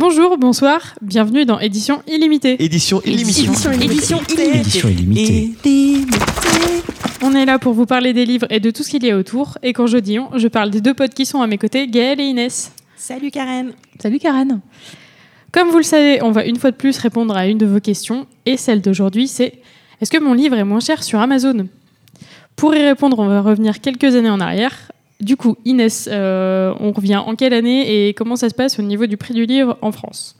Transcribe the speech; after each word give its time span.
Bonjour, 0.00 0.38
bonsoir, 0.38 0.94
bienvenue 1.02 1.44
dans 1.44 1.60
Édition 1.60 2.02
Illimitée. 2.06 2.56
Édition 2.64 3.02
illimitée. 3.02 3.42
Édition 3.42 3.70
Édition 3.70 4.18
Édition 4.30 4.88
illimitée. 4.88 6.06
On 7.20 7.34
est 7.34 7.44
là 7.44 7.58
pour 7.58 7.74
vous 7.74 7.84
parler 7.84 8.14
des 8.14 8.24
livres 8.24 8.46
et 8.48 8.60
de 8.60 8.70
tout 8.70 8.82
ce 8.82 8.88
qu'il 8.88 9.04
y 9.04 9.10
a 9.10 9.18
autour. 9.18 9.58
Et 9.62 9.74
quand 9.74 9.86
je 9.86 9.98
dis 9.98 10.18
on, 10.18 10.30
je 10.38 10.48
parle 10.48 10.70
des 10.70 10.80
deux 10.80 10.94
potes 10.94 11.12
qui 11.12 11.26
sont 11.26 11.42
à 11.42 11.46
mes 11.46 11.58
côtés, 11.58 11.86
Gaëlle 11.86 12.18
et 12.18 12.24
Inès. 12.24 12.72
Salut 12.96 13.30
Karen. 13.30 13.74
Salut 13.98 14.18
Karen. 14.18 14.62
Comme 15.52 15.68
vous 15.68 15.76
le 15.76 15.84
savez, 15.84 16.22
on 16.22 16.30
va 16.30 16.46
une 16.46 16.56
fois 16.56 16.70
de 16.70 16.76
plus 16.76 16.96
répondre 16.96 17.36
à 17.36 17.46
une 17.46 17.58
de 17.58 17.66
vos 17.66 17.80
questions. 17.80 18.26
Et 18.46 18.56
celle 18.56 18.80
d'aujourd'hui, 18.80 19.28
c'est 19.28 19.60
est-ce 20.00 20.10
que 20.10 20.18
mon 20.18 20.32
livre 20.32 20.56
est 20.56 20.64
moins 20.64 20.80
cher 20.80 21.02
sur 21.02 21.20
Amazon? 21.20 21.68
Pour 22.56 22.74
y 22.74 22.82
répondre, 22.82 23.18
on 23.18 23.28
va 23.28 23.42
revenir 23.42 23.82
quelques 23.82 24.16
années 24.16 24.30
en 24.30 24.40
arrière. 24.40 24.92
Du 25.20 25.36
coup, 25.36 25.56
Inès, 25.64 26.08
euh, 26.10 26.72
on 26.80 26.92
revient 26.92 27.16
en 27.16 27.34
quelle 27.34 27.52
année 27.52 28.08
et 28.08 28.14
comment 28.14 28.36
ça 28.36 28.48
se 28.48 28.54
passe 28.54 28.78
au 28.78 28.82
niveau 28.82 29.06
du 29.06 29.16
prix 29.16 29.34
du 29.34 29.46
livre 29.46 29.76
en 29.82 29.92
France? 29.92 30.36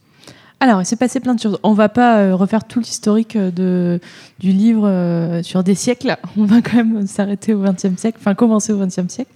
Alors, 0.59 0.81
il 0.81 0.85
s'est 0.85 0.95
passé 0.95 1.19
plein 1.19 1.33
de 1.33 1.39
choses. 1.39 1.59
On 1.63 1.73
va 1.73 1.89
pas 1.89 2.17
euh, 2.19 2.35
refaire 2.35 2.63
tout 2.63 2.79
l'historique 2.79 3.35
euh, 3.35 3.49
de, 3.51 3.99
du 4.39 4.51
livre 4.51 5.41
sur 5.43 5.63
des 5.63 5.75
siècles. 5.75 6.17
On 6.37 6.45
va 6.45 6.61
quand 6.61 6.77
même 6.77 7.07
s'arrêter 7.07 7.53
au 7.53 7.61
XXe 7.61 7.97
siècle, 7.97 8.17
enfin 8.19 8.35
commencer 8.35 8.73
au 8.73 8.77
XXe 8.77 9.07
siècle. 9.07 9.31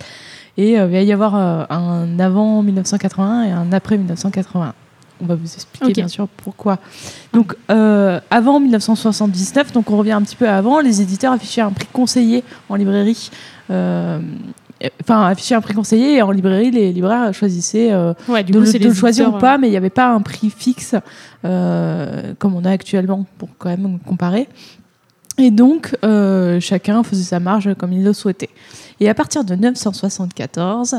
Et 0.58 0.74
il 0.74 0.80
va 0.80 1.02
y 1.02 1.12
avoir 1.12 1.36
un 1.36 2.18
avant 2.18 2.64
1981 2.64 3.44
et 3.44 3.52
un 3.52 3.74
après 3.74 3.98
1981. 3.98 4.74
On 5.22 5.26
va 5.26 5.36
vous 5.36 5.54
expliquer 5.54 5.94
bien 5.94 6.08
sûr 6.08 6.28
pourquoi. 6.28 6.80
Donc, 7.34 7.56
euh, 7.70 8.20
avant 8.30 8.60
1979, 8.60 9.72
donc 9.72 9.90
on 9.90 9.98
revient 9.98 10.12
un 10.12 10.22
petit 10.22 10.36
peu 10.36 10.48
avant, 10.48 10.80
les 10.82 11.02
éditeurs 11.02 11.32
affichaient 11.32 11.62
un 11.62 11.72
prix 11.72 11.88
conseillé 11.92 12.44
en 12.70 12.76
librairie. 12.76 13.32
euh, 13.72 14.20
Enfin, 15.02 15.26
affichaient 15.28 15.56
un 15.56 15.62
prix 15.62 15.74
conseillé 15.74 16.16
et 16.16 16.22
en 16.22 16.32
librairie, 16.32 16.72
les 16.72 16.92
libraires 16.92 17.34
choisissaient 17.34 17.92
euh, 17.92 18.14
Ouais, 18.28 18.44
du 18.44 18.52
de, 18.52 18.60
coup, 18.60 18.66
le- 18.66 18.80
de 18.80 18.94
choisir 18.94 19.28
ou 19.30 19.38
pas, 19.40 19.58
mais 19.58 19.68
il 19.68 19.72
n'y 19.72 19.78
avait 19.78 19.90
pas 19.90 20.08
un 20.08 20.22
prix 20.22 20.50
fixe 20.50 20.96
euh, 21.46 22.34
comme 22.40 22.56
on 22.56 22.64
a 22.66 22.72
actuellement 22.72 23.26
pour 23.38 23.50
quand 23.58 23.70
même 23.70 24.00
comparer. 24.00 24.48
Et 25.38 25.52
donc, 25.52 25.96
euh, 26.06 26.60
chacun 26.62 27.04
faisait 27.04 27.24
sa 27.24 27.40
marge 27.40 27.74
comme 27.76 27.92
il 27.92 28.04
le 28.04 28.14
souhaitait. 28.14 28.50
Et 29.02 29.10
à 29.10 29.14
partir 29.14 29.44
de 29.44 29.54
974, 29.56 30.96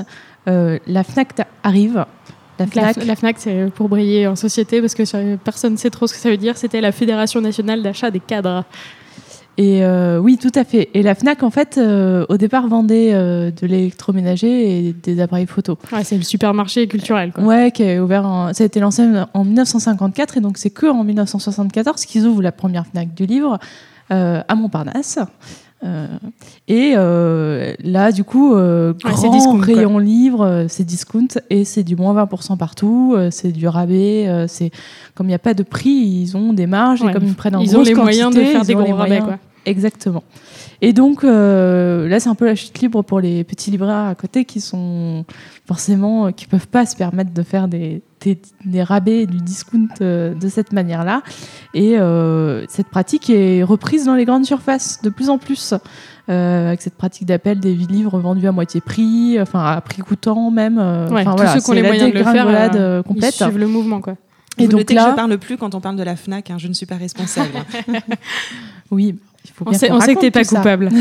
euh, 0.49 0.79
la 0.87 1.03
FNAC 1.05 1.47
arrive. 1.63 2.05
La 2.59 2.67
FNAC, 2.67 2.97
la 3.05 3.17
FNAC, 3.17 3.37
c'est 3.39 3.71
pour 3.75 3.89
briller 3.89 4.27
en 4.27 4.37
société 4.37 4.81
parce 4.81 4.95
que 4.95 5.03
euh, 5.17 5.37
personne 5.43 5.73
ne 5.73 5.79
sait 5.79 5.91
trop 5.91 6.07
ce 6.07 6.15
que 6.15 6.19
ça 6.21 6.31
veut 6.31 6.37
dire. 6.37 6.57
C'était 6.57 6.81
la 6.81 6.93
Fédération 6.93 7.41
nationale 7.41 7.83
d'achat 7.83 8.11
des 8.11 8.21
cadres. 8.21 8.65
Et 9.59 9.85
euh, 9.85 10.19
oui, 10.19 10.37
tout 10.37 10.53
à 10.55 10.65
fait. 10.65 10.91
Et 10.93 11.03
la 11.03 11.15
FNAC, 11.15 11.43
en 11.43 11.51
fait, 11.51 11.79
euh, 11.79 12.27
au 12.29 12.37
départ, 12.37 12.69
vendait 12.69 13.15
euh, 13.15 13.51
de 13.51 13.67
l'électroménager 13.67 14.89
et 14.89 14.93
des 14.93 15.21
appareils 15.21 15.47
photo. 15.47 15.79
Ouais, 15.93 16.05
c'est 16.05 16.17
le 16.17 16.23
supermarché 16.23 16.87
culturel. 16.89 17.33
Quoi. 17.33 17.45
Ouais, 17.45 17.71
qui 17.71 17.83
est 17.83 17.99
ouvert. 17.99 18.27
En... 18.27 18.53
Ça 18.53 18.65
a 18.65 18.67
été 18.67 18.81
lancé 18.81 19.03
en 19.33 19.45
1954 19.45 20.37
et 20.37 20.41
donc 20.41 20.59
c'est 20.59 20.71
que 20.71 20.87
en 20.87 21.05
1974 21.05 22.05
qu'ils 22.05 22.27
ouvrent 22.27 22.43
la 22.43 22.53
première 22.53 22.87
Fnac 22.87 23.15
du 23.15 23.25
livre 23.25 23.59
euh, 24.13 24.43
à 24.47 24.55
Montparnasse. 24.55 25.19
Euh, 25.85 26.07
et 26.69 26.95
euh, 26.97 27.75
là, 27.85 28.11
du 28.11 28.25
coup, 28.25 28.55
euh, 28.55 28.93
Ouais, 29.05 29.11
grand 29.13 29.31
discount, 29.31 29.57
quoi. 29.59 29.67
rayon 29.67 29.99
livre, 29.99 30.43
euh, 30.45 30.65
c'est 30.69 30.85
discount 30.85 31.29
et 31.51 31.65
c'est 31.65 31.83
du 31.85 31.97
moins 31.97 32.15
20% 32.15 32.57
partout, 32.57 33.17
c'est 33.31 33.53
du 33.53 33.69
rabais. 33.69 34.47
c'est 34.49 34.71
comme 35.15 35.27
il 35.27 35.31
n'y 35.31 35.35
a 35.35 35.39
pas 35.39 35.55
de 35.55 35.63
prix, 35.63 35.91
ils 35.91 36.37
ont 36.37 36.53
des 36.53 36.67
marges 36.67 37.03
Ouais, 37.03 37.11
et 37.11 37.13
comme 37.15 37.25
ils 37.25 37.35
prennent 37.35 37.57
en 37.57 37.61
Ils 37.61 37.77
ont 37.77 37.83
les 37.83 37.95
moyens 37.95 38.31
de 38.35 38.41
quantité, 38.41 38.53
faire 38.53 38.65
des 38.65 38.75
gros 38.75 38.95
rabais. 38.95 39.21
moyens. 39.21 39.25
Quoi. 39.27 39.39
Exactement. 39.67 40.23
Et 40.83 40.93
donc 40.93 41.25
euh, 41.25 42.07
là, 42.09 42.21
c'est 42.21 42.29
un 42.29 42.35
peu 42.35 42.45
la 42.45 42.55
chute 42.55 42.79
libre 42.81 43.03
pour 43.03 43.21
les 43.21 43.45
petits 43.45 43.71
libraires 43.71 44.07
à 44.09 44.15
côté 44.15 44.45
qui 44.45 44.61
sont 44.61 45.25
forcément 45.67 46.27
euh, 46.27 46.31
qui 46.33 46.47
peuvent 46.47 46.69
pas 46.69 46.85
se 46.87 46.95
permettre 46.97 47.33
de 47.33 47.43
faire 47.43 47.67
des, 47.67 48.03
des, 48.21 48.39
des 48.65 48.83
rabais, 48.83 49.27
du 49.27 49.39
discount 49.39 49.89
euh, 50.03 50.35
de 50.35 50.49
cette 50.49 50.73
manière-là. 50.73 51.23
Et 51.75 51.99
euh, 51.99 52.65
cette 52.69 52.89
pratique 52.89 53.31
est 53.31 53.63
reprise 53.63 54.05
dans 54.05 54.15
les 54.15 54.25
grandes 54.27 54.45
surfaces 54.45 55.01
de 55.03 55.09
plus 55.09 55.31
en 55.31 55.39
plus. 55.39 55.73
euh, 56.29 56.69
avec 56.69 56.83
cette 56.83 56.97
pratique 56.97 57.25
d'appel 57.27 57.59
des 57.61 57.75
livres 57.75 58.19
vendus 58.19 58.47
à 58.47 58.53
moitié 58.53 58.81
prix, 58.81 59.39
enfin 59.41 59.65
à 59.65 59.81
prix 59.81 60.03
coûtant 60.03 60.51
même. 60.51 60.77
Ouais, 60.77 61.23
enfin, 61.23 61.31
tous 61.33 61.37
voilà, 61.37 61.53
ceux 61.55 61.61
qui 61.61 61.71
ont 61.71 61.75
c'est 61.75 61.81
les 61.83 61.87
moyens 61.87 62.13
de 62.13 62.19
le 62.19 62.25
faire, 62.25 62.49
euh, 62.49 62.69
euh, 62.75 63.03
Ils 63.05 63.09
complète. 63.09 63.35
suivent 63.35 63.59
le 63.59 63.67
mouvement. 63.69 64.01
Quoi. 64.01 64.15
Et 64.59 64.65
Vous 64.65 64.71
donc 64.73 64.81
notez 64.81 64.95
que 64.95 65.01
là- 65.01 65.11
je 65.11 65.17
parle 65.17 65.39
plus 65.39 65.57
quand 65.57 65.75
on 65.75 65.81
parle 65.81 65.97
de 65.97 66.03
la 66.03 66.17
Fnac. 66.17 66.51
hein, 66.51 66.57
je 66.59 66.69
ne 66.69 66.73
suis 66.75 66.87
pas 66.87 66.97
responsable. 66.97 67.51
Oui, 68.91 69.17
il 69.49 69.53
faut 69.53 69.65
On 69.67 69.73
sait, 69.73 69.89
qu'on 69.89 69.97
on 69.97 70.01
sait 70.01 70.15
que 70.15 70.19
raconte 70.19 70.23
t'es 70.23 70.31
pas 70.31 70.45
coupable. 70.45 70.89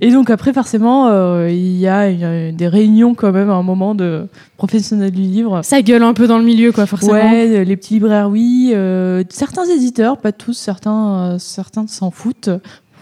Et 0.00 0.10
donc 0.10 0.28
après, 0.28 0.52
forcément, 0.52 1.08
euh, 1.08 1.48
il 1.50 1.78
y 1.78 1.88
a 1.88 2.08
une- 2.10 2.54
des 2.54 2.68
réunions 2.68 3.14
quand 3.14 3.32
même 3.32 3.48
à 3.48 3.54
un 3.54 3.62
moment 3.62 3.94
de 3.94 4.26
professionnels 4.58 5.10
du 5.10 5.22
livre. 5.22 5.62
Ça 5.64 5.80
gueule 5.80 6.02
un 6.02 6.12
peu 6.12 6.26
dans 6.26 6.38
le 6.38 6.44
milieu, 6.44 6.70
quoi, 6.70 6.84
forcément. 6.86 7.14
Ouais, 7.14 7.64
les 7.64 7.76
petits 7.76 7.94
libraires, 7.94 8.28
oui. 8.28 8.72
euh, 8.74 9.24
certains 9.30 9.64
éditeurs, 9.64 10.18
pas 10.18 10.32
tous, 10.32 10.52
certains, 10.52 11.32
euh, 11.34 11.38
certains 11.38 11.86
s'en 11.86 12.10
foutent. 12.10 12.50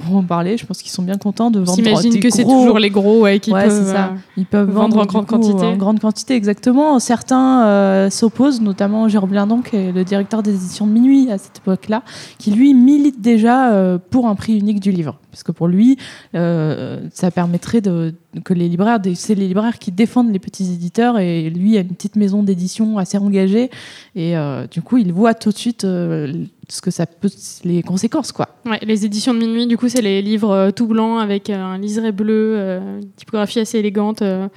Pour 0.06 0.16
en 0.16 0.22
parler, 0.22 0.56
je 0.56 0.64
pense 0.64 0.81
qu'ils 0.82 0.91
sont 0.91 1.03
bien 1.03 1.16
contents 1.16 1.50
de 1.50 1.59
vendre 1.59 1.72
s'imagine 1.75 2.12
des 2.12 2.20
que 2.20 2.31
c'est 2.31 2.44
toujours 2.44 2.78
les 2.78 2.91
gros 2.91 3.20
ouais, 3.22 3.41
qui 3.41 3.53
Ouais, 3.53 3.64
peuvent. 3.64 3.86
ça. 3.92 4.04
euh, 4.06 4.16
Ils 4.36 4.47
peuvent 4.47 4.70
vendre 4.70 4.97
vendre, 4.97 5.00
en 5.03 5.06
grande 5.06 5.26
coup, 5.26 5.34
quantité. 5.36 5.64
En 5.66 5.76
grande 5.76 6.00
quantité, 6.00 6.34
exactement. 6.34 6.98
Certains 6.98 7.66
euh, 7.66 8.10
s'opposent, 8.10 8.60
notamment 8.60 9.09
Jérôme 9.09 9.31
Blindon, 9.31 9.60
qui 9.60 9.76
est 9.76 9.92
le 9.92 10.04
directeur 10.04 10.42
des 10.42 10.54
éditions 10.54 10.86
de 10.86 10.92
Minuit 10.92 11.31
à 11.31 11.38
cette 11.38 11.59
époque-là, 11.59 12.03
qui 12.38 12.50
lui 12.53 12.75
milite 12.75 13.20
déjà 13.20 13.72
euh, 13.72 13.98
pour 14.10 14.28
un 14.28 14.34
prix 14.34 14.56
unique 14.59 14.81
du 14.81 14.92
livre. 14.92 15.16
Parce 15.38 15.44
que 15.44 15.53
pour 15.53 15.69
lui, 15.69 15.97
euh, 16.34 16.99
ça 17.15 17.31
permettrait 17.31 17.81
de, 17.81 18.12
que 18.44 18.53
les 18.54 18.69
libraires, 18.69 18.99
c'est 19.15 19.37
les 19.37 19.47
libraires 19.47 19.78
qui 19.78 19.93
défendent 19.93 20.32
les 20.32 20.41
petits 20.41 20.65
éditeurs, 20.72 21.16
et 21.21 21.49
lui 21.49 21.76
a 21.76 21.82
une 21.82 21.94
petite 21.94 22.16
maison 22.16 22.43
d'édition 22.43 22.99
assez 22.99 23.19
engagée, 23.19 23.71
et 24.16 24.37
euh, 24.37 24.66
du 24.66 24.82
coup, 24.82 24.97
il 24.98 25.12
voit 25.12 25.34
tout 25.34 25.50
de 25.50 25.56
suite 25.56 25.84
euh, 25.84 26.32
ce 26.69 26.81
que 26.81 26.91
ça 26.91 27.06
peut, 27.06 27.31
les 27.62 27.84
conséquences, 27.84 28.32
quoi. 28.32 28.48
ouais, 28.66 28.81
les 28.82 29.04
éditions 29.06 29.32
de 29.32 29.38
minuit, 29.38 29.69
du 29.69 29.77
coup, 29.78 29.88
c'est 29.88 30.03
les 30.03 30.22
livres 30.22 30.50
euh, 30.50 30.71
tout 30.72 30.88
blancs 30.88 31.21
avec 31.22 31.50
euh, 31.50 31.62
un 31.62 31.78
liseré 31.78 32.10
bleu, 32.10 32.54
euh, 32.59 32.98
une 33.00 33.09
typographie 33.12 33.60
assez 33.60 33.78
élégante. 33.78 34.22
euh. 34.22 34.48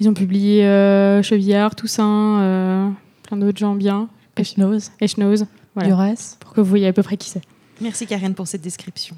ils 0.00 0.06
ont 0.06 0.12
publié 0.14 0.66
euh, 0.66 1.22
Chevillard, 1.22 1.74
Toussaint, 1.76 2.40
euh, 2.42 2.88
plein 3.22 3.38
d'autres 3.38 3.58
gens 3.58 3.74
bien. 3.74 4.10
Echnoz, 4.36 4.90
Echnoz, 5.00 5.46
voilà. 5.74 5.88
Duras. 5.88 6.36
pour 6.40 6.52
que 6.52 6.60
vous 6.60 6.68
voyez 6.68 6.88
à 6.88 6.92
peu 6.92 7.02
près 7.02 7.16
qui 7.16 7.30
c'est. 7.30 7.40
Merci 7.80 8.06
Karen 8.06 8.34
pour 8.34 8.46
cette 8.46 8.60
description. 8.60 9.16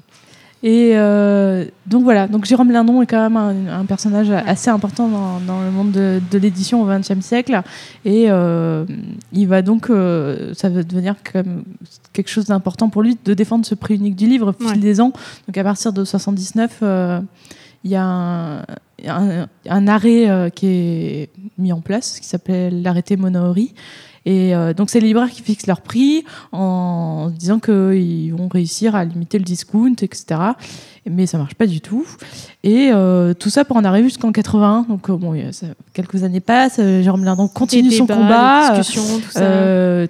Et 0.65 0.91
euh, 0.95 1.65
donc 1.87 2.03
voilà, 2.03 2.29
donc 2.29 2.45
Jérôme 2.45 2.71
Lindon 2.71 3.01
est 3.01 3.05
quand 3.05 3.21
même 3.29 3.35
un, 3.35 3.81
un 3.81 3.85
personnage 3.85 4.31
assez 4.31 4.69
important 4.69 5.09
dans, 5.09 5.41
dans 5.41 5.61
le 5.61 5.69
monde 5.71 5.91
de, 5.91 6.21
de 6.31 6.37
l'édition 6.37 6.81
au 6.81 6.85
XXe 6.85 7.19
siècle. 7.19 7.61
Et 8.05 8.27
euh, 8.31 8.85
il 9.33 9.45
va 9.49 9.61
donc, 9.61 9.89
euh, 9.89 10.53
ça 10.53 10.69
va 10.69 10.83
devenir 10.83 11.15
comme 11.31 11.63
quelque 12.13 12.29
chose 12.29 12.45
d'important 12.45 12.87
pour 12.87 13.01
lui 13.03 13.17
de 13.25 13.33
défendre 13.33 13.65
ce 13.65 13.75
prix 13.75 13.95
unique 13.95 14.15
du 14.15 14.25
livre 14.27 14.51
au 14.51 14.53
fil 14.53 14.67
Ouais. 14.73 14.77
des 14.77 15.01
ans. 15.01 15.11
Donc 15.47 15.57
à 15.57 15.63
partir 15.65 15.91
de 15.91 16.05
79, 16.05 16.79
euh, 16.81 17.19
il 17.83 17.91
y 17.91 17.95
a 17.95 18.03
un, 18.05 18.59
un- 19.05 19.47
un 19.69 19.87
arrêt 19.89 20.49
qui 20.55 20.67
est 20.67 21.29
mis 21.57 21.73
en 21.73 21.81
place 21.81 22.21
qui 22.21 22.27
s'appelle 22.27 22.81
l'arrêté 22.81 23.17
Monohori. 23.17 23.73
Et 24.25 24.55
euh, 24.55 24.73
donc 24.73 24.89
c'est 24.89 24.99
les 24.99 25.07
libraires 25.07 25.29
qui 25.29 25.41
fixent 25.41 25.67
leur 25.67 25.81
prix 25.81 26.23
en 26.51 27.29
disant 27.37 27.59
qu'ils 27.59 28.33
vont 28.33 28.47
réussir 28.47 28.95
à 28.95 29.03
limiter 29.03 29.37
le 29.37 29.43
discount, 29.43 29.95
etc. 30.01 30.39
Mais 31.09 31.25
ça 31.25 31.37
marche 31.37 31.55
pas 31.55 31.67
du 31.67 31.81
tout. 31.81 32.05
Et 32.63 32.89
euh, 32.93 33.33
tout 33.33 33.49
ça 33.49 33.65
pour 33.65 33.75
en 33.75 33.83
arriver 33.83 34.07
jusqu'en 34.07 34.31
81. 34.31 34.85
Donc 34.87 35.09
euh, 35.09 35.17
bon, 35.17 35.35
ça- 35.51 35.65
quelques 35.91 36.23
années 36.23 36.39
passent. 36.39 36.77
Jérôme 36.77 37.25
Lindon 37.25 37.49
continue 37.49 37.91
son 37.91 38.07
combat. 38.07 38.69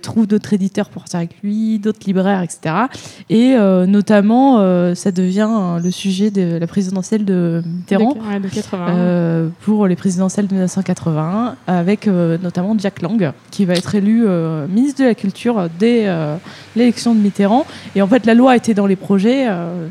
trouve 0.02 0.28
d'autres 0.28 0.53
éditeurs 0.53 0.90
pour 0.90 1.02
sortir 1.02 1.18
avec 1.18 1.41
lui, 1.41 1.79
d'autres 1.79 2.02
libraires, 2.06 2.44
etc. 2.44 2.75
Et 3.31 3.56
notamment, 3.88 4.57
ça 4.94 5.12
devient 5.12 5.50
le 5.84 5.90
sujet 5.90 6.29
de 6.29 6.57
la 6.57 6.68
présidentielle 6.68 7.25
de 7.25 7.63
Mitterrand. 7.66 8.13
De, 8.13 8.19
ouais, 8.19 8.40
de 8.40 8.47
80. 8.47 9.52
pour 9.62 9.88
les 9.88 9.96
présidentielles 9.96 10.46
de 10.47 10.53
1981, 10.53 11.56
avec 11.66 12.06
notamment 12.07 12.75
Jack 12.78 13.02
Lang, 13.02 13.31
qui 13.50 13.66
va 13.66 13.73
être 13.73 13.96
élu 13.96 14.03
euh, 14.08 14.68
ministre 14.68 15.02
de 15.02 15.08
la 15.08 15.16
Culture 15.16 15.67
dès 15.79 16.03
euh, 16.08 16.35
l'élection 16.76 17.14
de 17.16 17.20
Mitterrand. 17.20 17.66
Et 17.96 18.02
en 18.02 18.08
fait, 18.08 18.26
la 18.26 18.34
loi 18.34 18.55
était 18.55 18.73
dans 18.73 18.85
les 18.88 18.96
projets. 18.96 19.46
euh, 19.47 19.88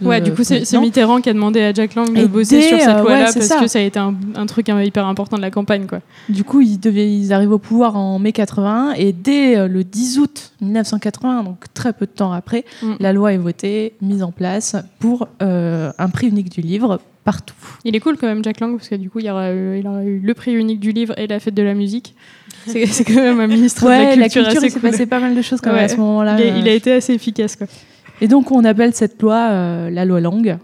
de- 0.00 0.06
Ouais, 0.06 0.22
du 0.22 0.32
coup, 0.32 0.44
c'est. 0.44 0.64
Mitterrand 0.80 1.20
qui 1.20 1.28
a 1.28 1.34
demandé 1.34 1.60
à 1.60 1.74
Jack 1.74 1.94
Lang 1.94 2.10
de 2.10 2.22
Et 2.22 2.26
bosser 2.26 2.60
dès, 2.60 2.68
sur 2.68 2.78
cette 2.80 2.88
euh, 2.88 3.02
loi-là 3.02 3.18
ouais, 3.26 3.32
parce 3.34 3.40
ça. 3.46 3.60
que 3.60 3.66
ça 3.66 3.80
a 3.80 3.82
été 3.82 3.98
un, 3.98 4.14
un 4.34 4.46
truc 4.46 4.70
euh, 4.70 4.82
hyper 4.82 5.04
important 5.06 5.36
de 5.36 5.42
la 5.42 5.50
campagne, 5.50 5.84
quoi. 5.86 5.98
Du 6.30 6.42
coup, 6.42 6.62
ils, 6.62 6.78
devaient, 6.80 7.12
ils 7.12 7.34
arrivent 7.34 7.52
au 7.52 7.58
pouvoir 7.58 7.96
en 7.96 8.18
mai 8.18 8.32
81 8.32 8.92
et 8.96 9.12
dès 9.12 9.58
euh, 9.58 9.68
le 9.68 9.84
10 9.84 10.18
août 10.20 10.52
1981, 10.62 11.42
donc 11.44 11.64
très 11.74 11.92
peu 11.92 12.06
de 12.06 12.10
temps 12.12 12.32
après, 12.32 12.64
Mm. 12.82 12.92
la 12.98 13.12
loi 13.12 13.34
est 13.34 13.38
votée, 13.38 13.92
mise 14.00 14.22
en 14.22 14.32
place 14.32 14.74
pour 15.00 15.28
euh, 15.42 15.92
un 15.98 16.08
prix 16.08 16.28
unique 16.28 16.48
du 16.50 16.62
livre 16.62 16.98
partout. 17.24 17.54
Il 17.84 17.94
est 17.96 18.00
cool 18.00 18.16
quand 18.16 18.26
même, 18.26 18.42
Jack 18.44 18.60
Lang, 18.60 18.76
parce 18.76 18.88
que 18.88 18.94
du 18.94 19.10
coup, 19.10 19.18
il 19.20 19.26
y 19.26 19.30
aura 19.30 19.52
eu, 19.52 19.78
il 19.78 19.86
aura 19.86 20.02
eu 20.04 20.18
le 20.20 20.34
prix 20.34 20.52
unique 20.52 20.80
du 20.80 20.92
livre 20.92 21.14
et 21.18 21.26
la 21.26 21.38
fête 21.40 21.54
de 21.54 21.62
la 21.62 21.74
musique. 21.74 22.14
C'est 22.66 23.04
quand 23.04 23.14
même 23.14 23.40
un 23.40 23.46
ministre 23.46 23.86
Ouais, 23.86 24.16
de 24.16 24.20
la 24.20 24.28
culture, 24.28 24.52
il 24.52 24.56
assez 24.58 24.70
s'est 24.70 24.80
cool. 24.80 24.90
passé 24.90 25.06
pas 25.06 25.20
mal 25.20 25.34
de 25.34 25.42
choses 25.42 25.60
quand 25.60 25.72
même 25.72 25.84
à 25.84 25.88
ce 25.88 25.96
moment-là. 25.96 26.36
Il, 26.40 26.42
a, 26.48 26.56
il 26.58 26.68
a 26.68 26.72
Euh, 26.72 26.76
été 26.76 26.92
assez 26.92 27.14
efficace, 27.14 27.56
quoi. 27.56 27.66
Et 28.20 28.28
donc, 28.28 28.50
on 28.52 28.64
appelle 28.64 28.94
cette 28.94 29.20
loi 29.22 29.48
euh, 29.50 29.90
la 29.90 30.04
loi 30.04 30.20
Lang, 30.20 30.58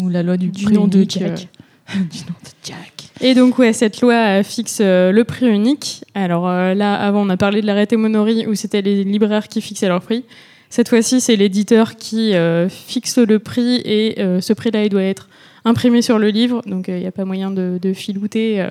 ou 0.00 0.08
la 0.08 0.22
loi 0.22 0.36
du, 0.36 0.48
Du 0.48 0.64
prix 0.64 0.74
nom 0.74 0.86
de 0.86 0.98
unique, 0.98 1.18
Jack. 1.18 1.48
euh, 1.90 1.98
du 2.10 2.18
nom 2.20 2.34
de 2.44 2.50
Jack. 2.62 2.92
Et 3.22 3.34
donc, 3.34 3.58
ouais, 3.58 3.72
cette 3.72 4.00
loi 4.00 4.14
euh, 4.14 4.42
fixe 4.44 4.78
euh, 4.80 5.10
le 5.12 5.24
prix 5.24 5.46
unique. 5.48 6.04
Alors 6.14 6.48
euh, 6.48 6.72
là, 6.74 6.94
avant, 6.94 7.26
on 7.26 7.28
a 7.30 7.36
parlé 7.36 7.60
de 7.60 7.66
l'arrêté 7.66 7.96
Monori 7.96 8.46
où 8.46 8.54
c'était 8.54 8.80
les 8.80 9.02
libraires 9.04 9.48
qui 9.48 9.60
fixaient 9.60 9.88
leur 9.88 10.00
prix. 10.00 10.24
Cette 10.70 10.88
fois-ci, 10.88 11.20
c'est 11.20 11.34
l'éditeur 11.34 11.96
qui 11.96 12.34
euh, 12.34 12.68
fixe 12.68 13.18
le 13.18 13.40
prix 13.40 13.82
et 13.84 14.20
euh, 14.20 14.40
ce 14.40 14.52
prix-là, 14.52 14.84
il 14.84 14.88
doit 14.88 15.02
être 15.02 15.28
imprimé 15.64 16.02
sur 16.02 16.18
le 16.18 16.28
livre. 16.28 16.62
Donc, 16.66 16.86
il 16.88 16.96
n'y 16.96 17.06
a 17.06 17.12
pas 17.12 17.24
moyen 17.24 17.50
de, 17.50 17.78
de 17.80 17.92
filouter. 17.92 18.60
euh, 18.60 18.68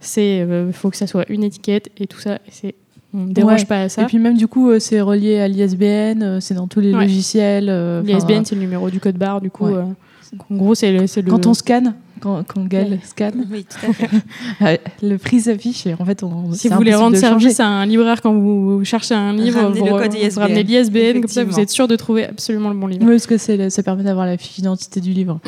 c'est, 0.00 0.40
euh, 0.42 0.72
faut 0.72 0.90
que 0.90 0.96
ça 0.96 1.06
soit 1.06 1.24
une 1.30 1.42
étiquette 1.42 1.88
et 1.98 2.06
tout 2.06 2.20
ça. 2.20 2.34
et 2.34 2.50
c'est, 2.50 2.74
on 3.14 3.24
ne 3.24 3.32
déroge 3.32 3.60
Ouais. 3.60 3.66
pas 3.66 3.82
à 3.82 3.88
ça. 3.88 4.02
Et 4.02 4.06
puis 4.06 4.18
même 4.18 4.36
du 4.36 4.46
coup, 4.46 4.68
euh, 4.70 4.78
c'est 4.78 5.00
relié 5.00 5.38
à 5.38 5.48
l'ISBN, 5.48 6.22
euh, 6.22 6.40
c'est 6.40 6.52
dans 6.54 6.66
tous 6.66 6.80
les 6.80 6.92
Ouais. 6.94 7.00
logiciels. 7.02 7.68
euh, 7.70 8.02
L'ISBN, 8.02 8.44
c'est 8.44 8.54
le 8.56 8.60
numéro 8.60 8.90
du 8.90 9.00
code 9.00 9.16
barre. 9.16 9.40
Du 9.40 9.50
coup, 9.50 9.64
Ouais. 9.66 9.74
euh, 9.74 9.84
en 10.50 10.54
gros, 10.56 10.74
c'est 10.74 10.92
le, 10.92 11.06
Quand 11.30 11.46
on 11.46 11.54
scanne, 11.54 11.94
quand, 12.20 12.42
quand 12.46 12.66
Gaël 12.66 12.90
Ouais. 12.92 13.00
scanne, 13.04 13.46
Oui, 13.50 13.64
tout 13.64 13.86
à 13.88 13.92
fait. 13.94 14.08
euh, 14.62 14.76
le 15.02 15.16
prix 15.16 15.40
s'affiche 15.40 15.86
et 15.86 15.94
en 15.98 16.04
fait, 16.04 16.22
on, 16.22 16.52
Si 16.52 16.68
vous 16.68 16.74
voulez 16.76 16.94
rendre 16.94 17.16
service 17.16 17.58
à 17.60 17.66
un 17.66 17.86
libraire 17.86 18.20
quand 18.20 18.34
vous 18.34 18.84
cherchez 18.84 19.14
un 19.14 19.32
livre, 19.32 19.60
Ramenez 19.62 19.78
vous, 19.80 19.86
le 19.86 19.92
code 19.92 20.12
vous 20.12 20.18
ISBN. 20.18 20.40
ramenez 20.42 20.62
l'ISBN, 20.64 21.20
comme 21.20 21.28
ça 21.28 21.44
vous 21.44 21.58
êtes 21.58 21.70
sûr 21.70 21.88
de 21.88 21.96
trouver 21.96 22.24
absolument 22.26 22.68
le 22.68 22.76
bon 22.76 22.86
livre. 22.88 23.04
Oui, 23.06 23.12
parce 23.12 23.26
que 23.26 23.38
ça 23.70 23.82
permet 23.82 24.02
d'avoir 24.02 24.26
la 24.26 24.36
fiche 24.36 24.56
d'identité 24.56 25.00
du 25.00 25.12
livre. 25.12 25.40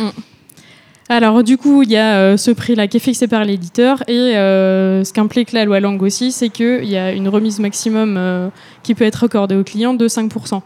Alors 1.11 1.43
du 1.43 1.57
coup, 1.57 1.83
il 1.83 1.91
y 1.91 1.97
a 1.97 2.19
euh, 2.19 2.37
ce 2.37 2.51
prix-là 2.51 2.87
qui 2.87 2.99
est 2.99 3.01
fixé 3.01 3.29
par 3.29 3.45
l'éditeur 3.45 4.03
et 4.09 4.37
euh, 4.37 5.05
ce 5.05 5.13
qu'implique 5.15 5.53
la 5.53 5.65
loi 5.65 5.81
Langue 5.81 6.03
aussi, 6.03 6.33
c'est 6.33 6.51
qu'il 6.51 6.85
y 6.85 6.99
a 6.99 7.13
une 7.13 7.29
remise 7.29 7.61
maximum 7.61 8.17
euh, 8.19 8.51
qui 8.83 8.95
peut 8.95 9.05
être 9.05 9.25
accordée 9.25 9.57
au 9.57 9.65
client 9.65 9.95
de 9.95 10.07
5%. 10.07 10.61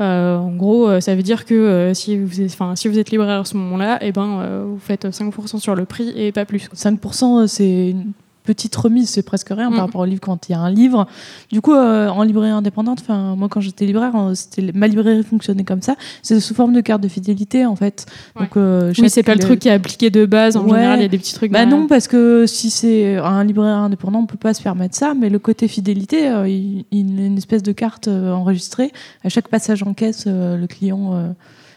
Euh, 0.00 0.36
en 0.36 0.52
gros, 0.52 1.00
ça 1.00 1.14
veut 1.16 1.22
dire 1.22 1.44
que 1.44 1.92
si, 1.94 2.16
vous 2.16 2.40
êtes, 2.40 3.10
libraire 3.10 3.40
à 3.40 3.44
ce 3.44 3.56
moment-là, 3.56 3.98
eh 4.02 4.12
ben, 4.12 4.64
vous 4.64 4.78
faites 4.78 5.04
5% 5.04 5.58
sur 5.58 5.74
le 5.74 5.84
prix 5.84 6.12
et 6.16 6.30
pas 6.30 6.44
plus. 6.44 6.68
5%, 6.74 7.46
c'est 7.48 7.90
une 7.90 8.12
petite 8.44 8.74
remise, 8.76 9.08
c'est 9.10 9.22
presque 9.22 9.48
rien 9.50 9.70
par 9.70 9.80
rapport 9.80 10.00
au 10.00 10.04
livre 10.04 10.20
quand 10.20 10.48
il 10.48 10.52
y 10.52 10.54
a 10.54 10.58
un 10.60 10.70
livre. 10.70 11.06
Du 11.50 11.60
coup, 11.60 11.72
euh, 11.74 12.08
en 12.08 12.22
librairie 12.22 12.50
indépendante, 12.50 12.98
enfin, 13.00 13.34
moi 13.36 13.48
quand 13.48 13.60
j'étais 13.60 13.86
libraire, 13.86 14.12
euh, 14.16 14.34
c'était 14.34 14.72
ma 14.72 14.86
librairie 14.88 15.22
fonctionnait 15.22 15.64
comme 15.64 15.82
ça. 15.82 15.96
C'est 16.22 16.40
sous 16.40 16.54
forme 16.54 16.72
de 16.72 16.80
carte 16.80 17.00
de 17.02 17.08
fidélité 17.08 17.66
en 17.66 17.76
fait. 17.76 18.06
Ouais. 18.36 18.42
Donc, 18.42 18.56
euh, 18.56 18.92
Oui, 18.98 19.08
c'est 19.10 19.22
pas 19.22 19.34
le 19.34 19.40
truc 19.40 19.60
qui 19.60 19.68
est 19.68 19.72
appliqué 19.72 20.10
de 20.10 20.26
base. 20.26 20.56
En 20.56 20.64
Ouais. 20.64 20.76
général, 20.76 20.98
il 21.00 21.02
y 21.02 21.06
a 21.06 21.08
des 21.08 21.18
petits 21.18 21.34
trucs. 21.34 21.50
Bah 21.52 21.60
derrière. 21.60 21.78
non, 21.78 21.86
parce 21.86 22.08
que 22.08 22.46
si 22.46 22.70
c'est 22.70 23.16
un 23.16 23.44
libraire 23.44 23.76
indépendant, 23.76 24.20
on 24.20 24.26
peut 24.26 24.36
pas 24.36 24.54
se 24.54 24.62
permettre 24.62 24.96
ça. 24.96 25.14
Mais 25.14 25.28
le 25.28 25.38
côté 25.38 25.68
fidélité, 25.68 26.28
euh, 26.28 26.48
il, 26.48 26.84
il 26.90 27.20
a 27.20 27.26
une 27.26 27.38
espèce 27.38 27.62
de 27.62 27.72
carte 27.72 28.08
euh, 28.08 28.32
enregistrée. 28.32 28.92
À 29.24 29.28
chaque 29.28 29.48
passage 29.48 29.82
en 29.82 29.94
caisse, 29.94 30.24
euh, 30.26 30.56
le 30.56 30.66
client 30.66 31.32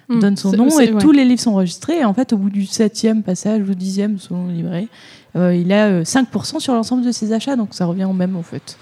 euh, 0.09 0.15
Mm. 0.15 0.19
donne 0.19 0.37
son 0.37 0.51
nom 0.51 0.67
et 0.79 0.91
ouais. 0.91 1.01
tous 1.01 1.11
les 1.11 1.25
livres 1.25 1.41
sont 1.41 1.51
enregistrés. 1.51 1.99
Et 1.99 2.05
en 2.05 2.13
fait, 2.13 2.33
au 2.33 2.37
bout 2.37 2.49
du 2.49 2.65
septième 2.65 3.23
passage 3.23 3.61
ou 3.67 3.73
dixième, 3.73 4.17
selon 4.19 4.47
le 4.47 4.53
livret, 4.53 4.87
euh, 5.35 5.53
il 5.55 5.71
a 5.73 5.85
euh, 5.87 6.03
5% 6.03 6.59
sur 6.59 6.73
l'ensemble 6.73 7.05
de 7.05 7.11
ses 7.11 7.33
achats. 7.33 7.55
Donc 7.55 7.69
ça 7.71 7.85
revient 7.85 8.05
au 8.05 8.13
même 8.13 8.35
en 8.35 8.43
fait. 8.43 8.77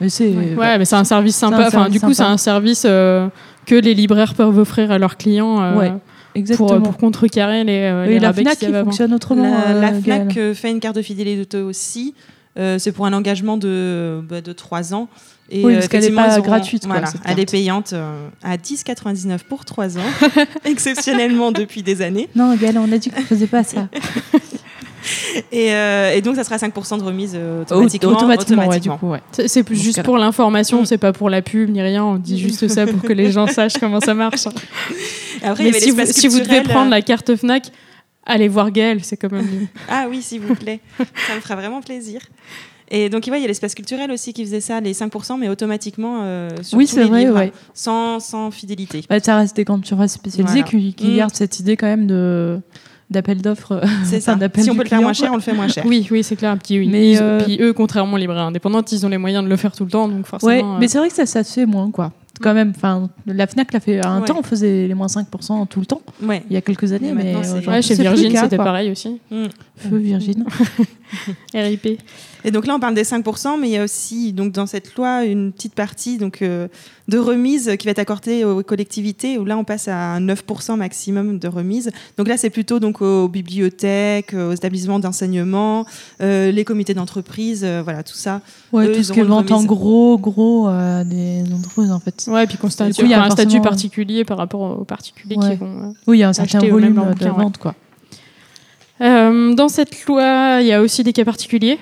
Mais 0.00 0.08
c'est 0.08 0.28
Ouais, 0.34 0.54
bah, 0.56 0.78
mais 0.78 0.84
c'est 0.84 0.96
un 0.96 1.04
service 1.04 1.36
un 1.42 1.50
sympa. 1.50 1.62
Enfin, 1.66 1.70
service 1.70 1.92
du 1.92 2.00
coup, 2.00 2.12
c'est 2.14 2.22
un 2.22 2.36
service 2.38 2.84
euh, 2.86 3.28
que 3.66 3.74
les 3.74 3.94
libraires 3.94 4.34
peuvent 4.34 4.56
offrir 4.58 4.90
à 4.90 4.98
leurs 4.98 5.16
clients 5.18 5.60
euh, 5.60 5.76
Ouais, 5.76 5.90
pour, 5.90 6.00
exactement. 6.36 6.80
pour 6.80 6.96
contrecarrer 6.96 7.64
les, 7.64 7.80
euh, 7.82 8.06
les 8.06 8.18
la 8.18 8.28
rabais 8.28 8.42
Fnac 8.42 8.58
qui 8.58 8.66
avant. 8.66 8.84
fonctionne 8.84 9.12
autrement. 9.12 9.42
La, 9.42 9.74
la 9.74 9.88
euh, 9.88 10.00
FNAC 10.00 10.02
Gaëlle. 10.04 10.28
euh, 10.38 10.54
fait 10.54 10.70
une 10.70 10.80
carte 10.80 10.96
de 10.96 11.02
fidélité 11.02 11.58
aussi. 11.60 12.14
Euh, 12.58 12.78
c'est 12.78 12.92
pour 12.92 13.04
un 13.06 13.12
engagement 13.12 13.56
de, 13.58 14.22
bah, 14.28 14.40
de 14.40 14.52
3 14.52 14.94
ans. 14.94 15.08
Et 15.50 15.64
Oui, 15.64 15.72
euh, 15.72 15.76
parce 15.76 15.88
qu'elle 15.88 16.04
est 16.04 16.08
effectivement, 16.08 16.28
pas 16.28 16.40
gratuite, 16.40 16.82
quoi, 16.84 16.92
Voilà, 16.92 17.06
cette 17.08 17.20
elle 17.24 17.40
est 17.40 17.50
payante 17.50 17.92
euh, 17.92 18.28
à 18.42 18.56
10,99 18.56 19.40
pour 19.48 19.64
3 19.64 19.98
ans, 19.98 20.02
exceptionnellement 20.64 21.50
depuis 21.52 21.82
des 21.82 22.02
années. 22.02 22.28
Non, 22.36 22.54
Gaëlle, 22.54 22.78
on 22.78 22.90
a 22.92 22.98
dit 22.98 23.10
qu'on 23.10 23.22
faisait 23.22 23.46
pas 23.46 23.64
ça. 23.64 23.88
Et, 25.52 25.72
euh, 25.72 26.12
et 26.14 26.20
donc, 26.20 26.36
ça 26.36 26.44
sera 26.44 26.56
5% 26.56 26.98
de 26.98 27.02
remise 27.02 27.32
euh, 27.34 27.62
automatiquement. 27.62 28.10
automatiquement, 28.12 28.66
ouais, 28.68 28.80
du 28.80 28.90
coup, 28.90 29.10
ouais. 29.10 29.20
C'est 29.32 29.48
c'est 29.48 29.66
ce 29.66 29.74
juste 29.74 30.02
pour 30.02 30.18
l'information, 30.18 30.82
Mm. 30.82 30.86
c'est 30.86 30.98
pas 30.98 31.12
pour 31.12 31.30
la 31.30 31.42
pub 31.42 31.70
ni 31.70 31.80
rien. 31.80 32.04
On 32.04 32.16
dit 32.16 32.38
juste 32.46 32.68
ça 32.68 32.86
pour 32.86 33.00
que 33.02 33.12
les 33.12 33.32
gens 33.32 33.46
sachent 33.46 33.78
comment 33.78 34.00
ça 34.00 34.14
marche. 34.14 34.46
Après, 35.42 35.64
Mais 35.64 35.70
avait 35.70 35.80
si 35.80 35.90
vous, 35.90 36.00
si 36.04 36.28
vous 36.28 36.40
devez 36.40 36.60
prendre 36.62 36.90
la 36.90 37.00
carte 37.00 37.34
Fnac, 37.34 37.70
allez 38.26 38.48
voir 38.48 38.70
Gaël, 38.70 39.02
c'est 39.02 39.16
quand 39.16 39.32
même 39.32 39.46
mieux. 39.46 39.66
Ah 39.88 40.06
oui, 40.08 40.20
s'il 40.22 40.40
vous 40.40 40.54
plaît. 40.54 40.80
ça 41.26 41.34
me 41.34 41.40
fera 41.40 41.56
vraiment 41.56 41.80
plaisir. 41.80 42.20
Et 42.90 43.08
donc, 43.08 43.26
ouais, 43.30 43.38
il 43.38 43.42
y 43.42 43.44
a 43.44 43.48
l'espace 43.48 43.74
culturel 43.74 44.10
aussi 44.10 44.32
qui 44.32 44.44
faisait 44.44 44.60
ça, 44.60 44.80
les 44.80 44.92
5%, 44.94 45.38
mais 45.38 45.48
automatiquement 45.48 46.20
euh, 46.22 46.48
sur 46.62 46.76
Oui, 46.78 46.86
tous 46.88 46.96
les 46.96 47.04
vrai, 47.04 47.20
livres, 47.20 47.34
ouais. 47.36 47.52
sans, 47.72 48.18
sans 48.20 48.50
fidélité. 48.50 49.02
Bah, 49.08 49.20
ça 49.20 49.36
reste 49.36 49.54
des 49.56 49.64
surfaces 49.84 50.14
spécialisées 50.14 50.62
Voilà. 50.62 50.68
qui, 50.68 50.94
qui 50.94 51.06
Mm. 51.08 51.16
gardent 51.16 51.34
cette 51.34 51.60
idée 51.60 51.76
quand 51.76 51.86
même 51.86 52.06
de 52.06 52.58
d'appel 53.10 53.42
d'offres. 53.42 53.80
C'est 54.04 54.20
ça. 54.20 54.36
Si 54.56 54.70
on 54.70 54.76
peut 54.76 54.84
le 54.84 54.88
faire 54.88 55.02
moins 55.02 55.12
cher, 55.12 55.26
quoi. 55.28 55.34
on 55.34 55.36
le 55.38 55.42
fait 55.42 55.52
moins 55.52 55.66
cher. 55.66 55.84
Oui, 55.84 56.06
oui, 56.12 56.22
c'est 56.22 56.36
clair. 56.36 56.56
Puis, 56.62 56.86
Mais, 56.88 57.12
ils- 57.12 57.18
euh, 57.20 57.42
puis 57.42 57.58
eux, 57.60 57.72
contrairement 57.72 58.14
aux 58.14 58.16
libraires 58.18 58.42
indépendantes, 58.44 58.92
ils 58.92 59.04
ont 59.04 59.08
les 59.08 59.18
moyens 59.18 59.42
de 59.42 59.48
le 59.48 59.56
faire 59.56 59.72
tout 59.72 59.84
le 59.84 59.90
temps, 59.90 60.06
donc 60.08 60.26
forcément. 60.26 60.52
Ouais, 60.52 60.62
euh, 60.62 60.78
mais 60.78 60.86
c'est 60.86 60.98
vrai 60.98 61.08
que 61.08 61.14
ça, 61.14 61.26
ça 61.26 61.42
se 61.42 61.52
fait 61.54 61.66
moins, 61.66 61.90
quoi. 61.90 62.12
Quand 62.40 62.54
même, 62.54 62.72
enfin, 62.74 63.10
la 63.26 63.46
Fnac 63.48 63.72
l'a 63.72 63.80
fait 63.80 63.98
à 64.00 64.08
un 64.10 64.20
Ouais. 64.20 64.26
temps, 64.26 64.36
on 64.38 64.42
faisait 64.44 64.86
les 64.86 64.94
moins 64.94 65.08
5% 65.08 65.66
tout 65.66 65.80
le 65.80 65.86
temps, 65.86 66.00
Ouais. 66.22 66.42
il 66.48 66.54
y 66.54 66.56
a 66.56 66.60
quelques 66.62 66.92
années, 66.92 67.12
mais 67.12 67.34
ouais, 67.66 67.82
chez 67.82 67.94
Virgin, 67.96 68.34
c'était 68.36 68.56
pareil 68.56 68.90
aussi. 68.92 69.18
Mm. 69.30 69.44
Feu 69.88 69.96
Virgin. 69.98 70.44
RIP. 71.54 71.98
Et 72.44 72.50
donc 72.50 72.66
là, 72.66 72.74
on 72.74 72.80
parle 72.80 72.94
des 72.94 73.02
5%, 73.02 73.60
mais 73.60 73.68
il 73.68 73.72
y 73.72 73.76
a 73.76 73.84
aussi 73.84 74.32
donc, 74.32 74.52
dans 74.52 74.66
cette 74.66 74.94
loi 74.94 75.24
une 75.24 75.52
petite 75.52 75.74
partie 75.74 76.16
donc, 76.16 76.40
euh, 76.40 76.68
de 77.08 77.18
remise 77.18 77.76
qui 77.78 77.86
va 77.86 77.90
être 77.90 77.98
accordée 77.98 78.44
aux 78.44 78.62
collectivités, 78.62 79.36
où 79.36 79.44
là, 79.44 79.58
on 79.58 79.64
passe 79.64 79.88
à 79.88 80.14
un 80.14 80.20
9% 80.20 80.76
maximum 80.76 81.38
de 81.38 81.48
remise. 81.48 81.90
Donc 82.16 82.28
là, 82.28 82.36
c'est 82.38 82.48
plutôt 82.50 82.78
donc, 82.78 83.02
aux 83.02 83.28
bibliothèques, 83.28 84.32
aux 84.34 84.52
établissements 84.52 85.00
d'enseignement, 85.00 85.84
euh, 86.22 86.50
les 86.50 86.64
comités 86.64 86.94
d'entreprise, 86.94 87.62
euh, 87.64 87.82
voilà, 87.82 88.02
tout 88.02 88.14
ça. 88.16 88.40
Ouais, 88.72 88.86
Eux, 88.86 88.92
tout 88.92 88.98
ils 89.00 89.04
ce 89.04 89.12
remise. 89.12 89.66
gros, 89.66 90.16
gros 90.18 90.68
euh, 90.68 91.04
des 91.04 91.42
entreprises, 91.52 91.90
en 91.90 92.00
fait. 92.00 92.24
Ouais, 92.28 92.46
puis 92.46 92.56
qu'on 92.56 92.70
statue- 92.70 93.02
il 93.02 93.10
y 93.10 93.14
a 93.14 93.22
un 93.22 93.30
statut 93.30 93.60
particulier 93.60 94.24
par 94.24 94.38
rapport 94.38 94.80
aux 94.80 94.84
particuliers 94.84 95.36
Ouais. 95.36 95.50
qui 95.50 95.56
vont. 95.56 95.66
euh, 95.90 95.92
Oui, 96.06 96.18
il 96.18 96.20
y 96.20 96.24
a 96.24 96.28
un 96.28 96.32
certain 96.32 96.60
volume 96.60 96.94
de 97.18 97.28
vente, 97.28 97.58
quoi. 97.58 97.74
Euh, 99.00 99.54
dans 99.54 99.68
cette 99.68 100.04
loi, 100.06 100.58
il 100.60 100.66
y 100.66 100.72
a 100.72 100.80
aussi 100.82 101.02
des 101.02 101.12
cas 101.12 101.24
particuliers. 101.24 101.78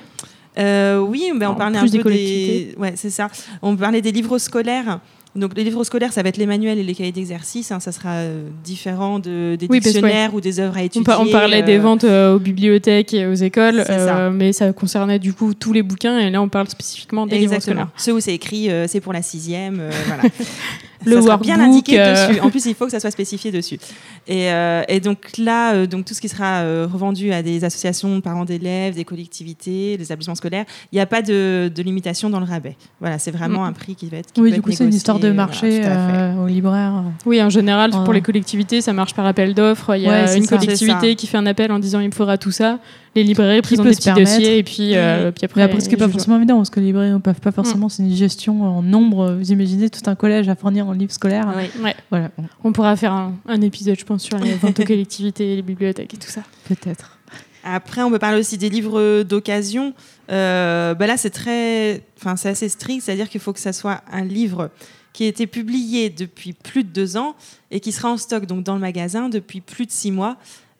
Euh, 0.58 0.98
oui, 0.98 1.30
mais 1.36 1.46
on 1.46 1.50
En 1.50 1.54
parlait 1.54 1.78
un 1.78 1.84
des 1.84 1.98
peu 1.98 2.02
collectivités. 2.04 2.74
Ouais, 2.78 2.92
c'est 2.96 3.10
ça. 3.10 3.28
On 3.62 3.76
parlait 3.76 4.02
des 4.02 4.12
livres 4.12 4.38
scolaires. 4.38 5.00
Donc 5.36 5.52
les 5.56 5.62
livres 5.62 5.84
scolaires, 5.84 6.12
ça 6.12 6.22
va 6.22 6.30
être 6.30 6.36
les 6.38 6.46
manuels 6.46 6.78
et 6.78 6.82
les 6.82 6.94
cahiers 6.94 7.12
d'exercice. 7.12 7.70
hein, 7.70 7.78
ça 7.78 7.92
sera 7.92 8.10
euh, 8.14 8.48
différent 8.64 9.18
de, 9.20 9.54
des 9.56 9.66
Oui, 9.70 9.78
parce 9.78 9.92
dictionnaires 9.92 10.34
ou 10.34 10.40
des 10.40 10.58
œuvres 10.58 10.76
à 10.76 10.80
On, 10.80 10.84
étudier. 10.84 11.14
on 11.16 11.26
parlait 11.30 11.62
des 11.62 11.78
ventes 11.78 12.02
aux 12.04 12.38
bibliothèques 12.40 13.14
et 13.14 13.26
aux 13.26 13.34
écoles, 13.34 13.84
ça. 13.86 14.30
mais 14.30 14.52
ça 14.52 14.72
concernait 14.72 15.18
du 15.20 15.34
coup 15.34 15.54
tous 15.54 15.72
les 15.72 15.82
bouquins, 15.82 16.18
et 16.18 16.30
là 16.30 16.42
on 16.42 16.48
parle 16.48 16.68
spécifiquement 16.68 17.26
des 17.26 17.38
livres 17.38 17.52
Exactement. 17.52 17.82
scolaires. 17.82 17.92
Ceux 17.98 18.14
où 18.14 18.20
c'est 18.20 18.34
écrit, 18.34 18.68
c'est 18.88 19.00
pour 19.00 19.12
la 19.12 19.22
sixième. 19.22 19.82
voilà. 20.06 20.22
Le 21.04 21.16
ça 21.16 21.22
sera 21.22 21.36
bien 21.36 21.56
workbook, 21.58 21.74
indiqué 21.76 22.00
euh, 22.00 22.28
dessus. 22.28 22.40
En 22.40 22.50
plus, 22.50 22.66
il 22.66 22.74
faut 22.74 22.84
que 22.86 22.90
ça 22.90 22.98
soit 23.00 23.10
spécifié 23.10 23.52
dessus. 23.52 23.78
Et, 24.26 24.50
euh, 24.52 24.82
et 24.88 25.00
donc 25.00 25.18
là, 25.38 25.72
euh, 25.74 25.86
donc 25.86 26.04
tout 26.04 26.12
ce 26.14 26.20
qui 26.20 26.28
sera 26.28 26.62
euh, 26.62 26.88
revendu 26.92 27.32
à 27.32 27.42
des 27.42 27.62
associations 27.64 28.16
de 28.16 28.20
parents 28.20 28.44
d'élèves, 28.44 28.94
des 28.96 29.04
collectivités, 29.04 29.96
des 29.96 30.04
établissements 30.04 30.34
scolaires, 30.34 30.64
il 30.92 30.96
n'y 30.96 31.00
a 31.00 31.06
pas 31.06 31.22
de, 31.22 31.70
de 31.74 31.82
limitation 31.82 32.30
dans 32.30 32.40
le 32.40 32.46
rabais. 32.46 32.76
Voilà, 33.00 33.18
c'est 33.18 33.30
vraiment 33.30 33.60
Mm. 33.64 33.68
un 33.68 33.72
prix 33.72 33.94
qui 33.94 34.06
va 34.08 34.18
être. 34.18 34.32
qui 34.32 34.40
Oui, 34.40 34.48
peut 34.50 34.54
du 34.54 34.58
être 34.60 34.64
coup, 34.64 34.72
c'est 34.72 34.84
une 34.84 34.94
histoire 34.94 35.18
de 35.18 35.28
voilà, 35.28 35.34
marché 35.46 35.80
tout 35.80 35.86
à 35.86 35.90
fait. 35.90 35.96
euh, 35.96 36.44
au 36.44 36.46
libraire. 36.46 37.04
Oui, 37.26 37.40
en 37.42 37.50
général, 37.50 37.90
pour 37.90 38.12
les 38.12 38.20
collectivités, 38.22 38.80
ça 38.80 38.92
marche 38.92 39.14
par 39.14 39.24
appel 39.26 39.54
d'offres. 39.54 39.94
Il 39.96 40.02
y 40.02 40.06
a 40.08 40.24
Ouais, 40.24 40.36
une 40.36 40.44
ça. 40.44 40.56
collectivité 40.58 41.14
qui 41.14 41.26
fait 41.26 41.38
un 41.38 41.46
appel 41.46 41.70
en 41.72 41.78
disant 41.78 42.00
il 42.00 42.06
me 42.08 42.12
faudra 42.12 42.38
tout 42.38 42.50
ça. 42.50 42.78
Les 43.14 43.22
librairies 43.22 43.62
présentent 43.62 43.86
des 43.86 43.94
se 43.94 43.98
petits 43.98 44.12
dossiers, 44.12 44.58
et 44.58 44.62
puis, 44.62 44.96
euh, 44.96 45.30
puis 45.30 45.44
après. 45.44 45.80
Ce 45.80 45.88
qui 45.88 45.94
n'est 45.94 45.96
pas 45.96 46.08
forcément 46.08 46.36
évident, 46.36 46.56
parce 46.56 46.70
que 46.70 46.80
les 46.80 46.86
librairies 46.86 47.10
ne 47.10 47.18
peuvent 47.18 47.40
pas 47.40 47.52
forcément, 47.52 47.88
c'est 47.88 48.02
une 48.02 48.14
gestion 48.14 48.62
en 48.62 48.82
nombre. 48.82 49.32
Vous 49.32 49.52
imaginez 49.52 49.90
tout 49.90 50.08
un 50.08 50.14
collège 50.14 50.48
à 50.48 50.54
fournir 50.54 50.86
en 50.86 50.92
livres 50.92 51.12
scolaires. 51.12 51.52
Oui. 51.56 51.82
Ouais. 51.82 51.96
Voilà, 52.10 52.30
On 52.64 52.72
pourra 52.72 52.96
faire 52.96 53.12
un, 53.12 53.34
un 53.46 53.60
épisode, 53.60 53.98
je 53.98 54.04
pense, 54.04 54.22
sur 54.22 54.38
les 54.38 54.54
ventes 54.54 54.80
aux 54.80 54.84
collectivités, 54.86 55.56
les 55.56 55.62
bibliothèques 55.62 56.14
et 56.14 56.18
tout 56.18 56.30
ça. 56.30 56.42
peut-être. 56.68 57.18
Après, 57.64 58.02
on 58.02 58.10
peut 58.10 58.18
parler 58.18 58.38
aussi 58.38 58.56
des 58.56 58.70
livres 58.70 59.22
d'occasion. 59.24 59.92
Euh, 60.30 60.94
bah 60.94 61.06
là, 61.06 61.16
c'est 61.16 61.30
très, 61.30 62.02
enfin, 62.18 62.36
c'est 62.36 62.48
assez 62.48 62.68
strict, 62.68 63.02
c'est-à-dire 63.02 63.28
qu'il 63.28 63.40
faut 63.40 63.52
que 63.52 63.60
ça 63.60 63.72
soit 63.72 64.02
un 64.10 64.24
livre 64.24 64.70
qui 65.12 65.24
a 65.24 65.26
été 65.26 65.46
publié 65.46 66.10
depuis 66.10 66.52
plus 66.52 66.84
de 66.84 66.90
deux 66.90 67.16
ans 67.16 67.34
et 67.70 67.80
qui 67.80 67.92
sera 67.92 68.10
en 68.10 68.16
stock 68.16 68.46
donc 68.46 68.62
dans 68.62 68.74
le 68.74 68.80
magasin 68.80 69.28
depuis 69.28 69.60
plus 69.60 69.86
de 69.86 69.90
six 69.90 70.12
mois. 70.12 70.36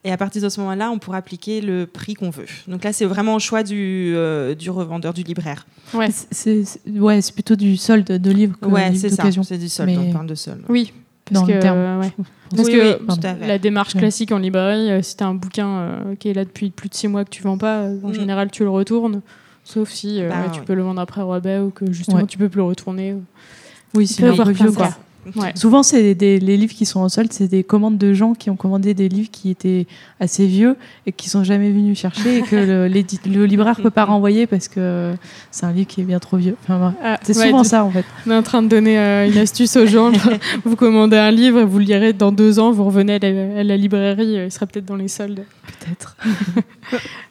Et 0.09 0.11
à 0.13 0.17
partir 0.17 0.41
de 0.41 0.49
ce 0.49 0.59
moment-là, 0.61 0.91
on 0.91 0.99
pourra 0.99 1.19
appliquer 1.19 1.61
le 1.61 1.85
prix 1.87 2.15
qu'on 2.15 2.31
veut. 2.31 2.47
Donc 2.67 2.83
là, 2.83 2.95
c'est 2.95 3.05
vraiment 3.05 3.35
au 3.35 3.39
choix 3.39 3.63
du, 3.63 4.13
euh, 4.17 4.55
du 4.55 4.71
revendeur, 4.71 5.13
du 5.13 5.23
libraire. 5.23 5.67
Ouais. 5.93 6.09
C'est 6.31 6.65
c'est- 6.65 6.81
ouais, 6.99 7.21
c'est 7.21 7.35
plutôt 7.35 7.57
du 7.57 7.77
solde 7.77 8.07
de 8.07 8.31
livres 8.31 8.57
que 8.59 8.67
ouais, 8.69 8.89
livre 8.89 9.01
c'est 9.03 9.11
ça. 9.11 9.25
C'est 9.43 9.59
du 9.59 9.69
solde. 9.69 9.91
Mais- 9.91 9.99
On 9.99 10.11
parle 10.11 10.27
de 10.27 10.35
solde. 10.35 10.63
Oui, 10.71 10.95
parce 11.27 11.43
Dans 11.43 11.47
que, 11.47 11.53
le 11.53 11.59
terme. 11.59 11.77
euh, 11.77 12.01
ouais. 12.01 12.13
Parce 12.57 12.69
Oui, 12.69 12.73
que 12.73 12.93
oui, 12.93 13.05
pardon. 13.07 13.21
tout 13.21 13.27
à 13.29 13.35
fait. 13.35 13.47
la 13.47 13.59
démarche 13.59 13.95
classique 13.95 14.33
en 14.33 14.39
librairie, 14.39 14.91
euh, 14.91 15.03
si 15.03 15.15
tu 15.15 15.23
as 15.25 15.27
un 15.27 15.35
bouquin 15.35 15.69
euh, 15.69 16.15
qui 16.19 16.31
est 16.31 16.33
là 16.35 16.47
depuis 16.47 16.71
plus 16.71 16.89
de 16.89 16.95
six 16.95 17.07
mois 17.07 17.27
que 17.27 17.31
tu 17.31 17.43
vends 17.43 17.59
pas, 17.59 17.81
euh, 17.83 17.99
en 18.03 18.09
Mm. 18.09 18.15
général 18.15 18.51
tu 18.51 18.63
le 18.63 18.71
retournes. 18.71 19.21
Sauf 19.65 19.91
si 19.91 20.23
euh, 20.23 20.31
Bah, 20.31 20.47
tu 20.51 20.61
oui. 20.61 20.65
peux 20.67 20.73
le 20.73 20.83
vendre 20.83 21.03
après 21.03 21.21
au 21.21 21.29
rabais 21.29 21.59
ou 21.59 21.69
que 21.69 21.93
justement 21.93 22.19
Ouais. 22.21 22.27
tu 22.27 22.39
peux 22.39 22.49
plus 22.49 22.57
le 22.59 22.65
retourner. 22.65 23.17
Oui, 23.93 24.05
Il 24.05 24.09
c'est 24.09 24.23
peut 24.23 24.29
y 24.29 24.31
un 24.31 24.33
avoir 24.33 24.49
peu 24.49 24.55
plein 24.55 24.67
vieux, 24.69 24.75
quoi. 24.75 24.89
Ouais. 25.37 25.53
Souvent, 25.55 25.83
c'est 25.83 26.15
des, 26.15 26.39
les 26.39 26.57
livres 26.57 26.75
qui 26.75 26.87
sont 26.87 27.01
en 27.01 27.09
solde, 27.09 27.33
c'est 27.33 27.49
des 27.49 27.63
commandes 27.65 27.99
de 27.99 28.15
gens 28.15 28.35
qui 28.35 28.51
ont 28.51 28.57
commandé 28.57 28.95
des 28.95 29.09
livres 29.09 29.29
qui 29.31 29.51
étaient 29.51 29.87
assez 30.21 30.47
vieux 30.47 30.77
et 31.07 31.13
qui 31.13 31.29
sont 31.29 31.45
jamais 31.45 31.71
venus 31.71 31.99
chercher 31.99 32.39
et 32.39 32.43
que 32.43 32.57
le, 32.89 32.89
le 32.89 33.47
libraire 33.47 33.77
peut 33.77 33.91
pas 33.91 34.05
renvoyer 34.05 34.47
parce 34.47 34.69
que 34.69 35.15
c'est 35.51 35.67
un 35.67 35.73
livre 35.73 35.87
qui 35.87 36.01
est 36.01 36.05
bien 36.05 36.19
trop 36.19 36.37
vieux. 36.37 36.57
Enfin. 36.63 36.95
Ah, 37.03 37.19
c'est 37.23 37.37
ouais, 37.37 37.47
souvent 37.47 37.65
ça 37.65 37.85
en 37.85 37.91
fait. 37.91 38.05
On 38.27 38.31
est 38.31 38.37
en 38.37 38.43
train 38.43 38.63
de 38.63 38.69
donner 38.69 38.99
euh, 38.99 39.29
une 39.29 39.39
astuce 39.39 39.77
aux 39.77 39.87
gens. 39.87 40.13
genre, 40.13 40.33
vous 40.65 40.77
commandez 40.77 41.17
un 41.17 41.31
livre, 41.31 41.63
vous 41.63 41.79
le 41.79 41.85
lirez 41.85 42.13
dans 42.13 42.33
deux 42.33 42.59
ans, 42.59 42.71
vous 42.71 42.85
revenez 42.85 43.15
à 43.15 43.19
la, 43.19 43.61
à 43.61 43.63
la 43.65 43.77
librairie, 43.77 44.39
euh, 44.39 44.47
il 44.47 44.53
sera 44.53 44.67
peut-être 44.67 44.87
dans 44.87 44.97
les 44.97 45.09
soldes. 45.09 45.45
Peut-être. 45.67 46.17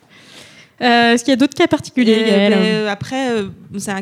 Euh, 0.81 1.13
Est-ce 1.13 1.24
qu'il 1.24 1.31
y 1.31 1.34
a 1.34 1.38
d'autres 1.38 1.55
cas 1.55 1.65
particuliers, 1.67 2.12
Et, 2.13 2.24
Gaëlle 2.29 2.53
ben, 2.53 2.60
euh, 2.62 2.88
après, 2.89 3.31
euh, 3.31 3.48
ça 3.77 3.96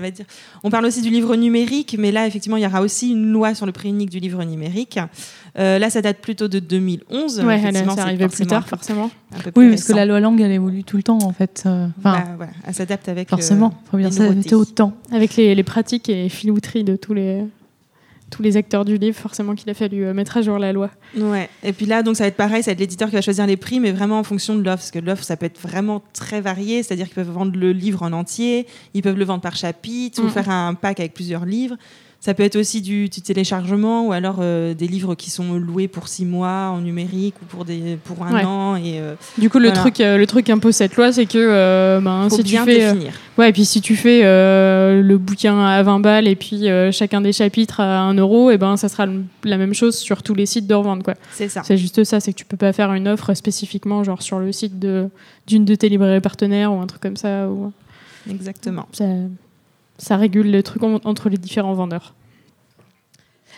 va 0.00 0.10
dire. 0.10 0.26
On 0.62 0.70
parle 0.70 0.84
aussi 0.84 1.00
du 1.00 1.08
livre 1.08 1.34
numérique, 1.34 1.96
mais 1.98 2.12
là, 2.12 2.26
effectivement, 2.26 2.58
il 2.58 2.62
y 2.62 2.66
aura 2.66 2.82
aussi 2.82 3.10
une 3.12 3.32
loi 3.32 3.54
sur 3.54 3.64
le 3.64 3.72
prix 3.72 3.88
unique 3.88 4.10
du 4.10 4.18
livre 4.20 4.44
numérique. 4.44 4.98
Euh, 5.58 5.78
là, 5.78 5.88
ça 5.88 6.02
date 6.02 6.18
plutôt 6.18 6.46
de 6.48 6.58
2011. 6.58 7.40
Ouais, 7.40 7.60
elle- 7.64 7.74
c'est 7.74 7.98
arrivé 8.00 8.28
plus 8.28 8.46
tard, 8.46 8.68
forcément. 8.68 9.10
un 9.34 9.40
peu 9.40 9.50
plus 9.50 9.64
Oui, 9.64 9.70
parce 9.70 9.84
que 9.84 9.92
la 9.94 10.04
loi 10.04 10.20
langue, 10.20 10.40
elle 10.42 10.52
évolue 10.52 10.84
tout 10.84 10.96
le 10.98 11.02
temps 11.02 11.18
en 11.22 11.32
fait. 11.32 11.60
Enfin, 11.66 11.90
Bah, 12.02 12.24
voilà, 12.36 12.52
elle 12.66 12.74
s'adapte 12.74 13.08
avec. 13.08 13.28
forcément, 13.30 13.72
faut 13.90 13.96
bien 13.96 14.08
les 14.10 14.14
s'adapter 14.14 14.54
au 14.54 14.64
temps. 14.64 14.92
Avec 15.12 15.36
les, 15.36 15.54
les 15.54 15.62
pratiques 15.64 16.08
et 16.08 16.28
filouteries 16.28 16.84
de 16.84 16.96
tous 16.96 17.14
les, 17.14 17.42
tous 18.30 18.42
les 18.42 18.56
acteurs 18.56 18.84
du 18.84 18.96
livre, 18.96 19.16
forcément 19.18 19.54
qu'il 19.54 19.68
a 19.70 19.74
fallu 19.74 20.04
euh, 20.04 20.14
mettre 20.14 20.36
à 20.36 20.42
jour 20.42 20.58
la 20.58 20.72
loi. 20.72 20.90
Ouais. 21.16 21.48
Et 21.64 21.72
puis 21.72 21.84
là, 21.86 22.02
donc 22.02 22.16
ça 22.16 22.24
va 22.24 22.28
être 22.28 22.36
pareil, 22.36 22.62
ça 22.62 22.70
va 22.70 22.72
être 22.74 22.80
l'éditeur 22.80 23.08
qui 23.08 23.14
va 23.16 23.20
choisir 23.22 23.46
les 23.46 23.56
prix, 23.56 23.80
mais 23.80 23.90
vraiment 23.92 24.18
en 24.18 24.24
fonction 24.24 24.54
de 24.54 24.62
l'offre, 24.62 24.78
parce 24.78 24.90
que 24.90 24.98
l'offre, 25.00 25.24
ça 25.24 25.36
peut 25.36 25.46
être 25.46 25.60
vraiment 25.60 26.02
très 26.12 26.40
varié, 26.40 26.82
c'est-à-dire 26.82 27.06
qu'ils 27.06 27.16
peuvent 27.16 27.30
vendre 27.30 27.58
le 27.58 27.72
livre 27.72 28.02
en 28.02 28.12
entier, 28.12 28.66
ils 28.94 29.02
peuvent 29.02 29.18
le 29.18 29.24
vendre 29.24 29.40
par 29.42 29.56
chapitre, 29.56 30.20
ou 30.22 30.26
Mhm. 30.26 30.30
faire 30.30 30.48
un 30.50 30.74
pack 30.74 31.00
avec 31.00 31.12
plusieurs 31.14 31.44
livres. 31.44 31.76
Ça 32.22 32.34
peut 32.34 32.42
être 32.42 32.56
aussi 32.56 32.82
du, 32.82 33.08
du 33.08 33.22
téléchargement, 33.22 34.06
ou 34.06 34.12
alors 34.12 34.36
euh, 34.40 34.74
des 34.74 34.86
livres 34.86 35.14
qui 35.14 35.30
sont 35.30 35.54
loués 35.54 35.88
pour 35.88 36.06
six 36.06 36.26
mois 36.26 36.68
en 36.70 36.82
numérique, 36.82 37.34
ou 37.42 37.46
pour, 37.46 37.64
des, 37.64 37.96
pour 38.04 38.22
un 38.26 38.34
Ouais. 38.34 38.44
an, 38.44 38.76
et 38.76 39.00
euh, 39.00 39.14
Du 39.38 39.48
coup, 39.48 39.58
le 39.58 39.72
truc, 39.72 40.00
euh, 40.02 40.18
le 40.18 40.26
truc 40.26 40.50
impose 40.50 40.74
cette 40.76 40.96
loi, 40.96 41.12
c'est 41.12 41.24
que 41.24 41.98
ben, 41.98 42.28
faut 42.28 42.36
si 42.36 42.44
tu 42.44 42.58
fais, 42.58 42.92
définir. 42.92 43.12
ouais, 43.38 43.48
et 43.48 43.52
puis 43.54 43.64
si 43.64 43.80
tu 43.80 43.96
fais 43.96 44.20
le 44.22 45.16
bouquin 45.16 45.58
à 45.64 45.82
20 45.82 46.00
balles 46.00 46.28
et 46.28 46.36
puis 46.36 46.66
chacun 46.92 47.22
des 47.22 47.32
chapitres 47.32 47.80
à 47.80 48.00
1 48.02 48.14
euro, 48.14 48.50
et 48.50 48.58
ben 48.58 48.76
ça 48.76 48.90
sera 48.90 49.06
la 49.44 49.56
même 49.56 49.72
chose 49.72 49.96
sur 49.96 50.22
tous 50.22 50.34
les 50.34 50.44
sites 50.44 50.66
de 50.66 50.74
revente, 50.74 51.02
quoi. 51.02 51.14
C'est 51.32 51.48
ça. 51.48 51.62
C'est 51.64 51.78
juste 51.78 52.04
ça, 52.04 52.20
c'est 52.20 52.32
que 52.34 52.38
tu 52.38 52.44
peux 52.44 52.58
pas 52.58 52.74
faire 52.74 52.92
une 52.92 53.08
offre 53.08 53.32
spécifiquement 53.32 54.04
genre 54.04 54.20
sur 54.20 54.38
le 54.40 54.52
site 54.52 54.78
de 54.78 55.08
d'une 55.46 55.64
de 55.64 55.74
tes 55.74 55.88
librairies 55.88 56.20
partenaires 56.20 56.70
ou 56.72 56.80
un 56.82 56.86
truc 56.86 57.00
comme 57.00 57.16
ça. 57.16 57.48
Ou... 57.48 57.72
Exactement. 58.30 58.86
Ça, 58.92 59.04
ça 60.00 60.16
régule 60.16 60.50
le 60.50 60.62
truc 60.64 60.82
en- 60.82 60.98
entre 61.04 61.28
les 61.28 61.36
différents 61.36 61.74
vendeurs. 61.74 62.14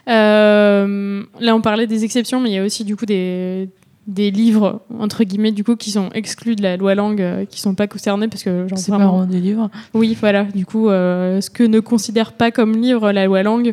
Euh, 0.08 1.22
là, 1.40 1.54
on 1.54 1.60
parlait 1.60 1.86
des 1.86 2.04
exceptions, 2.04 2.40
mais 2.40 2.50
il 2.50 2.54
y 2.54 2.58
a 2.58 2.64
aussi 2.64 2.84
du 2.84 2.96
coup 2.96 3.06
des, 3.06 3.68
des 4.08 4.30
livres 4.30 4.82
entre 4.98 5.22
guillemets 5.24 5.52
du 5.52 5.62
coup 5.62 5.76
qui 5.76 5.90
sont 5.92 6.10
exclus 6.10 6.56
de 6.56 6.62
la 6.62 6.76
loi 6.76 6.94
langue, 6.94 7.20
euh, 7.22 7.44
qui 7.44 7.60
sont 7.60 7.74
pas 7.74 7.86
concernés 7.86 8.28
parce 8.28 8.42
que 8.42 8.66
genre 8.68 8.78
C'est 8.78 8.90
pas 8.90 8.98
vraiment. 8.98 9.18
vraiment 9.18 9.30
des 9.32 9.40
livres. 9.40 9.70
Oui, 9.94 10.16
voilà. 10.18 10.44
Du 10.44 10.66
coup, 10.66 10.88
euh, 10.88 11.40
ce 11.40 11.50
que 11.50 11.62
ne 11.62 11.80
considère 11.80 12.32
pas 12.32 12.50
comme 12.50 12.76
livre 12.76 13.12
la 13.12 13.26
loi 13.26 13.42
langue, 13.44 13.72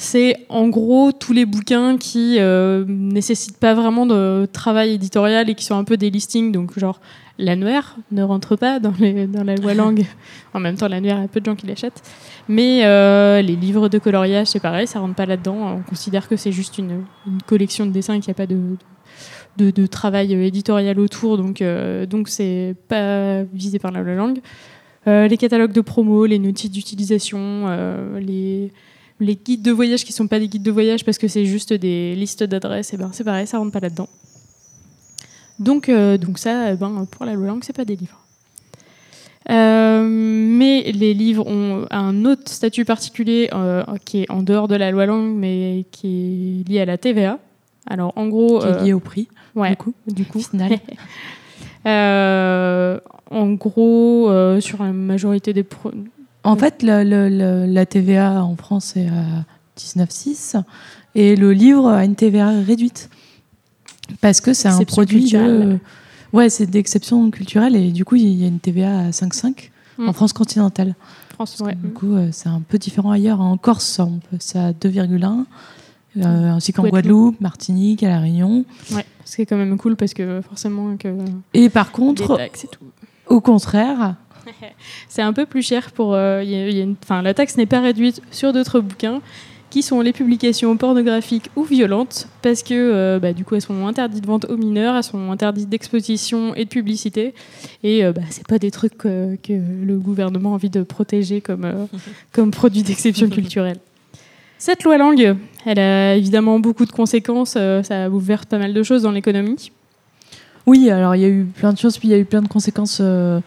c'est 0.00 0.36
en 0.48 0.68
gros 0.68 1.10
tous 1.10 1.32
les 1.32 1.44
bouquins 1.44 1.96
qui 1.98 2.36
euh, 2.38 2.84
nécessitent 2.86 3.58
pas 3.58 3.74
vraiment 3.74 4.06
de 4.06 4.46
travail 4.52 4.92
éditorial 4.92 5.50
et 5.50 5.56
qui 5.56 5.64
sont 5.64 5.74
un 5.76 5.82
peu 5.82 5.96
des 5.96 6.08
listings. 6.08 6.52
Donc, 6.52 6.78
genre, 6.78 7.00
l'annuaire 7.36 7.96
ne 8.12 8.22
rentre 8.22 8.54
pas 8.54 8.78
dans, 8.78 8.94
les- 9.00 9.26
dans 9.26 9.42
la 9.42 9.56
loi 9.56 9.74
langue. 9.74 10.04
En 10.54 10.60
même 10.60 10.76
temps, 10.76 10.86
l'annuaire, 10.86 11.16
il 11.18 11.22
y 11.22 11.24
a 11.24 11.28
peu 11.28 11.40
de 11.40 11.46
gens 11.46 11.56
qui 11.56 11.66
l'achètent. 11.66 12.00
Mais 12.48 12.84
euh, 12.84 13.42
les 13.42 13.56
livres 13.56 13.88
de 13.88 13.98
coloriage, 13.98 14.46
c'est 14.46 14.60
pareil, 14.60 14.86
ça 14.86 15.00
rentre 15.00 15.16
pas 15.16 15.26
là-dedans. 15.26 15.78
On 15.78 15.82
considère 15.82 16.28
que 16.28 16.36
c'est 16.36 16.52
juste 16.52 16.78
une, 16.78 17.02
une 17.26 17.42
collection 17.44 17.84
de 17.84 17.90
dessins 17.90 18.14
et 18.14 18.20
qu'il 18.20 18.28
n'y 18.30 18.36
a 18.36 18.46
pas 18.46 18.46
de, 18.46 18.76
de, 19.56 19.70
de 19.72 19.86
travail 19.86 20.32
éditorial 20.32 20.98
autour. 21.00 21.36
Donc, 21.38 21.60
euh, 21.60 22.06
donc 22.06 22.28
c'est 22.28 22.76
pas 22.86 23.42
visé 23.52 23.80
par 23.80 23.90
la 23.90 24.00
loi 24.02 24.14
langue. 24.14 24.38
Euh, 25.08 25.26
les 25.26 25.36
catalogues 25.36 25.72
de 25.72 25.80
promo, 25.80 26.24
les 26.24 26.38
notices 26.38 26.70
d'utilisation, 26.70 27.66
les, 28.20 28.72
les 29.20 29.36
guides 29.36 29.62
de 29.62 29.72
voyage 29.72 30.04
qui 30.04 30.12
sont 30.12 30.26
pas 30.28 30.38
des 30.38 30.48
guides 30.48 30.62
de 30.62 30.70
voyage 30.70 31.04
parce 31.04 31.18
que 31.18 31.28
c'est 31.28 31.44
juste 31.44 31.72
des 31.72 32.14
listes 32.14 32.44
d'adresses, 32.44 32.92
et 32.94 32.96
ben 32.96 33.10
c'est 33.12 33.24
pareil, 33.24 33.46
ça 33.46 33.58
rentre 33.58 33.72
pas 33.72 33.80
là-dedans. 33.80 34.08
Donc, 35.58 35.88
euh, 35.88 36.18
donc 36.18 36.38
ça, 36.38 36.72
eh 36.72 36.76
ben, 36.76 37.06
pour 37.10 37.26
la 37.26 37.34
loi 37.34 37.48
langue, 37.48 37.64
c'est 37.64 37.74
pas 37.74 37.84
des 37.84 37.96
livres. 37.96 38.20
Euh, 39.50 40.06
mais 40.06 40.92
les 40.92 41.14
livres 41.14 41.46
ont 41.46 41.86
un 41.90 42.24
autre 42.26 42.50
statut 42.50 42.84
particulier 42.84 43.48
euh, 43.54 43.82
qui 44.04 44.22
est 44.22 44.30
en 44.30 44.42
dehors 44.42 44.68
de 44.68 44.76
la 44.76 44.90
loi 44.90 45.06
langue, 45.06 45.34
mais 45.34 45.86
qui 45.90 46.64
est 46.66 46.68
lié 46.68 46.80
à 46.80 46.84
la 46.84 46.98
TVA. 46.98 47.38
Alors 47.86 48.12
en 48.16 48.28
gros, 48.28 48.60
Qui 48.60 48.66
est 48.66 48.82
lié 48.84 48.92
au 48.92 49.00
prix, 49.00 49.28
ouais, 49.54 49.70
du 49.70 49.76
coup. 49.76 49.94
du 50.06 50.24
coup, 50.24 50.40
Final. 50.40 50.78
En 53.30 53.52
gros, 53.52 54.30
sur 54.60 54.82
la 54.82 54.92
majorité 54.92 55.52
des 55.52 55.62
En 56.48 56.56
fait, 56.56 56.82
la 56.82 57.86
TVA 57.86 58.42
en 58.42 58.56
France 58.56 58.96
est 58.96 59.08
à 59.08 59.44
19,6 59.78 60.60
et 61.14 61.36
le 61.36 61.52
livre 61.52 61.88
a 61.88 62.04
une 62.04 62.14
TVA 62.14 62.48
réduite 62.66 63.10
parce 64.20 64.40
que 64.40 64.52
c'est 64.54 64.68
un 64.68 64.72
Exception 64.78 64.94
produit 64.96 65.30
de... 65.30 65.78
Ouais, 66.32 66.50
c'est 66.50 66.66
d'exception 66.66 67.30
culturelle 67.30 67.74
et 67.76 67.90
du 67.90 68.04
coup, 68.04 68.16
il 68.16 68.28
y 68.28 68.44
a 68.44 68.48
une 68.48 68.60
TVA 68.60 68.98
à 69.00 69.10
5,5 69.10 69.70
Mm. 70.00 70.08
en 70.10 70.12
France 70.12 70.32
continentale. 70.32 70.94
France, 71.30 71.56
ouais. 71.58 71.74
Du 71.74 71.88
coup, 71.88 72.14
euh, 72.14 72.28
c'est 72.30 72.48
un 72.48 72.60
peu 72.60 72.78
différent 72.78 73.10
ailleurs. 73.10 73.40
En 73.40 73.56
Corse, 73.56 73.98
on 73.98 74.20
peut- 74.20 74.36
c'est 74.38 74.56
à 74.60 74.72
2,1 74.72 75.44
euh, 76.18 76.50
ainsi 76.52 76.72
qu'en 76.72 76.84
Guadeloupe. 76.86 77.40
Martinique, 77.40 78.04
à 78.04 78.08
La 78.10 78.20
Réunion. 78.20 78.64
Ouais, 78.92 79.04
ce 79.24 79.34
qui 79.34 79.42
est 79.42 79.46
quand 79.46 79.56
même 79.56 79.76
cool 79.76 79.96
parce 79.96 80.14
que 80.14 80.40
forcément 80.40 80.96
que 80.96 81.08
Et 81.52 81.68
par 81.68 81.90
contre, 81.90 82.36
taxes 82.36 82.62
et 82.62 82.68
tout. 82.68 82.84
au 83.26 83.40
contraire, 83.40 84.14
C'est 85.08 85.22
un 85.22 85.32
peu 85.32 85.46
plus 85.46 85.62
cher 85.62 85.90
pour. 85.92 86.14
euh, 86.14 86.42
il 86.44 86.50
y 86.50 86.54
a- 86.54 86.68
il 86.68 86.76
y 86.76 86.80
a 86.80 86.84
une- 86.84 86.96
Enfin, 87.02 87.22
la 87.22 87.34
taxe 87.34 87.56
n'est 87.56 87.66
pas 87.66 87.80
réduite 87.80 88.20
sur 88.30 88.52
d'autres 88.52 88.80
bouquins 88.80 89.20
qui 89.70 89.82
sont 89.82 90.00
les 90.00 90.14
publications 90.14 90.74
pornographiques 90.78 91.50
ou 91.54 91.62
violentes 91.62 92.26
parce 92.40 92.62
que 92.62 92.72
euh, 92.72 93.18
bah, 93.18 93.34
du 93.34 93.44
coup 93.44 93.54
elles 93.54 93.60
sont 93.60 93.86
interdites 93.86 94.22
de 94.22 94.26
vente 94.26 94.46
aux 94.46 94.56
mineurs, 94.56 94.96
elles 94.96 95.02
sont 95.02 95.30
interdites 95.30 95.68
d'exposition 95.68 96.54
et 96.54 96.64
de 96.64 96.70
publicité 96.70 97.34
et 97.82 98.02
euh, 98.02 98.12
bah, 98.12 98.22
c'est 98.30 98.46
pas 98.46 98.58
des 98.58 98.70
trucs 98.70 99.04
euh, 99.04 99.36
que 99.42 99.52
le 99.52 99.98
gouvernement 99.98 100.52
a 100.52 100.54
envie 100.54 100.70
de 100.70 100.82
protéger 100.82 101.42
comme, 101.42 101.66
euh, 101.66 101.84
comme 102.32 102.50
produits 102.50 102.82
d'exception 102.82 103.28
culturelle. 103.28 103.76
Cette 104.56 104.84
loi 104.84 104.96
langue, 104.96 105.36
elle 105.66 105.78
a 105.78 106.14
évidemment 106.16 106.58
beaucoup 106.58 106.86
de 106.86 106.90
conséquences, 106.92 107.54
euh, 107.58 107.82
ça 107.82 108.04
a 108.04 108.08
ouvert 108.08 108.46
pas 108.46 108.58
mal 108.58 108.72
de 108.72 108.82
choses 108.82 109.02
dans 109.02 109.12
l'économie. 109.12 109.70
Oui, 110.66 110.88
alors 110.90 111.14
il 111.14 111.20
y 111.20 111.24
a 111.26 111.28
eu 111.28 111.44
plein 111.44 111.74
de 111.74 111.78
choses, 111.78 111.98
puis 111.98 112.08
il 112.08 112.10
y 112.10 112.14
a 112.14 112.18
eu 112.18 112.24
plein 112.24 112.40
de 112.42 112.48
conséquences 112.48 112.98
euh, 113.02 113.40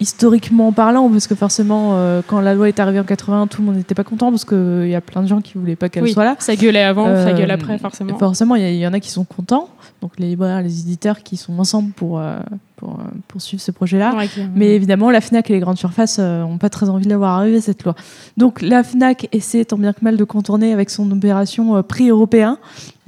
historiquement 0.00 0.72
parlant, 0.72 1.08
parce 1.10 1.26
que 1.26 1.34
forcément, 1.34 1.92
euh, 1.94 2.20
quand 2.26 2.40
la 2.40 2.54
loi 2.54 2.68
est 2.68 2.78
arrivée 2.80 3.00
en 3.00 3.04
80, 3.04 3.46
tout 3.48 3.62
le 3.62 3.66
monde 3.66 3.76
n'était 3.76 3.94
pas 3.94 4.04
content, 4.04 4.30
parce 4.30 4.44
qu'il 4.44 4.88
y 4.88 4.94
a 4.94 5.00
plein 5.00 5.22
de 5.22 5.26
gens 5.28 5.40
qui 5.40 5.58
voulaient 5.58 5.76
pas 5.76 5.88
qu'elle 5.88 6.02
Oui, 6.02 6.12
soit 6.12 6.24
là. 6.24 6.36
ça 6.38 6.56
gueulait 6.56 6.82
avant, 6.82 7.04
ça 7.06 7.28
Euh, 7.28 7.36
gueule 7.36 7.50
après 7.50 7.78
forcément. 7.78 8.16
Forcément, 8.18 8.54
il 8.54 8.76
y, 8.76 8.86
en 8.86 8.92
a 8.92 9.00
qui 9.00 9.10
sont 9.10 9.24
contents, 9.24 9.68
donc 10.00 10.12
les 10.18 10.28
libraires, 10.28 10.62
les 10.62 10.80
éditeurs 10.80 11.22
qui 11.22 11.36
sont 11.36 11.58
ensemble 11.58 11.92
pour, 11.92 12.20
euh, 12.20 12.38
pour, 12.76 12.90
euh, 12.90 13.02
pour 13.26 13.40
suivre 13.40 13.62
ce 13.62 13.72
projet-là. 13.72 14.14
Ouais, 14.16 14.28
Mais 14.54 14.74
évidemment, 14.74 15.10
la 15.10 15.20
FNAC 15.20 15.50
et 15.50 15.54
les 15.54 15.60
grandes 15.60 15.78
surfaces 15.78 16.18
n'ont 16.18 16.58
pas 16.58 16.70
très 16.70 16.88
envie 16.88 17.06
de 17.06 17.14
arriver, 17.18 17.60
cette 17.60 17.82
loi. 17.84 17.94
Donc 18.36 18.62
la 18.62 18.84
FNAC 18.84 19.28
essaie 19.32 19.64
tant 19.64 19.78
bien 19.78 19.92
que 19.92 20.00
mal 20.02 20.16
de 20.16 20.24
contourner 20.24 20.72
avec 20.72 20.90
son 20.90 21.10
opération 21.10 21.82
prix 21.82 22.10
européen. 22.10 22.58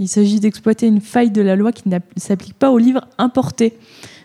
Il 0.01 0.09
s'agit 0.09 0.41
d'exploiter 0.41 0.87
une 0.87 1.01
faille 1.01 1.31
de 1.31 1.43
la 1.43 1.55
loi 1.55 1.71
qui 1.71 1.89
ne 1.89 1.99
s'applique 2.17 2.55
pas 2.55 2.71
aux 2.71 2.79
livres 2.79 3.07
importés. 3.19 3.79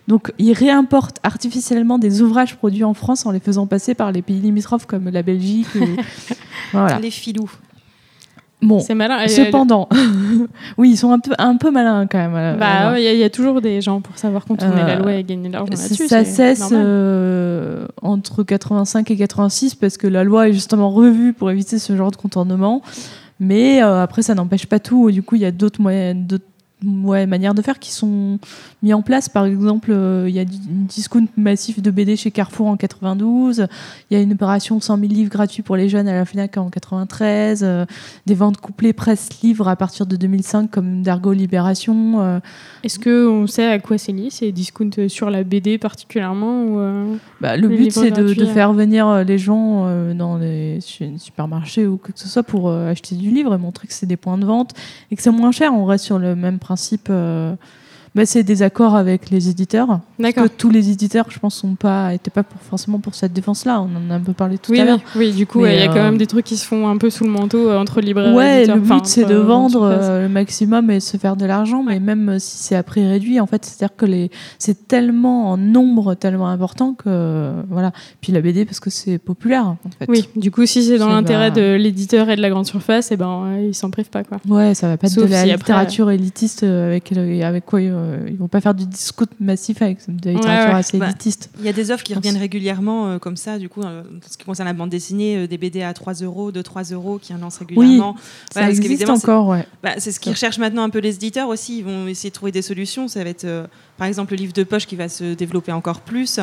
Donc 0.08 0.32
il 0.38 0.52
réimporte 0.52 1.18
artificiellement 1.22 1.98
des 1.98 2.22
ouvrages 2.22 2.56
produits 2.56 2.84
en 2.84 2.94
France 2.94 3.26
en 3.26 3.32
les 3.32 3.40
faisant 3.40 3.66
passer 3.66 3.94
par 3.94 4.12
les 4.12 4.22
pays 4.22 4.40
limitrophes 4.40 4.86
comme 4.86 5.08
la 5.10 5.22
Belgique. 5.22 5.66
ou- 5.74 5.84
voilà. 6.72 6.98
Les 7.00 7.10
filous. 7.10 7.50
Bon, 8.62 8.80
c'est 8.80 8.94
malin. 8.94 9.28
Cependant, 9.28 9.86
oui, 10.78 10.90
ils 10.92 10.96
sont 10.96 11.12
un 11.12 11.18
peu, 11.18 11.32
un 11.38 11.56
peu 11.56 11.70
malins 11.70 12.06
quand 12.06 12.16
même. 12.18 12.34
euh, 12.34 12.56
Bah, 12.56 12.92
ouais, 12.92 13.02
il 13.02 13.04
y, 13.04 13.08
a- 13.08 13.12
il 13.12 13.18
y 13.18 13.22
a 13.24 13.28
toujours 13.30 13.60
des 13.60 13.82
gens 13.82 14.00
pour 14.00 14.16
savoir 14.16 14.46
contourner 14.46 14.80
Euh, 14.80 14.86
la 14.86 14.96
loi 14.96 15.12
et 15.14 15.24
gagner 15.24 15.48
de 15.48 15.52
l'argent 15.52 15.70
là-dessus. 15.70 16.08
ça 16.08 16.24
cesse 16.24 16.70
euh, 16.72 17.86
entre 18.00 18.42
85 18.44 19.10
et 19.10 19.16
86 19.16 19.74
parce 19.74 19.98
que 19.98 20.06
la 20.06 20.24
loi 20.24 20.48
est 20.48 20.52
justement 20.54 20.90
revue 20.90 21.34
pour 21.34 21.50
éviter 21.50 21.78
ce 21.78 21.94
genre 21.96 22.10
de 22.10 22.16
contournement. 22.16 22.80
Mais 23.40 23.82
euh, 23.82 24.02
après, 24.02 24.22
ça 24.22 24.34
n'empêche 24.34 24.64
pas 24.66 24.78
tout. 24.78 25.10
Du 25.10 25.22
coup, 25.22 25.34
il 25.34 25.42
y 25.42 25.46
a 25.46 25.50
d'autres 25.50 25.82
moyens, 25.82 26.16
d'autres 26.26 26.44
ouais, 26.84 27.26
manières 27.26 27.54
de 27.54 27.62
faire 27.62 27.78
qui 27.78 27.90
sont 27.92 28.38
mis 28.82 28.92
en 28.92 29.02
place. 29.02 29.28
Par 29.28 29.44
exemple, 29.46 29.90
euh, 29.92 30.26
il 30.28 30.34
y 30.34 30.38
a 30.38 30.42
une 30.42 30.86
discount 30.86 31.26
massif 31.36 31.80
de 31.80 31.90
BD 31.90 32.16
chez 32.16 32.30
Carrefour 32.30 32.66
en 32.66 32.76
92. 32.76 33.66
Il 34.10 34.16
y 34.16 34.20
a 34.20 34.22
une 34.22 34.32
opération 34.32 34.80
100 34.80 34.98
000 34.98 35.08
livres 35.12 35.30
gratuits 35.30 35.62
pour 35.62 35.76
les 35.76 35.88
jeunes 35.88 36.08
à 36.08 36.12
la 36.14 36.24
FNAC 36.24 36.56
en 36.58 36.68
93. 36.70 37.62
euh, 37.62 37.86
des 38.26 38.34
ventes 38.34 38.58
couplées 38.58 38.92
presse-livres 38.92 39.68
à 39.68 39.76
partir 39.76 40.06
de 40.06 40.16
2005 40.16 40.70
comme 40.70 41.02
Dargo 41.02 41.32
Libération. 41.32 42.20
euh, 42.20 42.40
Est-ce 42.84 42.98
qu'on 42.98 43.46
sait 43.46 43.66
à 43.66 43.78
quoi 43.78 43.98
c'est 43.98 44.12
lié 44.12 44.28
ces 44.30 44.52
discounts 44.52 45.08
sur 45.08 45.30
la 45.30 45.44
BD 45.44 45.78
particulièrement 45.78 46.62
ou, 46.64 47.18
Bah, 47.40 47.56
le 47.56 47.68
but, 47.68 47.90
c'est 47.92 48.10
de, 48.10 48.34
de 48.34 48.44
faire 48.46 48.72
venir 48.72 49.24
les 49.24 49.38
gens 49.38 49.86
dans 50.14 50.36
les 50.36 50.80
su- 50.80 51.18
supermarchés 51.18 51.86
ou 51.86 51.96
quoi 51.96 52.12
que 52.12 52.18
ce 52.20 52.28
soit 52.28 52.42
pour 52.42 52.70
acheter 52.70 53.14
du 53.14 53.30
livre 53.30 53.54
et 53.54 53.58
montrer 53.58 53.86
que 53.88 53.92
c'est 53.94 54.06
des 54.06 54.16
points 54.16 54.38
de 54.38 54.44
vente 54.44 54.72
et 55.10 55.16
que 55.16 55.22
c'est 55.22 55.30
moins 55.30 55.52
cher. 55.52 55.72
On 55.74 55.84
reste 55.84 56.04
sur 56.04 56.18
le 56.18 56.34
même 56.36 56.58
principe. 56.66 57.58
Bah, 58.16 58.26
c'est 58.26 58.42
des 58.42 58.62
accords 58.62 58.96
avec 58.96 59.30
les 59.30 59.48
éditeurs. 59.48 60.00
D'accord. 60.18 60.44
Que 60.44 60.48
tous 60.48 60.70
les 60.70 60.90
éditeurs, 60.90 61.26
je 61.28 61.38
pense, 61.38 61.54
sont 61.54 61.74
pas, 61.76 62.12
étaient 62.14 62.30
pas 62.30 62.42
pour, 62.42 62.60
forcément 62.62 62.98
pour 62.98 63.14
cette 63.14 63.32
défense-là. 63.32 63.80
On 63.82 63.94
en 63.94 64.10
a 64.10 64.14
un 64.16 64.20
peu 64.20 64.32
parlé 64.32 64.58
tout 64.58 64.72
Oui, 64.72 64.80
à 64.80 64.84
l'heure. 64.86 64.98
oui, 65.14 65.26
oui, 65.26 65.32
du 65.32 65.46
coup, 65.46 65.64
il 65.66 65.74
y 65.74 65.78
a 65.82 65.86
quand 65.88 65.96
euh, 65.98 66.02
même 66.04 66.16
des 66.18 66.26
trucs 66.26 66.46
qui 66.46 66.56
se 66.56 66.66
font 66.66 66.88
un 66.88 66.96
peu 66.96 67.10
sous 67.10 67.24
le 67.24 67.30
manteau 67.30 67.68
euh, 67.68 67.78
entre 67.78 68.00
libraires 68.00 68.32
et 68.32 68.34
Ouais, 68.34 68.56
éditeurs. 68.58 68.76
le 68.76 68.80
but 68.82 68.90
Enfin, 68.92 69.04
c'est 69.04 69.24
de 69.26 69.34
euh, 69.34 69.42
vendre 69.42 69.88
le 70.22 70.28
maximum 70.28 70.90
et 70.90 71.00
se 71.00 71.16
faire 71.18 71.36
de 71.36 71.44
l'argent, 71.46 71.82
mais 71.82 72.00
même 72.00 72.38
si 72.38 72.56
c'est 72.56 72.74
à 72.76 72.82
prix 72.82 73.06
réduit, 73.06 73.38
en 73.38 73.46
fait, 73.46 73.64
c'est-à-dire 73.64 73.94
que 73.94 74.06
les 74.06 74.30
c'est 74.58 74.88
tellement 74.88 75.50
en 75.52 75.56
nombre 75.58 76.14
tellement 76.14 76.48
important 76.48 76.94
que 76.94 77.52
voilà. 77.68 77.92
Puis 78.22 78.32
la 78.32 78.40
BD 78.40 78.64
parce 78.64 78.80
que 78.80 78.88
c'est 78.90 79.18
populaire 79.18 79.66
en 79.66 79.76
fait. 79.98 80.06
Oui, 80.08 80.28
du 80.36 80.50
coup, 80.50 80.64
si 80.66 80.82
c'est 80.82 80.98
dans 80.98 81.08
l'intérêt 81.08 81.50
bah- 81.50 81.60
de 81.60 81.74
l'éditeur 81.74 82.30
et 82.30 82.36
de 82.36 82.40
la 82.42 82.48
grande 82.50 82.66
surface, 82.66 83.12
et 83.12 83.16
ben, 83.16 83.42
euh, 83.46 83.66
ils 83.68 83.74
s'en 83.74 83.90
privent 83.90 84.08
pas, 84.10 84.24
quoi. 84.24 84.38
Ouais, 84.48 84.74
ça 84.74 84.88
va 84.88 84.96
pas 84.96 85.06
être 85.08 85.12
Sauf 85.12 85.24
de 85.26 85.30
la 85.30 85.42
si 85.44 85.50
après- 85.50 85.72
littérature 85.72 86.10
élitiste 86.10 86.62
avec 86.62 87.12
avec 87.12 87.66
quoi 87.66 87.80
euh, 87.80 88.05
ils 88.28 88.36
vont 88.36 88.48
pas 88.48 88.60
faire 88.60 88.74
du 88.74 88.86
discount 88.86 89.26
massif 89.40 89.82
avec 89.82 89.98
de 90.08 90.26
la 90.26 90.32
littérature 90.34 90.64
Ouais, 90.66 90.72
ouais. 90.72 90.78
assez 90.80 90.98
Bah, 90.98 91.06
élitiste. 91.06 91.50
Il 91.58 91.64
y 91.64 91.68
a 91.68 91.72
des 91.72 91.90
offres 91.90 92.04
qui 92.04 92.14
reviennent 92.14 92.36
régulièrement 92.36 93.06
euh, 93.08 93.18
comme 93.18 93.36
ça, 93.36 93.58
du 93.58 93.68
coup, 93.68 93.82
euh, 93.82 94.02
en 94.02 94.28
ce 94.30 94.36
qui 94.36 94.44
concerne 94.44 94.66
la 94.68 94.72
bande 94.74 94.90
dessinée, 94.90 95.36
euh, 95.36 95.46
des 95.46 95.58
BD 95.58 95.82
à 95.82 95.92
3 95.94 96.14
euros, 96.22 96.52
de 96.52 96.62
3 96.62 96.82
euros 96.92 97.18
qui 97.18 97.32
en 97.34 97.38
lancent 97.38 97.58
régulièrement. 97.58 98.16
Ça 98.52 98.60
parce 98.60 98.78
existe 98.78 99.08
encore, 99.08 99.48
ouais. 99.48 99.66
Bah, 99.82 99.92
c'est 99.98 100.12
ce 100.12 100.20
qu'ils 100.20 100.32
recherchent 100.32 100.58
maintenant 100.58 100.82
un 100.82 100.90
peu 100.90 100.98
les 101.00 101.14
éditeurs 101.14 101.48
aussi. 101.48 101.78
Ils 101.78 101.84
vont 101.84 102.06
essayer 102.06 102.30
de 102.30 102.34
trouver 102.34 102.52
des 102.52 102.62
solutions. 102.62 103.08
Ça 103.08 103.22
va 103.24 103.30
être, 103.30 103.44
euh, 103.44 103.66
par 103.98 104.06
exemple, 104.06 104.32
le 104.32 104.38
livre 104.38 104.52
de 104.52 104.64
poche 104.64 104.86
qui 104.86 104.96
va 104.96 105.08
se 105.08 105.34
développer 105.34 105.72
encore 105.72 106.00
plus. 106.00 106.40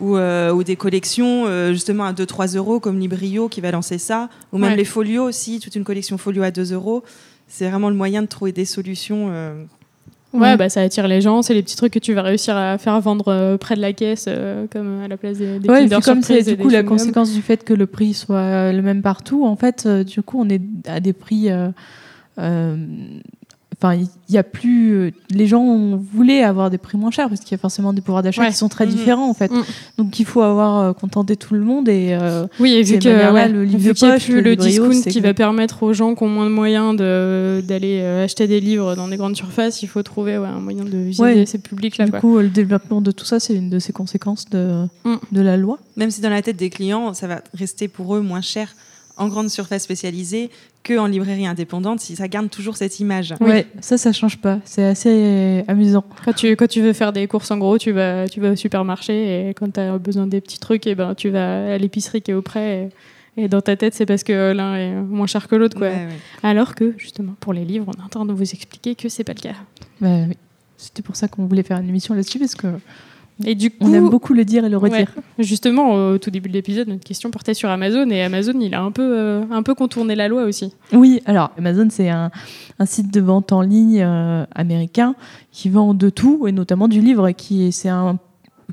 Ou, 0.00 0.16
euh, 0.16 0.52
ou 0.52 0.62
des 0.62 0.76
collections 0.76 1.46
euh, 1.46 1.72
justement 1.72 2.04
à 2.04 2.12
2-3 2.12 2.54
euros 2.56 2.78
comme 2.78 3.00
Librio 3.00 3.48
qui 3.48 3.60
va 3.60 3.72
lancer 3.72 3.98
ça. 3.98 4.28
Ou 4.52 4.58
même 4.58 4.70
Ouais. 4.70 4.76
les 4.76 4.84
folios 4.84 5.24
aussi, 5.24 5.58
toute 5.58 5.74
une 5.74 5.82
collection 5.82 6.16
folio 6.18 6.44
à 6.44 6.52
2 6.52 6.72
euros. 6.72 7.02
C'est 7.48 7.68
vraiment 7.68 7.88
le 7.88 7.96
moyen 7.96 8.22
de 8.22 8.28
trouver 8.28 8.52
des 8.52 8.64
solutions. 8.64 9.26
euh, 9.32 9.64
Ouais, 10.34 10.40
Ouais. 10.40 10.56
bah, 10.58 10.68
ça 10.68 10.82
attire 10.82 11.08
les 11.08 11.20
gens. 11.22 11.40
C'est 11.42 11.54
les 11.54 11.62
petits 11.62 11.76
trucs 11.76 11.92
que 11.92 11.98
tu 11.98 12.12
vas 12.12 12.20
réussir 12.22 12.54
à 12.56 12.76
faire 12.76 13.00
vendre 13.00 13.28
euh, 13.28 13.56
près 13.56 13.76
de 13.76 13.80
la 13.80 13.92
caisse, 13.94 14.26
euh, 14.28 14.66
comme 14.70 15.00
à 15.02 15.08
la 15.08 15.16
place 15.16 15.38
des, 15.38 15.58
des 15.58 15.68
Ouais, 15.68 15.78
et 15.84 15.88
Kinder 15.88 15.96
puis 16.00 16.04
comme 16.04 16.22
c'est 16.22 16.42
du 16.42 16.56
coup 16.56 16.68
la 16.68 16.82
conséquence 16.82 17.32
du 17.32 17.40
fait 17.40 17.64
que 17.64 17.72
le 17.72 17.86
prix 17.86 18.12
soit 18.12 18.36
euh, 18.36 18.72
le 18.72 18.82
même 18.82 19.00
partout, 19.00 19.46
en 19.46 19.56
fait, 19.56 19.84
euh, 19.86 20.04
du 20.04 20.20
coup, 20.22 20.38
on 20.40 20.48
est 20.50 20.60
à 20.86 21.00
des 21.00 21.12
prix. 21.14 21.48
Enfin, 23.80 23.94
il 23.94 24.34
y 24.34 24.38
a 24.38 24.42
plus. 24.42 24.90
euh, 24.92 25.10
Les 25.30 25.46
gens 25.46 25.96
voulaient 26.12 26.42
avoir 26.42 26.68
des 26.68 26.78
prix 26.78 26.98
moins 26.98 27.12
chers 27.12 27.28
parce 27.28 27.42
qu'il 27.42 27.52
y 27.52 27.54
a 27.54 27.58
forcément 27.58 27.92
des 27.92 28.00
pouvoirs 28.00 28.24
d'achat 28.24 28.42
Ouais. 28.42 28.48
qui 28.48 28.54
sont 28.56 28.68
très 28.68 28.86
Mhm. 28.86 28.92
différents 28.92 29.30
en 29.30 29.34
fait. 29.34 29.52
Mm. 29.52 29.62
Donc 29.98 30.18
il 30.18 30.24
faut 30.26 30.42
avoir 30.42 30.78
euh, 30.80 30.92
contenté 30.94 31.36
tout 31.36 31.54
le 31.54 31.60
monde 31.60 31.88
et 31.88 32.18
euh, 32.20 32.46
Oui, 32.58 32.72
et 32.72 32.82
vu 32.82 32.98
que 32.98 33.32
ouais, 33.32 33.48
le 33.48 33.62
livre 33.64 33.78
vu 33.78 33.88
de 33.90 33.92
qu'il 33.92 34.08
y 34.08 34.10
a 34.10 34.14
poche, 34.14 34.24
plus 34.24 34.40
le 34.42 34.56
discount 34.56 34.90
qui 35.02 35.20
que- 35.20 35.22
va 35.22 35.32
permettre 35.32 35.84
aux 35.84 35.92
gens 35.92 36.16
qui 36.16 36.24
ont 36.24 36.28
moins 36.28 36.46
de 36.46 36.50
moyens 36.50 36.96
de- 36.96 37.62
d'aller 37.68 38.02
acheter 38.02 38.48
des 38.48 38.58
livres 38.58 38.96
dans 38.96 39.06
des 39.06 39.16
grandes 39.16 39.36
surfaces, 39.36 39.80
il 39.82 39.88
faut 39.88 40.02
trouver 40.02 40.38
ouais, 40.38 40.48
un 40.48 40.58
moyen 40.58 40.82
de 40.84 40.98
viser 40.98 41.22
Ouais. 41.22 41.46
ces 41.46 41.58
publics-là. 41.58 42.06
du 42.06 42.10
quoi. 42.10 42.20
coup 42.20 42.38
le 42.38 42.48
développement 42.48 43.00
de 43.00 43.12
tout 43.12 43.24
ça 43.26 43.38
c'est 43.38 43.54
une 43.54 43.70
de 43.70 43.78
ces 43.78 43.92
conséquences 43.92 44.46
de, 44.50 44.86
Mm. 45.04 45.14
de 45.30 45.40
la 45.40 45.56
loi. 45.56 45.78
même 45.96 46.10
si 46.10 46.20
dans 46.20 46.30
la 46.30 46.42
tête 46.42 46.56
des 46.56 46.70
clients, 46.70 47.14
ça 47.14 47.28
va 47.28 47.42
rester 47.54 47.86
pour 47.86 48.16
eux 48.16 48.20
moins 48.22 48.40
cher 48.40 48.74
en 49.18 49.28
grande 49.28 49.50
surface 49.50 49.82
spécialisée 49.82 50.50
qu'en 50.86 51.06
librairie 51.06 51.46
indépendante, 51.46 52.00
si 52.00 52.16
ça 52.16 52.28
garde 52.28 52.48
toujours 52.48 52.76
cette 52.76 52.98
image. 53.00 53.34
Oui. 53.40 53.48
Ouais, 53.50 53.66
ça 53.80 53.98
ça 53.98 54.12
change 54.12 54.38
pas. 54.38 54.58
C'est 54.64 54.84
assez 54.84 55.64
amusant. 55.68 56.04
Quand 56.24 56.32
tu, 56.32 56.56
quand 56.56 56.68
tu 56.68 56.80
veux 56.80 56.92
faire 56.92 57.12
des 57.12 57.26
courses 57.26 57.50
en 57.50 57.58
gros, 57.58 57.76
tu 57.78 57.92
vas, 57.92 58.28
tu 58.28 58.40
vas 58.40 58.52
au 58.52 58.56
supermarché 58.56 59.48
et 59.48 59.54
quand 59.54 59.72
tu 59.72 59.80
as 59.80 59.98
besoin 59.98 60.26
des 60.26 60.40
petits 60.40 60.58
trucs, 60.58 60.86
et 60.86 60.94
ben, 60.94 61.14
tu 61.14 61.28
vas 61.30 61.74
à 61.74 61.78
l'épicerie 61.78 62.22
qui 62.22 62.30
est 62.30 62.34
auprès. 62.34 62.90
Et, 63.36 63.42
et 63.44 63.48
dans 63.48 63.60
ta 63.60 63.76
tête, 63.76 63.94
c'est 63.94 64.06
parce 64.06 64.24
que 64.24 64.52
l'un 64.52 64.74
est 64.76 64.94
moins 64.94 65.26
cher 65.26 65.46
que 65.46 65.54
l'autre. 65.56 65.76
quoi. 65.76 65.88
Ouais, 65.88 65.94
ouais. 65.94 66.08
Alors 66.42 66.74
que, 66.74 66.94
justement, 66.98 67.34
pour 67.38 67.52
les 67.52 67.64
livres, 67.64 67.86
on 67.88 68.00
est 68.00 68.04
en 68.04 68.08
train 68.08 68.24
de 68.24 68.32
vous 68.32 68.42
expliquer 68.42 68.94
que 68.94 69.08
c'est 69.08 69.24
pas 69.24 69.34
le 69.34 69.40
cas. 69.40 69.54
Bah, 70.00 70.08
oui. 70.28 70.36
C'était 70.76 71.02
pour 71.02 71.16
ça 71.16 71.28
qu'on 71.28 71.46
voulait 71.46 71.62
faire 71.64 71.78
une 71.78 71.88
émission 71.88 72.14
là-dessus 72.14 72.38
parce 72.38 72.54
que 72.54 72.68
Et 73.44 73.54
du 73.54 73.70
coup, 73.70 73.76
on 73.82 73.92
aime 73.94 74.08
beaucoup 74.10 74.34
le 74.34 74.44
dire 74.44 74.64
et 74.64 74.68
le 74.68 74.76
redire. 74.76 75.12
justement, 75.38 75.92
au 76.10 76.18
tout 76.18 76.30
début 76.30 76.48
de 76.48 76.54
l'épisode, 76.54 76.88
notre 76.88 77.04
question 77.04 77.30
portait 77.30 77.54
sur 77.54 77.68
Amazon 77.70 78.10
et 78.10 78.22
Amazon, 78.22 78.58
il 78.60 78.74
a 78.74 78.82
un 78.82 78.90
peu, 78.90 79.02
euh, 79.16 79.42
un 79.50 79.62
peu 79.62 79.74
contourné 79.74 80.16
la 80.16 80.26
loi 80.28 80.42
aussi. 80.44 80.74
Oui, 80.92 81.20
alors 81.24 81.50
Amazon, 81.56 81.86
c'est 81.90 82.08
un, 82.10 82.30
un 82.80 82.86
site 82.86 83.12
de 83.12 83.20
vente 83.20 83.52
en 83.52 83.60
ligne 83.62 84.02
euh, 84.02 84.44
américain 84.54 85.14
qui 85.52 85.68
vend 85.68 85.94
de 85.94 86.10
tout, 86.10 86.46
et 86.48 86.52
notamment 86.52 86.88
du 86.88 87.00
livre, 87.00 87.30
qui, 87.30 87.70
c'est 87.70 87.88
un, 87.88 88.18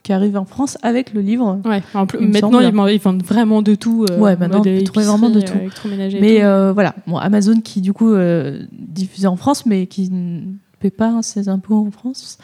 qui 0.04 0.13
arrive 0.13 0.36
en 0.38 0.45
France 0.45 0.78
avec 0.82 1.13
le 1.13 1.21
livre. 1.21 1.60
Ouais, 1.63 1.82
Il 2.19 2.28
maintenant, 2.30 2.60
ils 2.88 2.99
vendent- 2.99 3.23
vraiment 3.23 3.62
de 3.62 3.75
tout. 3.75 4.06
euh, 4.10 4.19
Ouais, 4.19 4.36
en 4.36 4.39
maintenant, 4.39 4.62
on 4.65 4.84
trouver 4.84 5.06
vraiment 5.06 5.30
de 5.30 5.41
tout. 5.41 5.54
euh, 5.56 6.17
Mais 6.19 6.39
tout. 6.39 6.73
voilà, 6.73 6.95
bon, 7.08 7.17
Amazon 7.17 7.62
qui 7.62 7.82
du 7.82 7.93
coup 7.93 8.13
diffusé 8.71 9.28
en 9.28 9.36
France, 9.36 9.65
mais 9.65 9.86
qui 9.88 10.12
paie 10.89 10.95
pas 10.95 11.21
ses 11.21 11.50
impôts 11.50 11.86
en 11.88 11.91
France. 11.91 12.38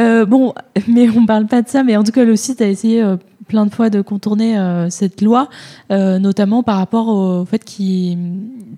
Euh, 0.00 0.24
bon, 0.26 0.54
mais 0.88 1.08
on 1.10 1.26
parle 1.26 1.46
pas 1.46 1.62
de 1.62 1.68
ça, 1.68 1.82
mais 1.82 1.96
en 1.96 2.04
tout 2.04 2.12
cas, 2.12 2.24
le 2.24 2.36
site 2.36 2.60
a 2.60 2.66
essayé 2.68 3.02
euh, 3.02 3.16
plein 3.48 3.66
de 3.66 3.74
fois 3.74 3.90
de 3.90 4.00
contourner 4.02 4.58
euh, 4.58 4.88
cette 4.90 5.20
loi, 5.22 5.48
notamment 5.90 6.62
par 6.62 6.78
rapport 6.78 7.08
au 7.08 7.44
fait 7.44 7.64
qu'il 7.64 8.18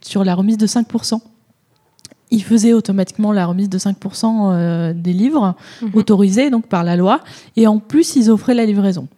sur 0.03 0.25
la 0.25 0.35
remise 0.35 0.59
de 0.59 0.67
5%. 0.67 1.21
Il 2.31 2.43
faisait 2.43 2.75
automatiquement 2.75 3.33
la 3.33 3.47
remise 3.47 3.71
de 3.71 3.79
5% 3.79 4.51
euh, 4.53 4.93
des 4.93 5.15
livres 5.15 5.55
Mhm. 5.81 5.91
autorisés 5.95 6.51
donc 6.51 6.67
par 6.67 6.85
la 6.85 6.95
loi, 6.97 7.21
et 7.57 7.67
en 7.67 7.79
plus 7.79 8.17
ils 8.17 8.31
offraient 8.31 8.55
la 8.55 8.67
livraison. 8.67 9.09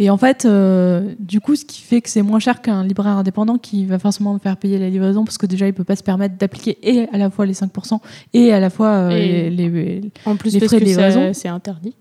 Et 0.00 0.10
en 0.10 0.16
fait, 0.16 0.44
euh, 0.44 1.12
du 1.20 1.40
coup, 1.40 1.54
ce 1.54 1.64
qui 1.64 1.80
fait 1.80 2.00
que 2.00 2.08
c'est 2.10 2.22
moins 2.22 2.40
cher 2.40 2.60
qu'un 2.62 2.82
libraire 2.82 3.16
indépendant 3.16 3.58
qui 3.58 3.86
va 3.86 3.98
forcément 4.00 4.36
faire 4.40 4.56
payer 4.56 4.78
la 4.78 4.88
livraison 4.90 5.24
parce 5.24 5.38
que 5.38 5.46
déjà 5.46 5.68
il 5.68 5.72
peut 5.72 5.84
pas 5.84 5.94
se 5.94 6.02
permettre 6.02 6.36
d'appliquer 6.36 6.76
et 6.82 7.06
à 7.12 7.16
la 7.18 7.30
fois 7.30 7.46
les 7.46 7.54
5% 7.54 8.00
et 8.32 8.52
à 8.52 8.58
la 8.58 8.70
fois 8.70 8.88
euh, 8.88 9.10
les, 9.10 9.50
les- 9.50 10.10
En 10.26 10.34
plus, 10.34 10.52
les 10.52 10.58
parce 10.58 10.70
frais 10.70 10.80
de 10.80 10.84
que 10.84 10.88
livraison. 10.88 11.30
c'est 11.32 11.46
interdit. 11.48 11.94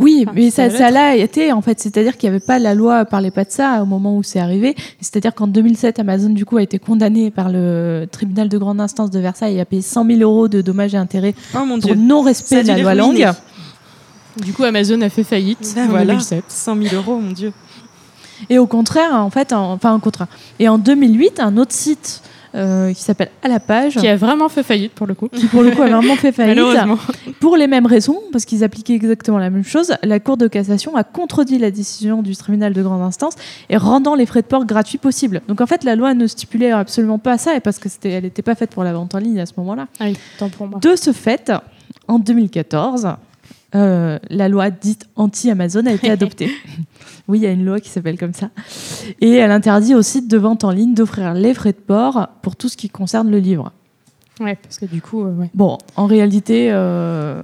Oui, 0.00 0.22
Enfin, 0.28 0.32
mais 0.36 0.50
ça 0.50 0.90
l'a 0.92 1.16
été 1.16 1.50
en 1.52 1.60
fait, 1.60 1.80
c'est-à-dire 1.80 2.16
qu'il 2.16 2.30
n'y 2.30 2.36
avait 2.36 2.44
pas 2.46 2.60
la 2.60 2.72
loi 2.72 3.04
parlait 3.04 3.32
pas 3.32 3.42
de 3.44 3.50
ça 3.50 3.82
au 3.82 3.84
moment 3.84 4.16
où 4.16 4.22
c'est 4.22 4.38
arrivé. 4.38 4.76
C'est-à-dire 5.00 5.34
qu'en 5.34 5.48
2007, 5.48 5.98
Amazon 5.98 6.30
du 6.30 6.44
coup 6.44 6.56
a 6.56 6.62
été 6.62 6.78
condamné 6.78 7.32
par 7.32 7.50
le 7.50 8.06
tribunal 8.10 8.48
de 8.48 8.56
grande 8.58 8.80
instance 8.80 9.10
de 9.10 9.18
Versailles 9.18 9.56
et 9.56 9.60
a 9.60 9.64
payé 9.64 9.82
100 9.82 10.06
000 10.06 10.20
euros 10.20 10.46
de 10.46 10.60
dommages 10.62 10.94
et 10.94 10.98
intérêts 10.98 11.34
Oh 11.52 11.64
mon 11.66 11.80
pour 11.80 11.96
non-respect 11.96 12.62
de 12.62 12.68
la 12.68 12.78
loi 12.78 12.94
langue. 12.94 13.26
Du 14.44 14.52
coup, 14.52 14.64
Amazon 14.64 15.00
a 15.02 15.08
fait 15.08 15.24
faillite 15.24 15.72
Ben 15.74 15.86
en 15.86 15.90
voilà. 15.90 16.12
2007. 16.14 16.44
100 16.48 16.76
000 16.82 16.94
euros, 16.94 17.18
mon 17.18 17.32
dieu. 17.32 17.52
Et 18.50 18.58
au 18.58 18.66
contraire, 18.66 19.14
en 19.14 19.30
fait, 19.30 19.52
en- 19.52 19.72
enfin 19.72 19.92
un 19.92 19.98
contraire. 20.00 20.28
Et 20.58 20.68
en 20.68 20.78
2008, 20.78 21.40
un 21.40 21.56
autre 21.56 21.72
site 21.72 22.22
euh, 22.54 22.94
qui 22.94 23.02
s'appelle 23.02 23.30
À 23.42 23.48
la 23.48 23.60
page, 23.60 23.96
Qui 23.96 24.08
a 24.08 24.16
vraiment 24.16 24.48
fait 24.48 24.62
faillite 24.62 24.92
pour 24.92 25.06
le 25.06 25.14
coup. 25.14 25.28
qui 25.28 25.46
pour 25.46 25.62
le 25.62 25.70
coup 25.72 25.82
a 25.82 25.88
vraiment 25.88 26.14
fait 26.16 26.32
faillite, 26.32 26.58
pour 27.40 27.56
les 27.58 27.66
mêmes 27.66 27.84
raisons, 27.84 28.18
parce 28.32 28.44
qu'ils 28.46 28.64
appliquaient 28.64 28.94
exactement 28.94 29.36
la 29.38 29.50
même 29.50 29.64
chose. 29.64 29.92
La 30.02 30.18
Cour 30.18 30.36
de 30.38 30.46
cassation 30.48 30.96
a 30.96 31.04
contredit 31.04 31.58
la 31.58 31.70
décision 31.70 32.22
du 32.22 32.34
tribunal 32.36 32.72
de 32.72 32.82
grande 32.82 33.02
instance 33.02 33.34
et 33.68 33.76
rendant 33.76 34.14
les 34.14 34.24
frais 34.24 34.40
de 34.42 34.46
port 34.46 34.64
gratuits 34.64 34.96
possibles. 34.98 35.42
Donc 35.46 35.60
en 35.60 35.66
fait, 35.66 35.84
la 35.84 35.94
loi 35.94 36.14
ne 36.14 36.26
stipulait 36.26 36.70
absolument 36.70 37.18
pas 37.18 37.36
ça, 37.38 37.54
et 37.54 37.60
parce 37.60 37.78
que 37.78 37.88
c'était, 37.90 38.10
elle 38.10 38.22
n'était 38.24 38.42
pas 38.42 38.54
faite 38.54 38.70
pour 38.70 38.82
la 38.84 38.92
vente 38.94 39.14
en 39.14 39.18
ligne 39.18 39.40
à 39.40 39.46
ce 39.46 39.52
moment-là. 39.58 39.86
Ah 40.00 40.04
oui, 40.06 40.16
tant 40.38 40.48
pour 40.48 40.68
moi. 40.68 40.78
De 40.80 40.96
ce 40.96 41.12
fait, 41.12 41.52
en 42.06 42.18
2014, 42.18 43.08
euh, 43.74 44.18
la 44.30 44.48
loi 44.48 44.70
dite 44.70 45.08
anti-Amazon 45.16 45.86
a 45.86 45.92
été 45.92 46.10
adoptée. 46.10 46.50
oui, 47.28 47.38
il 47.38 47.42
y 47.42 47.46
a 47.46 47.50
une 47.50 47.64
loi 47.64 47.80
qui 47.80 47.90
s'appelle 47.90 48.18
comme 48.18 48.32
ça. 48.32 48.50
Et 49.20 49.34
elle 49.34 49.50
interdit 49.50 49.94
aux 49.94 50.02
sites 50.02 50.28
de 50.28 50.38
vente 50.38 50.64
en 50.64 50.70
ligne 50.70 50.94
d'offrir 50.94 51.34
les 51.34 51.52
frais 51.54 51.72
de 51.72 51.78
port 51.78 52.28
pour 52.42 52.56
tout 52.56 52.68
ce 52.68 52.76
qui 52.76 52.88
concerne 52.88 53.30
le 53.30 53.38
livre. 53.38 53.72
Ouais, 54.40 54.56
parce 54.56 54.78
que 54.78 54.86
du 54.86 55.02
coup, 55.02 55.24
euh, 55.24 55.34
ouais. 55.34 55.50
Bon, 55.54 55.78
en 55.96 56.06
réalité, 56.06 56.68
euh, 56.70 57.42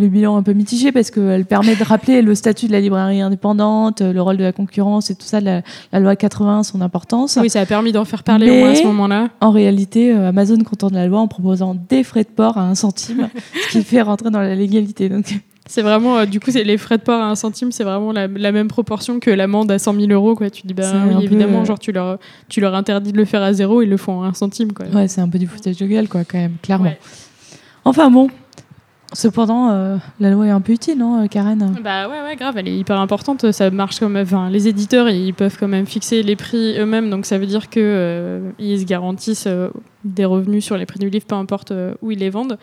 le 0.00 0.08
bilan 0.08 0.36
un 0.36 0.42
peu 0.42 0.52
mitigé 0.52 0.92
parce 0.92 1.10
qu'elle 1.10 1.44
permet 1.44 1.76
de 1.76 1.84
rappeler 1.84 2.22
le 2.22 2.34
statut 2.34 2.66
de 2.66 2.72
la 2.72 2.80
librairie 2.80 3.20
indépendante, 3.20 4.00
le 4.02 4.20
rôle 4.20 4.36
de 4.36 4.42
la 4.44 4.52
concurrence 4.52 5.10
et 5.10 5.14
tout 5.14 5.26
ça, 5.26 5.40
la, 5.40 5.62
la 5.92 6.00
loi 6.00 6.16
80, 6.16 6.62
son 6.64 6.80
importance. 6.80 7.38
Oui, 7.40 7.50
ça 7.50 7.60
a 7.60 7.66
permis 7.66 7.92
d'en 7.92 8.04
faire 8.04 8.22
parler 8.22 8.46
Mais- 8.46 8.56
au 8.56 8.60
moins 8.60 8.70
à 8.72 8.74
ce 8.76 8.84
moment-là. 8.84 9.28
En 9.40 9.50
réalité, 9.50 10.12
euh, 10.12 10.28
Amazon 10.28 10.58
contourne 10.64 10.94
la 10.94 11.06
loi 11.06 11.20
en 11.20 11.28
proposant 11.28 11.76
des 11.88 12.02
frais 12.04 12.24
de 12.24 12.28
port 12.28 12.56
à 12.58 12.62
un 12.62 12.74
centime, 12.74 13.28
ce 13.68 13.78
qui 13.78 13.84
fait 13.84 14.02
rentrer 14.02 14.30
dans 14.30 14.40
la 14.40 14.54
légalité. 14.54 15.08
Donc, 15.08 15.26
C'est 15.68 15.82
vraiment, 15.82 16.18
euh, 16.18 16.26
du 16.26 16.38
coup, 16.38 16.50
les 16.54 16.78
frais 16.78 16.96
de 16.98 17.02
port 17.02 17.20
à 17.20 17.26
un 17.28 17.34
centime, 17.34 17.72
c'est 17.72 17.82
vraiment 17.84 18.12
la, 18.12 18.28
la 18.28 18.52
même 18.52 18.68
proportion 18.68 19.18
que 19.18 19.30
l'amende 19.30 19.70
à 19.72 19.78
100 19.80 19.94
000 19.94 20.12
euros. 20.12 20.34
Quoi. 20.36 20.48
Tu 20.48 20.62
dis, 20.64 20.74
bah 20.74 20.84
oui, 21.08 21.24
évidemment, 21.24 21.62
euh, 21.62 21.64
genre 21.64 21.78
tu 21.78 21.90
leur, 21.90 22.18
tu 22.48 22.60
leur 22.60 22.74
interdis 22.76 23.10
de 23.12 23.16
le 23.16 23.24
faire 23.24 23.42
à 23.42 23.52
zéro, 23.52 23.82
ils 23.82 23.88
le 23.88 23.96
font 23.96 24.22
à 24.22 24.26
un 24.28 24.34
centime. 24.34 24.72
Quoi. 24.72 24.86
ouais, 24.86 25.08
c'est 25.08 25.20
un 25.20 25.28
peu 25.28 25.38
du 25.38 25.46
foutage 25.48 25.76
de 25.76 25.86
gueule, 25.86 26.08
quoi, 26.08 26.22
quand 26.24 26.38
même, 26.38 26.54
clairement. 26.62 26.84
Ouais. 26.84 26.98
Enfin 27.84 28.10
bon. 28.10 28.28
Cependant, 29.12 29.70
euh, 29.70 29.96
la 30.20 30.30
loi 30.30 30.46
est 30.46 30.50
un 30.50 30.60
peu 30.60 30.72
utile, 30.72 30.98
non, 30.98 31.26
Karen? 31.28 31.74
Bah 31.82 32.08
ouais, 32.08 32.22
ouais, 32.22 32.36
grave, 32.36 32.58
elle 32.58 32.68
est 32.68 32.76
hyper 32.76 32.98
importante. 32.98 33.52
Ça 33.52 33.70
marche 33.70 34.00
comme, 34.00 34.16
enfin, 34.16 34.50
les 34.50 34.68
éditeurs, 34.68 35.08
ils 35.08 35.32
peuvent 35.32 35.56
quand 35.58 35.68
même 35.68 35.86
fixer 35.86 36.22
les 36.22 36.36
prix 36.36 36.76
eux-mêmes, 36.78 37.08
donc 37.08 37.24
ça 37.24 37.38
veut 37.38 37.46
dire 37.46 37.70
que 37.70 37.80
euh, 37.80 38.50
ils 38.58 38.80
se 38.80 38.84
garantissent 38.84 39.46
euh, 39.46 39.68
des 40.04 40.24
revenus 40.24 40.64
sur 40.64 40.76
les 40.76 40.86
prix 40.86 40.98
du 40.98 41.08
livre, 41.08 41.24
peu 41.24 41.36
importe 41.36 41.70
euh, 41.70 41.94
où 42.02 42.10
ils 42.10 42.18
les 42.18 42.30
vendent. 42.30 42.58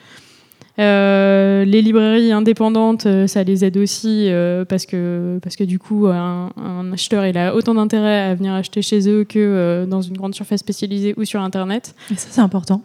Euh, 0.79 1.65
les 1.65 1.83
librairies 1.83 2.31
indépendantes, 2.31 3.05
euh, 3.05 3.27
ça 3.27 3.43
les 3.43 3.63
aide 3.63 3.77
aussi 3.77 4.25
euh, 4.29 4.65
parce 4.65 4.87
que 4.87 5.39
parce 5.43 5.55
que 5.55 5.63
du 5.63 5.77
coup, 5.77 6.07
un, 6.07 6.49
un 6.57 6.91
acheteur 6.91 7.27
il 7.27 7.37
a 7.37 7.53
autant 7.53 7.75
d'intérêt 7.75 8.21
à 8.23 8.33
venir 8.33 8.53
acheter 8.53 8.81
chez 8.81 9.07
eux 9.07 9.23
que 9.23 9.37
euh, 9.37 9.85
dans 9.85 10.01
une 10.01 10.17
grande 10.17 10.33
surface 10.33 10.61
spécialisée 10.61 11.13
ou 11.15 11.25
sur 11.25 11.41
internet. 11.41 11.93
Et 12.09 12.15
ça, 12.15 12.27
c'est 12.31 12.41
important. 12.41 12.81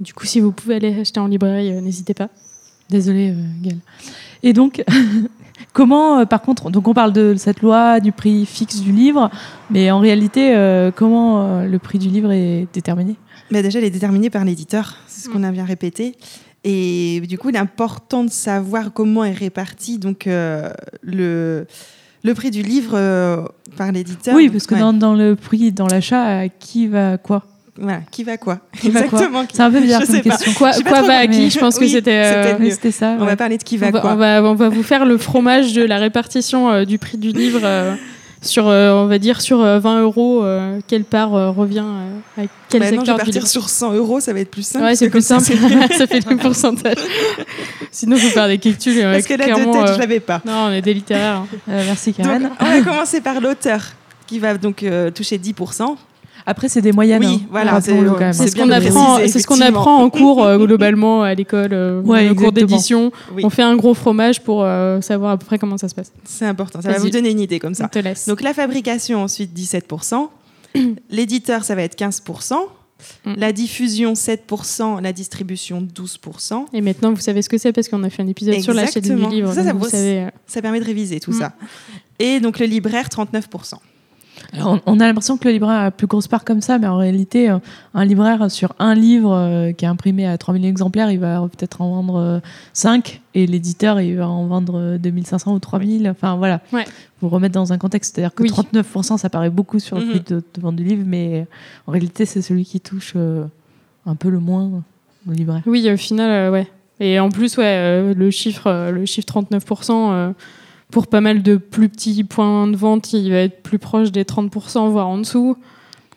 Du 0.00 0.12
coup, 0.12 0.26
si 0.26 0.40
vous 0.40 0.52
pouvez 0.52 0.76
aller 0.76 1.00
acheter 1.00 1.20
en 1.20 1.26
librairie, 1.26 1.72
euh, 1.72 1.80
n'hésitez 1.80 2.14
pas. 2.14 2.28
Désolée, 2.90 3.30
euh, 3.30 3.42
Gaëlle. 3.62 3.78
Et 4.42 4.52
donc, 4.52 4.82
comment, 5.72 6.18
euh, 6.20 6.24
par 6.24 6.42
contre, 6.42 6.70
donc 6.70 6.86
on 6.88 6.94
parle 6.94 7.12
de 7.12 7.34
cette 7.36 7.62
loi, 7.62 8.00
du 8.00 8.12
prix 8.12 8.44
fixe 8.46 8.80
du 8.80 8.92
livre, 8.92 9.30
mais 9.70 9.90
en 9.90 10.00
réalité, 10.00 10.54
euh, 10.54 10.90
comment 10.94 11.62
le 11.62 11.78
prix 11.78 11.98
du 11.98 12.08
livre 12.08 12.32
est 12.32 12.66
déterminé? 12.72 13.16
Mais 13.50 13.62
déjà, 13.62 13.78
elle 13.78 13.84
est 13.84 13.90
déterminée 13.90 14.30
par 14.30 14.44
l'éditeur, 14.44 14.96
c'est 15.06 15.24
ce 15.24 15.28
Mm. 15.28 15.32
qu'on 15.32 15.42
a 15.44 15.50
bien 15.52 15.64
répété. 15.64 16.14
Et 16.64 17.20
du 17.28 17.36
coup, 17.38 17.50
il 17.50 17.56
est 17.56 17.58
important 17.58 18.24
de 18.24 18.30
savoir 18.30 18.92
comment 18.92 19.22
est 19.24 19.32
réparti 19.32 19.98
donc, 19.98 20.24
le, 20.26 21.66
le 22.22 22.34
prix 22.34 22.50
du 22.50 22.62
livre 22.62 22.92
euh, 22.94 23.44
par 23.76 23.92
l'éditeur. 23.92 24.34
Oui, 24.34 24.48
parce 24.48 24.66
que 24.66 24.74
ouais, 24.74 24.80
dans, 24.80 24.94
dans 24.94 25.14
le 25.14 25.36
prix, 25.36 25.72
dans 25.72 25.86
l'achat, 25.86 26.48
qui 26.48 26.86
va 26.88 27.18
quoi? 27.18 27.44
Voilà, 27.76 28.00
qui 28.10 28.22
va 28.24 28.36
quoi 28.36 28.58
Qui 28.80 28.86
Exactement. 28.88 29.44
C'est 29.52 29.62
un 29.62 29.70
peu 29.70 29.80
bizarre 29.80 30.02
Je 30.06 30.12
comme 30.12 30.20
question. 30.22 30.52
Quoi, 30.54 30.72
quoi 30.86 31.02
va 31.02 31.18
à 31.18 31.26
qui 31.26 31.50
Je 31.50 31.58
pense 31.58 31.74
que 31.76 31.80
Oui, 31.84 31.90
c'était. 31.90 32.22
c'était 32.70 32.88
euh, 32.88 32.92
ça. 32.92 33.16
On 33.18 33.22
ouais. 33.22 33.26
va 33.26 33.36
parler 33.36 33.58
de 33.58 33.62
qui 33.64 33.76
va 33.76 33.88
on, 33.88 33.90
va, 33.90 34.00
quoi. 34.00 34.12
on, 34.12 34.16
va, 34.16 34.42
on 34.44 34.54
va 34.54 34.68
vous 34.68 34.82
faire 34.82 35.04
le 35.04 35.18
fromage 35.18 35.72
de 35.72 35.82
la 35.82 35.98
répartition 35.98 36.70
euh, 36.70 36.84
du 36.84 36.98
prix 36.98 37.18
du 37.18 37.30
livre 37.32 37.60
euh, 37.64 37.94
sur, 38.42 38.68
euh, 38.68 38.92
on 38.92 39.06
va 39.06 39.18
dire, 39.18 39.40
sur 39.40 39.60
euh, 39.60 39.78
20 39.80 40.02
euros. 40.02 40.44
euh, 40.44 40.78
quelle 40.86 41.04
part 41.04 41.34
euh, 41.34 41.50
revient 41.50 41.82
euh, 42.38 42.44
à 42.44 42.46
quel 42.68 42.82
je 42.82 42.88
secteur 42.90 43.16
vais 43.16 43.22
du 43.22 43.24
partir 43.24 43.34
livre 43.34 43.46
sur 43.48 43.68
100 43.68 43.92
euros, 43.94 44.20
ça 44.20 44.32
va 44.32 44.40
être 44.40 44.50
plus 44.50 44.66
simple. 44.66 44.84
Ouais, 44.84 44.94
c'est 44.94 45.10
plus 45.10 45.24
simple. 45.26 45.44
ça, 45.44 45.52
ça 45.98 46.06
fait 46.06 46.28
le 46.30 46.36
pourcentage. 46.36 46.96
Sinon, 47.90 48.16
faut 48.16 48.28
faire 48.28 48.46
des 48.48 48.58
calculs. 48.58 49.00
Parce 49.02 49.26
que 49.26 49.34
la 49.34 49.46
de 49.48 49.54
tête, 49.54 49.66
euh, 49.74 49.94
je 49.94 49.98
l'avais 49.98 50.20
pas. 50.20 50.40
Non, 50.44 50.66
on 50.68 50.72
est 50.72 50.82
des 50.82 50.94
littéraires. 50.94 51.38
hein. 51.42 51.46
Euh, 51.68 51.82
merci, 51.86 52.12
Donc, 52.12 52.26
Karen. 52.26 52.50
on 52.60 52.64
va 52.64 52.80
commencer 52.82 53.20
par 53.20 53.40
l'auteur 53.40 53.80
qui 54.26 54.38
va 54.38 54.56
donc 54.58 54.82
euh, 54.82 55.10
toucher 55.10 55.38
10%. 55.38 55.96
Après, 56.46 56.68
c'est 56.68 56.82
des 56.82 56.92
moyennes. 56.92 57.24
Oui, 57.24 57.40
hein. 57.42 57.46
voilà, 57.50 57.80
c'est- 57.80 57.92
quand 57.96 58.18
même. 58.18 58.32
C'est 58.34 58.42
C'est 58.44 58.50
ce 58.50 58.56
qu'on 58.56 58.66
de 58.66 58.72
apprend, 58.72 59.16
c'est 59.26 59.38
ce 59.38 59.46
qu'on 59.46 59.60
apprend 59.62 60.02
en 60.02 60.10
cours 60.10 60.44
euh, 60.44 60.58
globalement 60.58 61.22
à 61.22 61.34
l'école, 61.34 61.70
euh, 61.72 62.02
Ouais, 62.04 62.34
cours 62.34 62.52
d'édition. 62.52 63.10
Oui. 63.34 63.42
On 63.44 63.50
fait 63.50 63.62
un 63.62 63.76
gros 63.76 63.94
fromage 63.94 64.42
pour 64.42 64.62
euh, 64.62 65.00
savoir 65.00 65.32
à 65.32 65.38
peu 65.38 65.46
près 65.46 65.58
comment 65.58 65.78
ça 65.78 65.88
se 65.88 65.94
passe. 65.94 66.12
C'est 66.24 66.44
important, 66.46 66.82
ça 66.82 66.90
va 66.92 66.98
vous 66.98 67.08
donner 67.10 67.30
une 67.30 67.40
idée 67.40 67.58
comme 67.58 67.70
On 67.72 67.74
ça. 67.74 67.88
te 67.88 67.98
laisse. 67.98 68.28
Donc 68.28 68.42
la 68.42 68.52
fabrication, 68.52 69.22
ensuite 69.22 69.56
17%. 69.58 70.28
L'éditeur, 71.10 71.64
ça 71.64 71.74
va 71.74 71.82
être 71.82 71.96
15%. 71.98 72.54
Mm. 73.24 73.34
La 73.36 73.52
diffusion, 73.52 74.12
7%. 74.14 75.00
La 75.02 75.12
distribution, 75.12 75.80
12%. 75.82 76.66
Et 76.72 76.80
maintenant, 76.80 77.12
vous 77.12 77.20
savez 77.20 77.42
ce 77.42 77.48
que 77.48 77.58
c'est 77.58 77.72
parce 77.72 77.88
qu'on 77.88 78.02
a 78.04 78.10
fait 78.10 78.22
un 78.22 78.26
épisode 78.28 78.60
sur 78.60 78.72
la 78.74 78.82
chaîne 78.86 79.02
du 79.02 79.08
Exactement. 79.10 79.28
livre. 79.30 79.52
Ça, 79.52 79.64
ça 79.64 79.72
vous 79.72 79.88
savez. 79.88 80.20
euh, 80.24 80.30
Ça 80.46 80.60
permet 80.62 80.80
de 80.80 80.84
réviser 80.84 81.20
tout 81.20 81.32
Mm. 81.32 81.38
ça. 81.38 81.52
Et 82.18 82.40
donc 82.40 82.58
le 82.58 82.66
libraire, 82.66 83.08
39%. 83.08 83.74
Alors, 84.54 84.78
on 84.86 85.00
a 85.00 85.06
l'impression 85.06 85.36
que 85.36 85.46
le 85.48 85.52
libraire 85.52 85.80
a 85.80 85.82
la 85.84 85.90
plus 85.90 86.06
grosse 86.06 86.28
part 86.28 86.44
comme 86.44 86.60
ça, 86.60 86.78
mais 86.78 86.86
en 86.86 86.96
réalité, 86.96 87.50
euh, 87.50 87.58
un 87.92 88.04
libraire 88.04 88.50
sur 88.50 88.74
un 88.78 88.94
livre 88.94 89.32
euh, 89.34 89.72
qui 89.72 89.84
est 89.84 89.88
imprimé 89.88 90.26
à 90.26 90.38
3000 90.38 90.64
exemplaires, 90.64 91.10
il 91.10 91.18
va 91.18 91.40
peut-être 91.50 91.80
en 91.80 91.90
vendre 91.90 92.16
euh, 92.16 92.38
5 92.72 93.20
et 93.34 93.46
l'éditeur, 93.46 94.00
il 94.00 94.16
va 94.16 94.28
en 94.28 94.46
vendre 94.46 94.78
euh, 94.78 94.98
2500 94.98 95.52
ou 95.54 95.58
3000. 95.58 96.08
Enfin 96.08 96.36
voilà, 96.36 96.60
Ouais. 96.72 96.84
vous 97.20 97.28
remettre 97.28 97.54
dans 97.54 97.72
un 97.72 97.78
contexte. 97.78 98.14
C'est-à-dire 98.14 98.32
que 98.34 98.44
Oui. 98.44 98.50
39%, 98.50 99.18
ça 99.18 99.28
paraît 99.28 99.50
beaucoup 99.50 99.80
sur 99.80 99.98
le 99.98 100.04
Mhm. 100.04 100.10
prix 100.10 100.20
de, 100.20 100.36
de 100.54 100.60
vente 100.60 100.76
du 100.76 100.84
livre, 100.84 101.02
mais 101.04 101.40
euh, 101.40 101.44
en 101.88 101.92
réalité, 101.92 102.24
c'est 102.24 102.40
celui 102.42 102.64
qui 102.64 102.78
touche 102.80 103.14
euh, 103.16 103.44
un 104.06 104.14
peu 104.14 104.28
le 104.30 104.38
moins 104.38 104.70
le 105.26 105.32
libraire. 105.34 105.62
Oui, 105.66 105.90
au 105.90 105.96
final, 105.96 106.30
euh, 106.30 106.50
ouais. 106.52 106.68
Et 107.00 107.18
en 107.18 107.28
plus, 107.28 107.56
ouais, 107.56 107.64
euh, 107.66 108.14
le 108.14 108.30
chiffre, 108.30 108.68
euh, 108.68 108.92
le 108.92 109.04
chiffre 109.04 109.26
39%, 109.26 110.12
euh, 110.12 110.30
pour 110.90 111.06
pas 111.08 111.20
mal 111.20 111.42
de 111.42 111.56
plus 111.56 111.88
petits 111.88 112.24
points 112.24 112.66
de 112.66 112.76
vente, 112.76 113.12
il 113.12 113.30
va 113.30 113.38
être 113.38 113.62
plus 113.62 113.78
proche 113.78 114.12
des 114.12 114.24
30%, 114.24 114.90
voire 114.90 115.08
en 115.08 115.18
dessous. 115.18 115.56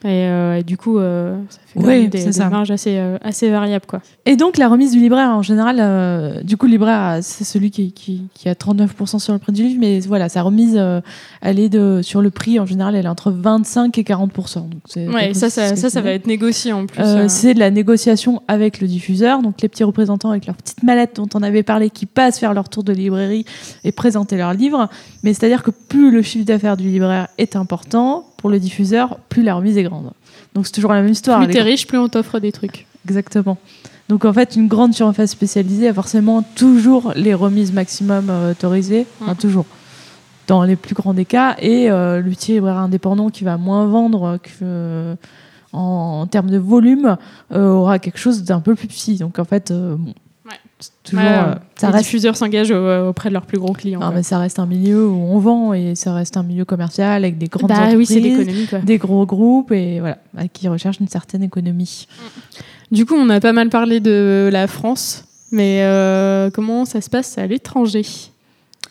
Et, 0.04 0.28
euh, 0.28 0.60
et 0.60 0.64
du 0.64 0.78
coup, 0.78 1.00
euh, 1.00 1.36
ça 1.50 1.60
fait 1.66 1.80
Oui, 1.80 2.08
des, 2.08 2.30
marges 2.50 2.70
assez, 2.70 2.98
euh, 2.98 3.18
assez 3.22 3.50
variables. 3.50 3.86
Quoi. 3.88 4.02
Et 4.26 4.36
donc 4.36 4.58
la 4.58 4.68
remise 4.68 4.92
du 4.92 5.00
libraire 5.00 5.32
en 5.32 5.42
général, 5.42 5.78
euh, 5.80 6.44
du 6.44 6.56
coup 6.56 6.68
le 6.68 6.74
libraire 6.74 7.20
c'est 7.22 7.44
celui 7.44 7.72
qui, 7.72 7.92
qui, 7.94 8.24
qui 8.34 8.48
a 8.48 8.54
39% 8.54 9.20
sur 9.20 9.34
le 9.34 9.40
prix 9.40 9.54
du 9.54 9.64
livre, 9.64 9.80
mais 9.80 10.00
voilà 10.02 10.30
sa 10.30 10.44
remise 10.44 10.80
elle 11.42 11.60
est 11.60 11.70
de 11.70 12.02
sur 12.04 12.22
le 12.22 12.30
prix 12.30 12.60
en 12.60 12.66
général 12.66 12.96
elle 12.96 13.06
est 13.06 13.10
entre 13.10 13.32
25 13.32 13.98
et 13.98 14.04
40%. 14.04 14.70
Donc 14.70 15.14
Ouais, 15.14 15.34
ça, 15.34 15.50
ça, 15.50 15.76
ça, 15.76 15.90
ça 15.90 16.02
va 16.02 16.12
être 16.12 16.28
négocié 16.28 16.74
en 16.74 16.86
plus. 16.86 17.04
C'est 17.28 17.54
de 17.54 17.60
la 17.60 17.72
négociation 17.72 18.42
avec 18.48 18.80
le 18.82 18.88
diffuseur, 18.88 19.42
donc 19.42 19.62
les 19.62 19.70
petits 19.70 19.84
représentants 19.84 20.30
avec 20.30 20.46
leur 20.46 20.56
petite 20.56 20.84
mallette 20.84 21.16
dont 21.16 21.30
on 21.34 21.42
avait 21.42 21.64
parlé, 21.64 21.90
qui 21.90 22.06
passent 22.06 22.40
faire 22.40 22.54
leur 22.54 22.70
tour 22.70 22.84
de 22.84 22.94
librairie 22.94 23.46
et 23.84 23.92
présenter 23.92 24.38
leur 24.38 24.54
livre. 24.54 24.90
Mais 25.24 25.34
c'est-à-dire 25.34 25.64
que 25.64 25.72
plus 25.72 26.12
le 26.12 26.22
chiffre 26.22 26.46
d'affaires 26.46 26.78
du 26.78 26.88
libraire 26.88 27.28
est 27.38 27.56
important, 27.56 28.26
pour 28.38 28.50
le 28.50 28.60
diffuseur, 28.60 29.18
plus 29.30 29.44
la 29.44 29.56
remise 29.56 29.78
est 29.78 29.84
grande. 29.84 30.12
Donc 30.54 30.66
c'est 30.66 30.74
toujours 30.74 30.94
la 30.94 31.02
même 31.02 31.12
histoire. 31.12 31.44
plus 31.44 31.54
t'es 31.54 31.62
riche, 31.62 31.88
plus 31.88 31.98
on 31.98 32.08
t'offre 32.08 32.40
des 32.40 32.52
trucs. 32.52 32.86
Exactement. 33.06 33.58
Donc 34.10 34.26
en 34.26 34.32
fait, 34.34 34.56
une 34.56 34.68
grande 34.68 34.94
surface 34.94 35.32
spécialisée 35.32 35.88
a 35.90 35.94
forcément 35.94 36.42
toujours 36.56 37.12
les 37.16 37.34
remises 37.34 37.74
maximum 37.74 38.30
euh, 38.30 38.52
autorisées, 38.52 39.06
enfin 39.22 39.34
Mm. 39.34 39.38
toujours, 39.38 39.66
dans 40.48 40.64
les 40.64 40.76
plus 40.78 40.96
grands 40.96 41.14
des 41.14 41.26
cas, 41.26 41.56
et 41.60 41.90
euh, 41.92 42.22
petit 42.24 42.54
libraire 42.54 42.78
indépendant 42.78 43.30
qui 43.30 43.44
va 43.44 43.58
moins 43.58 43.86
vendre 43.86 44.38
que, 44.42 44.50
euh, 44.62 45.16
en, 45.74 46.22
en 46.22 46.28
termes 46.28 46.50
de 46.50 46.58
volume 46.58 47.18
euh, 47.54 47.68
aura 47.70 48.00
quelque 48.00 48.18
chose 48.18 48.44
d'un 48.44 48.62
peu 48.62 48.76
plus 48.76 48.88
petit. 48.88 49.18
Donc 49.18 49.40
en 49.40 49.44
fait, 49.46 49.74
bon, 49.74 50.14
toujours, 51.04 51.24
Ouais, 51.24 51.32
euh, 51.32 51.56
ça 51.76 51.88
les 51.88 51.94
reste 51.94 52.06
diffuseurs 52.06 52.36
s'engagent 52.36 52.72
euh, 52.72 53.10
auprès 53.10 53.30
de 53.30 53.34
leurs 53.34 53.46
plus 53.46 53.58
gros 53.58 53.74
clients. 53.74 54.00
non, 54.00 54.12
mais 54.12 54.24
ça 54.24 54.38
reste 54.38 54.60
un 54.60 54.66
milieu 54.66 55.08
où 55.08 55.16
on 55.16 55.40
vend 55.40 55.74
et 55.74 55.96
ça 55.96 56.14
reste 56.14 56.38
un 56.38 56.44
milieu 56.44 56.66
commercial 56.66 57.24
avec 57.24 57.38
des 57.38 57.48
grandes 57.48 57.70
bah 57.70 57.88
entreprises, 57.88 58.12
oui, 58.12 58.68
des 58.84 58.98
gros 58.98 59.26
groupes 59.26 59.72
et 59.72 60.00
voilà, 60.00 60.18
qui 60.54 60.68
recherchent 60.68 61.00
une 61.00 61.08
certaine 61.08 61.44
économie. 61.44 62.08
Du 62.92 63.06
coup, 63.06 63.16
on 63.16 63.30
a 63.30 63.40
pas 63.40 63.54
mal 63.54 63.70
parlé 63.70 64.00
de 64.00 64.50
la 64.52 64.68
France, 64.68 65.26
mais 65.52 65.82
euh, 65.82 66.50
comment 66.52 66.86
ça 66.86 67.02
se 67.02 67.10
passe 67.10 67.38
à 67.38 67.48
l'étranger? 67.48 68.06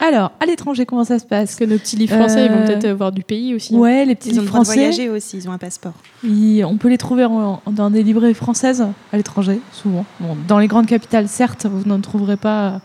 Alors, 0.01 0.33
à 0.41 0.47
l'étranger, 0.47 0.85
comment 0.87 1.05
ça 1.05 1.19
se 1.19 1.25
passe 1.25 1.51
Parce 1.51 1.57
que 1.57 1.65
nos 1.65 1.79
petits 1.79 1.97
livres 1.97 2.17
français, 2.17 2.45
ils 2.47 2.51
vont 2.53 2.59
Euh, 2.59 2.67
peut-être 2.67 2.89
voir 2.97 3.13
du 3.13 3.23
pays 3.23 3.55
aussi. 3.55 3.75
hein. 3.75 3.79
Ouais, 3.79 4.05
les 4.05 4.15
petits 4.15 4.29
Ils 4.29 4.35
livres 4.35 4.47
français, 4.47 4.75
voyager 4.75 5.09
aussi, 5.09 5.39
ils 5.39 5.49
ont 5.49 5.53
un 5.53 5.59
passeport. 5.59 5.95
ils- 6.23 6.65
on 6.65 6.77
peut 6.77 6.89
les 6.89 6.99
trouver 6.99 7.25
en- 7.25 7.61
en- 7.65 7.73
dans 7.73 7.91
des 7.91 8.03
librairies 8.03 8.35
françaises 8.35 8.87
à 9.13 9.17
l'étranger, 9.17 9.61
souvent. 9.73 10.05
Bon, 10.21 10.37
dans 10.49 10.59
les 10.59 10.67
grandes 10.69 10.87
capitales, 10.87 11.29
certes, 11.29 11.67
vous 11.67 11.89
n'en 11.89 12.01
trouverez 12.01 12.37
pas 12.37 12.81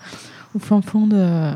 au 0.56 0.60
fin 0.60 0.82
fond 0.82 1.06
de, 1.08 1.52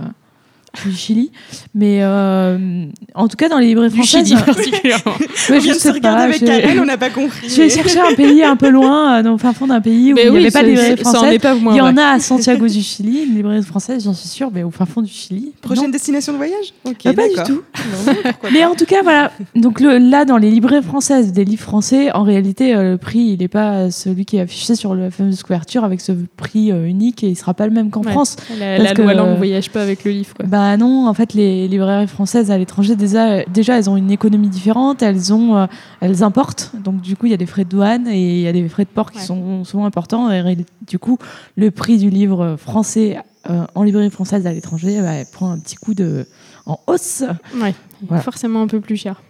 du 0.83 0.95
Chili, 0.95 1.31
mais 1.73 1.99
euh, 2.01 2.85
en 3.13 3.27
tout 3.27 3.37
cas 3.37 3.49
dans 3.49 3.57
les 3.59 3.67
librairies 3.67 3.89
Du 3.91 3.97
françaises. 3.97 4.27
Chili 4.27 4.41
particulièrement. 4.45 5.13
Ouais, 5.49 5.57
on 5.57 5.59
je 5.61 5.73
sais 5.73 5.99
pas, 5.99 6.11
avec 6.13 6.41
on 6.79 6.85
n'a 6.85 6.97
pas 6.97 7.09
compris. 7.09 7.47
J'ai 7.49 7.69
cherché 7.69 7.99
un 7.99 8.13
pays 8.15 8.43
un 8.43 8.55
peu 8.55 8.69
loin, 8.69 9.19
euh, 9.19 9.23
dans 9.23 9.33
le 9.33 9.37
fin 9.37 9.53
fond 9.53 9.67
d'un 9.67 9.81
pays 9.81 10.11
où 10.11 10.15
Mais 10.15 10.23
il 10.23 10.31
n'y 10.31 10.37
oui, 10.37 10.41
avait 10.43 10.51
pas 10.51 10.63
de 10.63 10.69
librairie 10.69 10.97
française. 10.97 11.39
pas 11.39 11.53
moins 11.55 11.73
Il 11.73 11.77
y 11.77 11.81
en 11.81 11.95
a 11.97 12.03
à 12.13 12.19
Santiago 12.19 12.67
du 12.67 12.81
Chili, 12.81 13.23
une 13.27 13.35
librairie 13.35 13.61
française, 13.63 14.03
j'en 14.03 14.13
suis 14.13 14.27
sûre, 14.29 14.49
mais 14.53 14.63
au 14.63 14.71
fin 14.71 14.85
fond 14.85 15.01
du 15.01 15.11
Chili. 15.11 15.51
Prochaine 15.61 15.85
non. 15.85 15.89
destination 15.89 16.31
de 16.33 16.37
voyage? 16.37 16.73
Ah, 16.85 17.13
pas 17.13 17.27
du 17.27 17.35
tout. 17.45 17.61
Non, 18.05 18.13
Mais 18.51 18.61
pas. 18.61 18.69
en 18.69 18.75
tout 18.75 18.85
cas, 18.85 19.01
voilà. 19.03 19.31
Donc 19.55 19.79
le- 19.79 19.97
là, 19.97 20.25
dans 20.25 20.37
les 20.37 20.49
librairies 20.49 20.83
françaises, 20.83 21.31
des 21.33 21.45
livres 21.45 21.61
français, 21.63 22.11
en 22.13 22.23
réalité, 22.23 22.73
euh, 22.75 22.91
le 22.93 22.97
prix, 22.97 23.19
il 23.19 23.39
n'est 23.39 23.47
pas 23.47 23.91
celui 23.91 24.25
qui 24.25 24.37
est 24.37 24.41
affiché 24.41 24.75
sur 24.75 24.95
la 24.95 25.11
fameuse 25.11 25.43
couverture 25.43 25.83
avec 25.83 26.01
ce 26.01 26.11
prix 26.37 26.71
euh, 26.71 26.85
unique 26.85 27.23
et 27.23 27.27
il 27.27 27.35
sera 27.35 27.53
pas 27.53 27.65
le 27.67 27.73
même 27.73 27.89
qu'en 27.91 28.01
Ouais. 28.01 28.11
France. 28.11 28.35
La, 28.59 28.77
Parce 28.77 28.89
la 28.89 28.95
que- 28.95 29.01
loi 29.03 29.13
langue 29.13 29.37
voyage 29.37 29.69
pas 29.69 29.81
avec 29.83 30.03
le 30.03 30.11
livre. 30.11 30.33
Quoi. 30.35 30.45
Bah 30.47 30.64
non, 30.77 31.07
en 31.07 31.13
fait, 31.13 31.33
les 31.33 31.67
librairies 31.67 32.07
françaises 32.07 32.49
à 32.51 32.57
l'étranger, 32.57 32.95
déjà, 32.95 33.43
déjà, 33.45 33.77
elles 33.77 33.89
ont 33.89 33.97
une 33.97 34.11
économie 34.11 34.49
différente. 34.49 35.01
Elles 35.01 35.33
ont, 35.33 35.55
euh, 35.57 35.65
elles 36.01 36.23
importent. 36.23 36.71
Donc 36.83 37.01
du 37.01 37.15
coup, 37.15 37.25
il 37.25 37.31
y 37.31 37.33
a 37.33 37.37
des 37.37 37.45
frais 37.45 37.63
de 37.65 37.69
douane 37.69 38.07
et 38.07 38.37
il 38.37 38.41
y 38.41 38.47
a 38.47 38.53
des 38.53 38.67
frais 38.69 38.85
de 38.85 38.89
port 38.89 39.11
qui 39.11 39.19
Ouais. 39.19 39.23
sont 39.25 39.63
souvent 39.63 39.85
importants. 39.85 40.31
Et 40.31 40.57
du 40.87 40.99
coup, 40.99 41.17
le 41.55 41.71
prix 41.71 41.97
du 41.97 42.09
livre 42.09 42.55
français 42.57 43.17
euh, 43.49 43.65
en 43.75 43.83
librairie 43.83 44.09
française 44.09 44.47
à 44.47 44.53
l'étranger, 44.53 45.01
bah, 45.01 45.11
elle 45.13 45.27
prend 45.31 45.51
un 45.51 45.59
petit 45.59 45.75
coup 45.75 45.93
de 45.93 46.25
en 46.65 46.79
hausse. 46.87 47.23
Ouais. 47.61 47.75
Voilà. 48.07 48.23
Forcément 48.23 48.61
un 48.63 48.67
peu 48.67 48.79
plus 48.81 48.97
cher. 48.97 49.21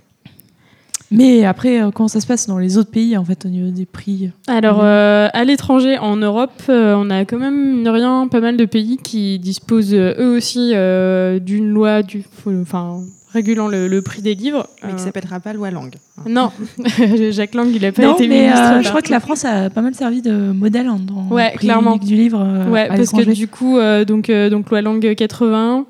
Mais 1.11 1.45
après, 1.45 1.81
euh, 1.81 1.91
comment 1.91 2.07
ça 2.07 2.19
se 2.19 2.27
passe 2.27 2.47
dans 2.47 2.57
les 2.57 2.77
autres 2.77 2.89
pays, 2.91 3.15
en 3.15 3.23
fait, 3.23 3.45
au 3.45 3.49
niveau 3.49 3.69
des 3.71 3.85
prix 3.85 4.31
Alors, 4.47 4.79
euh, 4.83 5.27
à 5.33 5.43
l'étranger, 5.43 5.97
en 5.99 6.15
Europe, 6.17 6.51
euh, 6.69 6.95
on 6.97 7.09
a 7.09 7.25
quand 7.25 7.37
même, 7.37 7.75
mine 7.77 7.87
rien, 7.89 8.27
pas 8.29 8.39
mal 8.41 8.57
de 8.57 8.65
pays 8.65 8.97
qui 8.97 9.37
disposent 9.39 9.93
euh, 9.93 10.15
eux 10.19 10.35
aussi 10.35 10.71
euh, 10.73 11.39
d'une 11.39 11.69
loi 11.69 12.01
du, 12.01 12.23
enfin, 12.61 13.01
régulant 13.31 13.67
le, 13.67 13.87
le 13.87 14.01
prix 14.01 14.21
des 14.23 14.33
livres. 14.33 14.67
Mais 14.83 14.93
qui 14.95 15.01
s'appellera 15.03 15.39
pas 15.39 15.53
loi 15.53 15.69
Lang. 15.69 15.93
non, 16.27 16.49
Jacques 17.31 17.53
Lang, 17.53 17.67
il 17.73 17.85
a 17.85 17.91
pas 17.91 18.01
Non, 18.01 18.15
été 18.15 18.27
mais 18.27 18.43
ministre. 18.47 18.71
euh, 18.77 18.81
je 18.81 18.89
crois 18.89 19.01
que 19.03 19.11
la 19.11 19.19
France 19.19 19.45
a 19.45 19.69
pas 19.69 19.81
mal 19.81 19.93
servi 19.93 20.21
de 20.23 20.31
modèle 20.53 20.87
hein, 20.87 20.99
dans 21.05 21.27
Ouais, 21.33 21.49
le 21.51 21.55
prix 21.57 21.67
clairement. 21.67 21.97
du 21.97 22.15
livre 22.15 22.41
euh, 22.43 22.69
Ouais, 22.69 22.89
à 22.89 22.95
parce 22.95 23.11
que 23.11 23.31
du 23.31 23.47
coup, 23.47 23.77
euh, 23.77 24.05
donc, 24.05 24.29
euh, 24.31 24.49
donc 24.49 24.69
loi 24.71 24.81
langue 24.81 25.13
81. 25.15 25.85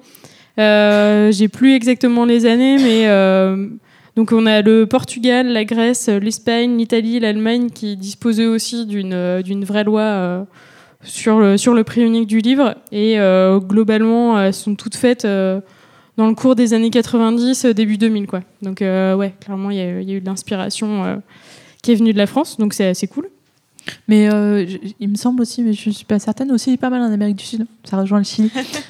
Euh, 0.57 1.31
J'ai 1.31 1.47
plus 1.47 1.73
exactement 1.73 2.25
les 2.25 2.45
années, 2.45 2.77
mais 2.77 3.07
euh, 3.07 3.67
donc 4.15 4.31
on 4.31 4.45
a 4.45 4.61
le 4.61 4.85
Portugal, 4.85 5.47
la 5.47 5.65
Grèce, 5.65 6.07
l'Espagne, 6.09 6.77
l'Italie, 6.77 7.19
l'Allemagne 7.19 7.69
qui 7.69 7.97
disposaient 7.97 8.45
aussi 8.45 8.85
d'une 8.85 9.13
euh, 9.13 9.41
d'une 9.41 9.65
vraie 9.65 9.83
loi 9.83 10.01
euh, 10.01 10.43
sur 11.03 11.39
le 11.39 11.57
sur 11.57 11.73
le 11.73 11.83
prix 11.83 12.01
unique 12.01 12.27
du 12.27 12.39
livre 12.39 12.75
et 12.91 13.19
euh, 13.19 13.59
globalement 13.59 14.39
elles 14.41 14.53
sont 14.53 14.75
toutes 14.75 14.95
faites 14.95 15.25
euh, 15.25 15.59
dans 16.17 16.27
le 16.27 16.33
cours 16.33 16.55
des 16.55 16.73
années 16.73 16.89
90, 16.91 17.65
euh, 17.65 17.73
début 17.73 17.97
2000 17.97 18.25
quoi. 18.27 18.41
Donc 18.61 18.81
euh, 18.81 19.15
ouais, 19.15 19.33
clairement 19.39 19.69
il 19.69 19.77
y, 19.77 19.81
a 19.81 19.89
eu- 19.89 20.01
il 20.01 20.09
y 20.09 20.13
a 20.13 20.15
eu 20.15 20.21
de 20.21 20.25
l'inspiration 20.25 21.03
euh, 21.03 21.15
qui 21.83 21.91
est 21.91 21.95
venue 21.95 22.13
de 22.13 22.17
la 22.17 22.25
France, 22.25 22.57
donc 22.57 22.73
c'est 22.73 22.87
assez 22.87 23.07
cool. 23.07 23.27
Mais 24.07 24.33
euh, 24.33 24.65
je- 24.65 24.77
il 24.99 25.09
me 25.09 25.15
semble 25.15 25.41
aussi, 25.41 25.61
mais 25.61 25.73
je 25.73 25.89
suis 25.91 26.05
pas 26.05 26.17
certaine, 26.17 26.51
aussi 26.51 26.75
pas 26.77 26.89
mal 26.89 27.01
en 27.01 27.11
Amérique 27.11 27.35
du 27.35 27.43
Sud. 27.45 27.67
Ça 27.83 27.97
rejoint 28.01 28.17
le 28.17 28.23
Chili. 28.23 28.49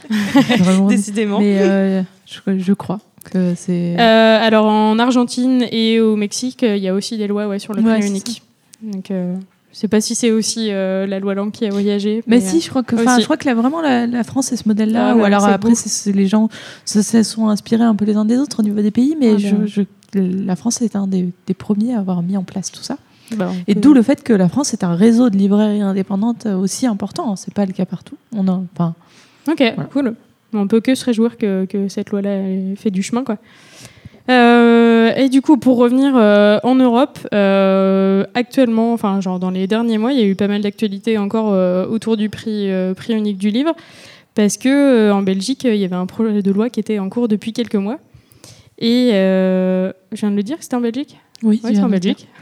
Décidément. 0.87 1.39
mais 1.39 1.57
euh, 1.59 2.01
je, 2.25 2.57
je 2.59 2.73
crois 2.73 2.99
que 3.29 3.53
c'est. 3.55 3.95
Euh, 3.99 4.39
alors 4.41 4.65
en 4.65 4.97
Argentine 4.99 5.65
et 5.71 5.99
au 5.99 6.15
Mexique, 6.15 6.63
euh, 6.63 6.75
il 6.77 6.83
y 6.83 6.87
a 6.87 6.93
aussi 6.93 7.17
des 7.17 7.27
lois 7.27 7.47
ouais, 7.47 7.59
sur 7.59 7.73
le 7.73 7.81
Ouais, 7.81 7.99
prix 7.99 8.07
unique. 8.07 8.41
Donc 8.81 9.11
euh, 9.11 9.35
je 9.73 9.77
sais 9.77 9.87
pas 9.87 9.99
si 10.01 10.15
c'est 10.15 10.31
aussi 10.31 10.67
euh, 10.71 11.05
la 11.05 11.19
loi 11.19 11.33
Lang 11.35 11.51
qui 11.51 11.65
a 11.65 11.69
voyagé. 11.69 12.23
mais 12.27 12.37
euh, 12.37 12.39
si, 12.49 12.61
je 12.61 12.69
crois 12.69 12.83
que, 12.83 12.95
je 12.97 13.23
crois 13.23 13.37
que 13.37 13.45
là, 13.45 13.53
vraiment 13.53 13.81
la, 13.81 14.07
la 14.07 14.23
France 14.23 14.47
c'est 14.47 14.57
ce 14.57 14.67
modèle-là. 14.67 15.09
Ah 15.11 15.15
ou 15.15 15.19
ouais, 15.19 15.25
alors 15.25 15.45
après, 15.45 15.75
c'est 15.75 16.11
les 16.13 16.27
gens 16.27 16.49
se, 16.85 17.01
se 17.01 17.23
sont 17.23 17.47
inspirés 17.49 17.83
un 17.83 17.95
peu 17.95 18.05
les 18.05 18.15
uns 18.15 18.25
des 18.25 18.37
autres 18.37 18.59
au 18.59 18.63
niveau 18.63 18.81
des 18.81 18.91
pays, 18.91 19.15
mais 19.19 19.33
Ah 19.35 19.37
je, 19.37 19.55
ben. 19.55 19.65
je- 19.65 19.81
la 20.17 20.55
France 20.55 20.81
est 20.81 20.95
un 20.95 21.07
des, 21.07 21.27
des 21.45 21.53
premiers 21.53 21.93
à 21.93 21.99
avoir 21.99 22.21
mis 22.23 22.37
en 22.37 22.43
place 22.43 22.71
tout 22.71 22.83
ça. 22.83 22.97
bah, 23.35 23.51
Et 23.67 23.75
d'où 23.75 23.93
le 23.93 24.01
fait 24.01 24.23
que 24.23 24.31
la 24.31 24.47
France 24.47 24.71
est 24.73 24.85
un 24.85 24.95
réseau 24.95 25.29
de 25.29 25.35
librairies 25.35 25.81
indépendantes 25.81 26.45
aussi 26.45 26.85
important. 26.87 27.35
C'est 27.35 27.53
pas 27.53 27.65
le 27.65 27.73
cas 27.73 27.85
partout. 27.85 28.15
On 28.33 28.47
a, 28.47 28.61
enfin, 28.73 28.93
Ok, 29.49 29.61
cool. 29.91 30.15
On 30.53 30.67
peut 30.67 30.79
que 30.79 30.95
se 30.95 31.05
réjouir 31.05 31.37
que, 31.37 31.65
que 31.65 31.87
cette 31.87 32.11
loi-là 32.11 32.37
ait 32.37 32.75
fait 32.75 32.91
du 32.91 33.03
chemin, 33.03 33.23
quoi. 33.23 33.37
Euh, 34.29 35.13
et 35.15 35.29
du 35.29 35.41
coup, 35.41 35.57
pour 35.57 35.77
revenir 35.77 36.13
euh, 36.15 36.59
en 36.63 36.75
Europe, 36.75 37.19
euh, 37.33 38.25
actuellement, 38.33 38.93
enfin, 38.93 39.21
genre 39.21 39.39
dans 39.39 39.51
les 39.51 39.67
derniers 39.67 39.97
mois, 39.97 40.13
il 40.13 40.19
y 40.19 40.23
a 40.23 40.25
eu 40.25 40.35
pas 40.35 40.47
mal 40.47 40.61
d'actualités 40.61 41.17
encore 41.17 41.53
autour 41.89 42.17
du 42.17 42.29
prix, 42.29 42.69
prix 42.95 43.13
unique 43.13 43.37
du 43.37 43.49
livre, 43.49 43.73
parce 44.33 44.57
que 44.57 45.11
en 45.11 45.21
Belgique, 45.21 45.63
il 45.63 45.75
y 45.75 45.85
avait 45.85 45.95
un 45.95 46.05
projet 46.05 46.41
de 46.41 46.51
loi 46.51 46.69
qui 46.69 46.79
était 46.79 46.99
en 46.99 47.09
cours 47.09 47.27
depuis 47.27 47.53
quelques 47.53 47.75
mois. 47.75 47.99
Et 48.79 49.09
je 49.11 49.93
viens 50.13 50.31
de 50.31 50.35
le 50.35 50.43
dire, 50.43 50.57
c'était 50.59 50.75
en 50.75 50.81
Belgique? 50.81 51.17
Oui, 51.43 51.61
c'est 51.63 51.79
en. 51.79 51.89
Belgique. 51.89 52.27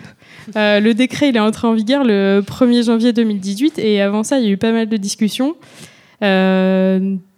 Le 0.56 0.92
décret, 0.92 1.30
il 1.30 1.38
est 1.38 1.40
entré 1.40 1.68
en 1.68 1.74
vigueur 1.74 2.04
le 2.04 2.44
1er 2.46 2.86
janvier 2.86 3.14
2018 3.14 3.80
et 3.80 4.02
avant 4.02 4.24
ça, 4.24 4.40
il 4.40 4.46
y 4.46 4.48
a 4.50 4.52
eu 4.52 4.58
pas 4.58 4.74
mal 4.74 4.88
de 4.88 4.98
discussions, 4.98 5.56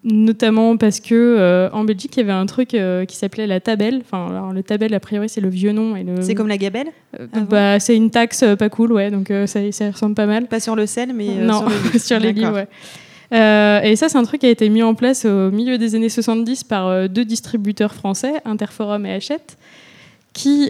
notamment 0.06 0.78
parce 0.78 1.00
que 1.00 1.16
euh, 1.16 1.70
en 1.72 1.84
Belgique, 1.84 2.16
il 2.16 2.20
y 2.20 2.24
avait 2.24 2.32
un 2.32 2.46
truc 2.46 2.74
euh, 2.74 3.06
qui 3.06 3.18
s'appelait 3.18 3.48
la 3.48 3.60
tabelle. 3.60 4.02
Enfin, 4.02 4.28
alors, 4.30 4.54
le 4.54 4.62
tabelle, 4.62 4.94
a 4.94 5.00
priori, 5.00 5.28
c'est 5.28 5.42
le 5.42 5.50
vieux 5.50 5.72
nom 5.72 5.96
et 5.96 6.04
le. 6.04 6.22
C'est 6.22 6.36
comme 6.36 6.48
la 6.48 6.58
gabelle 6.58 6.88
Euh, 7.20 7.28
bah, 7.50 7.80
c'est 7.80 7.96
une 7.96 8.12
taxe 8.12 8.46
pas 8.58 8.70
cool, 8.70 8.94
ouais. 8.94 9.10
Donc 9.10 9.34
ça, 9.48 9.60
ça 9.72 9.92
ressemble 9.92 10.16
pas 10.16 10.28
mal. 10.28 10.48
Pas 10.48 10.60
sur 10.60 10.76
le 10.76 10.86
sel, 10.86 11.12
mais 11.14 11.36
non, 11.36 11.60
sur 11.60 11.70
le 11.70 12.00
sur 12.00 12.20
les 12.20 12.34
livres, 12.34 12.54
ouais. 12.54 13.90
Et 13.90 13.96
ça, 13.96 14.08
c'est 14.08 14.18
un 14.18 14.24
truc 14.24 14.42
qui 14.42 14.48
a 14.48 14.52
été 14.52 14.70
mis 14.70 14.84
en 14.84 14.94
place 14.94 15.26
au 15.26 15.50
milieu 15.50 15.78
des 15.78 15.96
années 15.96 16.10
70 16.10 16.64
par 16.64 17.10
deux 17.10 17.26
distributeurs 17.26 17.94
français, 17.94 18.34
Interforum 18.46 19.06
et 19.06 19.14
Hachette, 19.14 19.58
qui, 20.34 20.70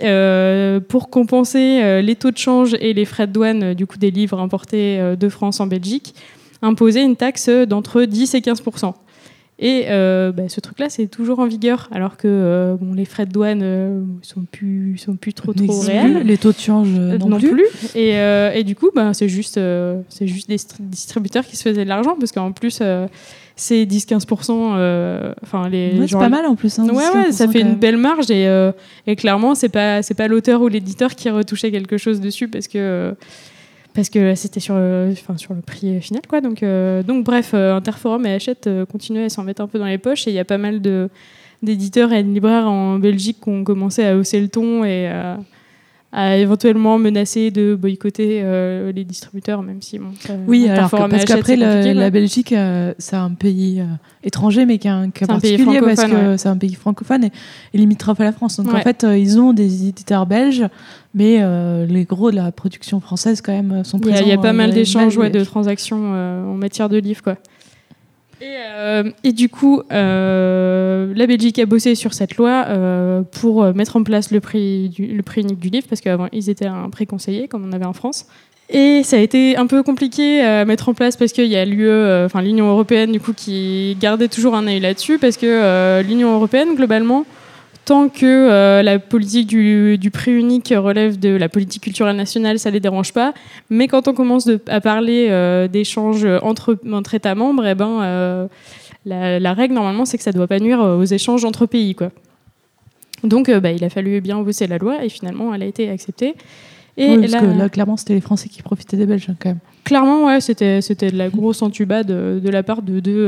pour 0.88 1.10
compenser 1.10 2.02
les 2.02 2.16
taux 2.16 2.32
de 2.32 2.38
change 2.38 2.76
et 2.80 2.94
les 2.94 3.06
frais 3.06 3.28
de 3.28 3.34
douane 3.34 3.74
du 3.74 3.86
coup 3.86 3.98
des 3.98 4.12
livres 4.12 4.40
importés 4.40 5.16
de 5.20 5.30
France 5.30 5.60
en 5.60 5.68
Belgique, 5.68 6.16
imposaient 6.62 7.04
une 7.04 7.18
taxe 7.18 7.50
d'entre 7.50 8.04
10 8.04 8.34
et 8.36 8.42
15 8.42 8.62
et 9.58 9.86
euh, 9.88 10.32
bah, 10.34 10.44
ce 10.50 10.60
truc-là, 10.60 10.90
c'est 10.90 11.08
toujours 11.08 11.40
en 11.40 11.46
vigueur, 11.48 11.88
alors 11.94 12.18
que 12.18 12.28
euh, 12.28 12.76
bon, 12.76 12.94
les 12.94 13.06
frais 13.06 13.26
de 13.26 13.32
douane 13.32 13.62
euh, 13.64 14.02
sont 14.22 14.44
plus 14.52 14.98
sont 14.98 15.16
plus 15.16 15.34
trop 15.34 15.54
trop 15.54 15.80
réels. 15.82 16.24
Les 16.26 16.38
taux 16.38 16.52
de 16.52 16.58
change 16.58 16.90
euh, 16.98 17.18
non, 17.18 17.38
plus. 17.40 17.66
Et, 17.96 18.16
et 18.60 18.64
du 18.64 18.76
coup, 18.76 18.90
ben, 18.94 19.14
c'est 19.14 19.30
juste, 19.30 19.60
c'est 20.10 20.28
juste 20.28 20.50
des 20.50 20.58
stri- 20.58 20.82
distributeurs 20.82 21.46
qui 21.46 21.56
se 21.56 21.64
faisaient 21.64 21.84
de 21.86 21.90
l'argent, 21.90 22.16
parce 22.20 22.32
qu'en 22.34 22.52
plus, 22.52 22.82
c'est 23.56 23.86
10-15%. 23.86 24.74
euh, 24.76 25.34
Enfin, 25.42 25.70
les. 25.70 25.98
Ouais, 26.00 26.08
c'est 26.08 26.18
pas 26.18 26.30
mal 26.30 26.46
en 26.46 26.56
plus. 26.56 26.78
hein, 26.78 26.88
Ouais, 26.90 26.96
ouais, 26.96 27.30
10-15% 27.30 27.32
ça 27.32 27.48
fait 27.48 27.62
une 27.62 27.76
belle 27.76 27.98
marge 27.98 28.30
et, 28.32 28.72
et 29.08 29.16
clairement, 29.16 29.56
c'est 29.56 29.70
pas, 29.70 30.02
c'est 30.04 30.14
pas 30.16 30.28
l'auteur 30.28 30.62
ou 30.62 30.68
l'éditeur 30.68 31.16
qui 31.16 31.30
retouchait 31.30 31.72
quelque 31.72 31.98
chose 31.98 32.20
dessus 32.20 32.50
parce 32.50 32.68
que, 32.68 33.16
parce 33.96 34.10
que 34.10 34.36
c'était 34.36 34.60
sur, 34.60 34.76
le- 34.76 35.14
prix 35.66 36.02
final. 36.02 36.22
Quoi. 36.28 36.42
Donc, 36.42 36.62
euh, 36.62 37.02
bref, 37.24 37.52
euh, 37.54 37.76
Interforum 37.76 38.26
et 38.26 38.34
Hachette 38.34 38.68
euh, 38.68 38.86
continuaient 38.86 39.26
à 39.26 39.30
s'en 39.30 39.44
mettre 39.44 39.62
un 39.62 39.68
peu 39.68 39.80
dans 39.80 39.86
les 39.86 39.98
poches 39.98 40.28
et 40.28 40.32
il 40.32 40.34
y 40.34 40.40
a 40.40 40.46
pas 40.46 40.58
mal 40.58 40.82
d'éditeurs 41.64 42.12
et 42.12 42.22
de 42.22 42.32
libraires 42.32 42.68
en 42.68 43.00
Belgique 43.00 43.38
qui 43.42 43.50
ont 43.50 43.64
commencé 43.64 44.04
à 44.06 44.18
hausser 44.18 44.42
le 44.42 44.50
ton 44.50 44.84
et 44.84 45.08
à, 45.08 45.40
à 46.18 46.38
éventuellement 46.38 46.98
menacer 46.98 47.52
de 47.52 47.76
boycotter 47.76 48.40
euh, 48.42 48.94
les 48.94 49.04
distributeurs, 49.04 49.62
même 49.62 49.82
si 49.82 50.00
bon, 50.00 50.12
ça- 50.22 50.34
Oui, 50.48 50.66
alors 50.70 50.90
que- 50.90 51.10
parce 51.10 51.26
qu'après, 51.26 51.58
la, 51.58 52.10
Belgique, 52.10 52.54
euh, 52.54 52.94
c'est 53.00 53.18
un 53.18 53.32
pays 53.32 53.82
euh, 53.82 53.86
étranger, 54.24 54.66
mais 54.66 54.78
qui 54.78 54.88
est 54.88 54.92
un 54.92 55.10
cas 55.10 55.28
particulier 55.28 55.82
parce 55.82 56.06
que 56.06 56.32
ouais. 56.32 56.38
c'est 56.38 56.48
un 56.48 56.56
pays 56.56 56.74
francophone 56.74 57.26
et, 57.26 57.32
et 57.74 57.78
limitrophe 57.78 58.22
à 58.22 58.24
la 58.24 58.32
France. 58.32 58.56
Donc 58.62 58.74
en 58.74 58.80
fait, 58.80 59.06
ils 59.18 59.42
ont 59.42 59.52
des 59.52 59.90
éditeurs 59.90 60.26
belges, 60.26 60.66
mais 61.14 61.44
les 61.86 62.06
gros 62.06 62.32
de 62.32 62.38
la 62.38 62.54
production 62.54 63.02
française, 63.02 63.42
quand 63.42 63.52
même, 63.52 63.84
sont 63.84 63.98
a, 63.98 64.02
présents. 64.02 64.22
il 64.22 64.30
y 64.30 64.32
a 64.32 64.38
pas 64.38 64.54
mal 64.54 64.72
d'échanges, 64.72 65.18
ouais, 65.18 65.30
de 65.30 65.44
transactions 65.44 65.98
en 66.14 66.56
matière 66.56 66.88
de 66.88 66.98
livres, 66.98 67.24
quoi. 67.24 67.36
Et, 68.42 68.58
euh, 68.58 69.12
et 69.24 69.32
du 69.32 69.50
coup, 69.50 69.82
euh, 69.92 71.14
la 71.16 71.28
Belgique 71.28 71.58
a 71.60 71.66
bossé 71.66 71.96
sur 71.96 72.14
cette 72.14 72.36
loi 72.36 72.66
euh, 72.68 73.22
pour 73.22 73.64
mettre 73.74 73.96
en 73.96 74.04
place 74.04 74.32
le 74.32 74.40
prix, 74.40 74.94
le 75.00 75.22
prix 75.22 75.42
unique 75.42 75.60
du 75.60 75.70
livre, 75.70 75.88
parce 75.88 76.02
qu'avant, 76.02 76.28
ils 76.32 76.50
étaient 76.50 76.66
un 76.66 76.90
prix 76.90 77.08
conseillé, 77.08 77.48
comme 77.48 77.66
on 77.66 77.72
avait 77.72 77.86
en 77.86 77.94
France. 77.94 78.26
Et 78.70 79.04
ça 79.04 79.18
a 79.18 79.20
été 79.20 79.58
un 79.58 79.68
peu 79.68 79.84
compliqué 79.84 80.42
à 80.42 80.66
mettre 80.66 80.90
en 80.90 80.96
place 80.96 81.16
parce 81.18 81.32
qu'il 81.34 81.46
y 81.46 81.56
a 81.56 81.66
l'UE, 81.66 82.26
enfin 82.26 82.42
l'Union 82.42 82.68
européenne, 82.68 83.12
du 83.12 83.20
coup, 83.20 83.34
qui 83.34 83.96
gardait 84.00 84.28
toujours 84.28 84.56
un 84.56 84.66
œil 84.66 84.80
là-dessus, 84.80 85.20
parce 85.20 85.38
que 85.38 86.02
l'Union 86.02 86.34
européenne, 86.34 86.76
globalement, 86.76 87.26
tant 87.86 88.10
que 88.10 88.26
euh, 88.26 88.82
la 88.82 88.98
politique 89.00 89.48
du, 89.48 89.98
du 89.98 90.10
prix 90.12 90.34
unique 90.34 90.74
relève 90.76 91.20
de 91.20 91.30
la 91.30 91.50
politique 91.50 91.84
culturelle 91.84 92.16
nationale, 92.16 92.58
ça 92.60 92.72
les 92.72 92.80
dérange 92.80 93.14
pas. 93.14 93.34
Mais 93.70 93.88
quand 93.88 94.08
on 94.08 94.14
commence 94.14 94.46
de- 94.46 94.60
à 94.68 94.82
parler 94.82 95.28
euh, 95.30 95.68
d'échanges 95.68 96.26
entre, 96.42 96.78
entre 96.92 97.14
États 97.14 97.36
membres, 97.36 97.66
eh 97.66 97.76
ben, 97.76 98.02
euh, 98.02 98.48
la, 99.06 99.40
la 99.40 99.54
règle 99.54 99.76
normalement 99.76 100.06
c'est 100.06 100.18
que 100.18 100.24
ça 100.24 100.32
doit 100.32 100.48
pas 100.48 100.60
nuire 100.60 100.80
aux 100.80 101.04
échanges 101.06 101.46
entre 101.46 101.66
pays. 101.68 101.94
Quoi. 101.96 102.10
Donc 103.24 103.50
bah, 103.52 103.72
il 103.72 103.84
a 103.84 103.90
fallu 103.90 104.20
bien 104.22 104.40
bosser 104.42 104.68
la 104.68 104.78
loi 104.78 105.04
et 105.06 105.10
finalement 105.10 105.54
elle 105.54 105.64
a 105.64 105.66
été 105.68 105.90
acceptée. 105.90 106.34
Et 106.98 107.10
Oui, 107.10 107.20
parce 107.20 107.32
là, 107.34 107.40
que 107.42 107.46
là, 107.46 107.70
clairement, 107.70 107.98
c'était 107.98 108.14
les 108.14 108.22
Français 108.22 108.48
qui 108.48 108.62
profitaient 108.62 108.96
des 108.96 109.06
Belges, 109.06 109.28
hein, 109.30 109.36
quand 109.38 109.50
même. 109.50 109.60
clairement, 109.84 110.28
ouais, 110.28 110.40
c'était, 110.40 110.80
c'était 110.82 111.12
de 111.12 111.18
la 111.18 111.28
grosse 111.30 111.62
entubade 111.62 112.08
de, 112.08 112.40
de 112.42 112.50
la 112.50 112.64
part 112.64 112.82
de 112.82 113.02
deux, 113.02 113.28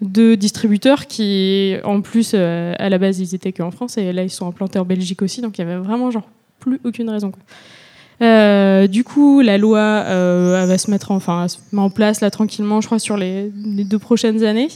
deux 0.00 0.36
distributeurs 0.36 1.06
qui, 1.06 1.76
en 1.84 2.00
plus, 2.00 2.32
euh, 2.34 2.74
à 2.78 2.88
la 2.88 2.98
base, 2.98 3.18
ils 3.18 3.34
étaient 3.34 3.52
qu'en 3.52 3.70
France 3.70 3.98
et 3.98 4.12
là, 4.12 4.22
ils 4.22 4.30
sont 4.30 4.46
implantés 4.46 4.78
en 4.78 4.84
Belgique 4.84 5.22
aussi, 5.22 5.40
donc 5.40 5.58
il 5.58 5.62
y 5.62 5.64
avait 5.64 5.76
vraiment 5.76 6.10
genre 6.10 6.28
plus 6.60 6.80
aucune 6.84 7.10
raison. 7.10 7.30
quoi. 7.30 7.42
Euh, 8.20 8.88
du 8.88 9.04
coup, 9.04 9.40
la 9.40 9.58
loi 9.58 9.78
euh, 9.78 10.60
elle 10.60 10.68
va 10.68 10.78
se 10.78 10.90
mettre 10.90 11.12
en, 11.12 11.16
enfin, 11.16 11.46
se 11.46 11.58
met 11.72 11.80
en 11.80 11.90
place 11.90 12.20
là 12.20 12.30
tranquillement, 12.30 12.80
je 12.80 12.86
crois, 12.86 12.98
sur 12.98 13.16
les, 13.16 13.50
deux 13.54 13.98
prochaines 13.98 14.44
années. 14.44 14.68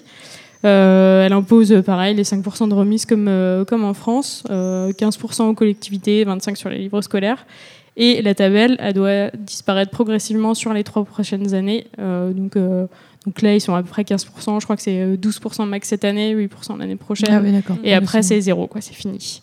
Elle 0.62 1.32
impose, 1.32 1.82
pareil, 1.84 2.14
les 2.14 2.22
5% 2.22 2.68
de 2.68 2.74
remise 2.74 3.04
comme, 3.04 3.28
comme 3.66 3.84
en 3.84 3.94
France, 3.94 4.44
euh, 4.50 4.92
15% 4.92 5.48
aux 5.48 5.54
collectivités, 5.54 6.24
25% 6.24 6.54
sur 6.54 6.68
les 6.68 6.78
livres 6.78 7.00
scolaires. 7.02 7.46
Et 7.96 8.22
la 8.22 8.34
tabelle, 8.34 8.76
elle 8.78 8.94
doit 8.94 9.30
disparaître 9.36 9.90
progressivement 9.90 10.54
sur 10.54 10.72
les 10.72 10.84
trois 10.84 11.04
prochaines 11.04 11.52
années. 11.52 11.88
Donc, 11.98 12.56
donc 13.26 13.40
là, 13.42 13.54
ils 13.54 13.60
sont 13.60 13.74
à 13.74 13.82
peu 13.82 13.88
près 13.88 14.02
15%. 14.02 14.60
Je 14.60 14.64
crois 14.64 14.76
que 14.76 14.82
c'est 14.82 15.00
euh, 15.00 15.16
12% 15.16 15.66
max 15.66 15.88
cette 15.88 16.04
année, 16.04 16.34
8% 16.34 16.78
l'année 16.78 16.96
prochaine. 16.96 17.28
Ah 17.30 17.40
oui. 17.42 17.52
Et 17.84 17.94
Ah, 17.94 17.98
après, 17.98 18.22
c'est 18.22 18.40
zéro, 18.40 18.66
quoi, 18.66 18.80
c'est 18.80 18.94
fini. 18.94 19.42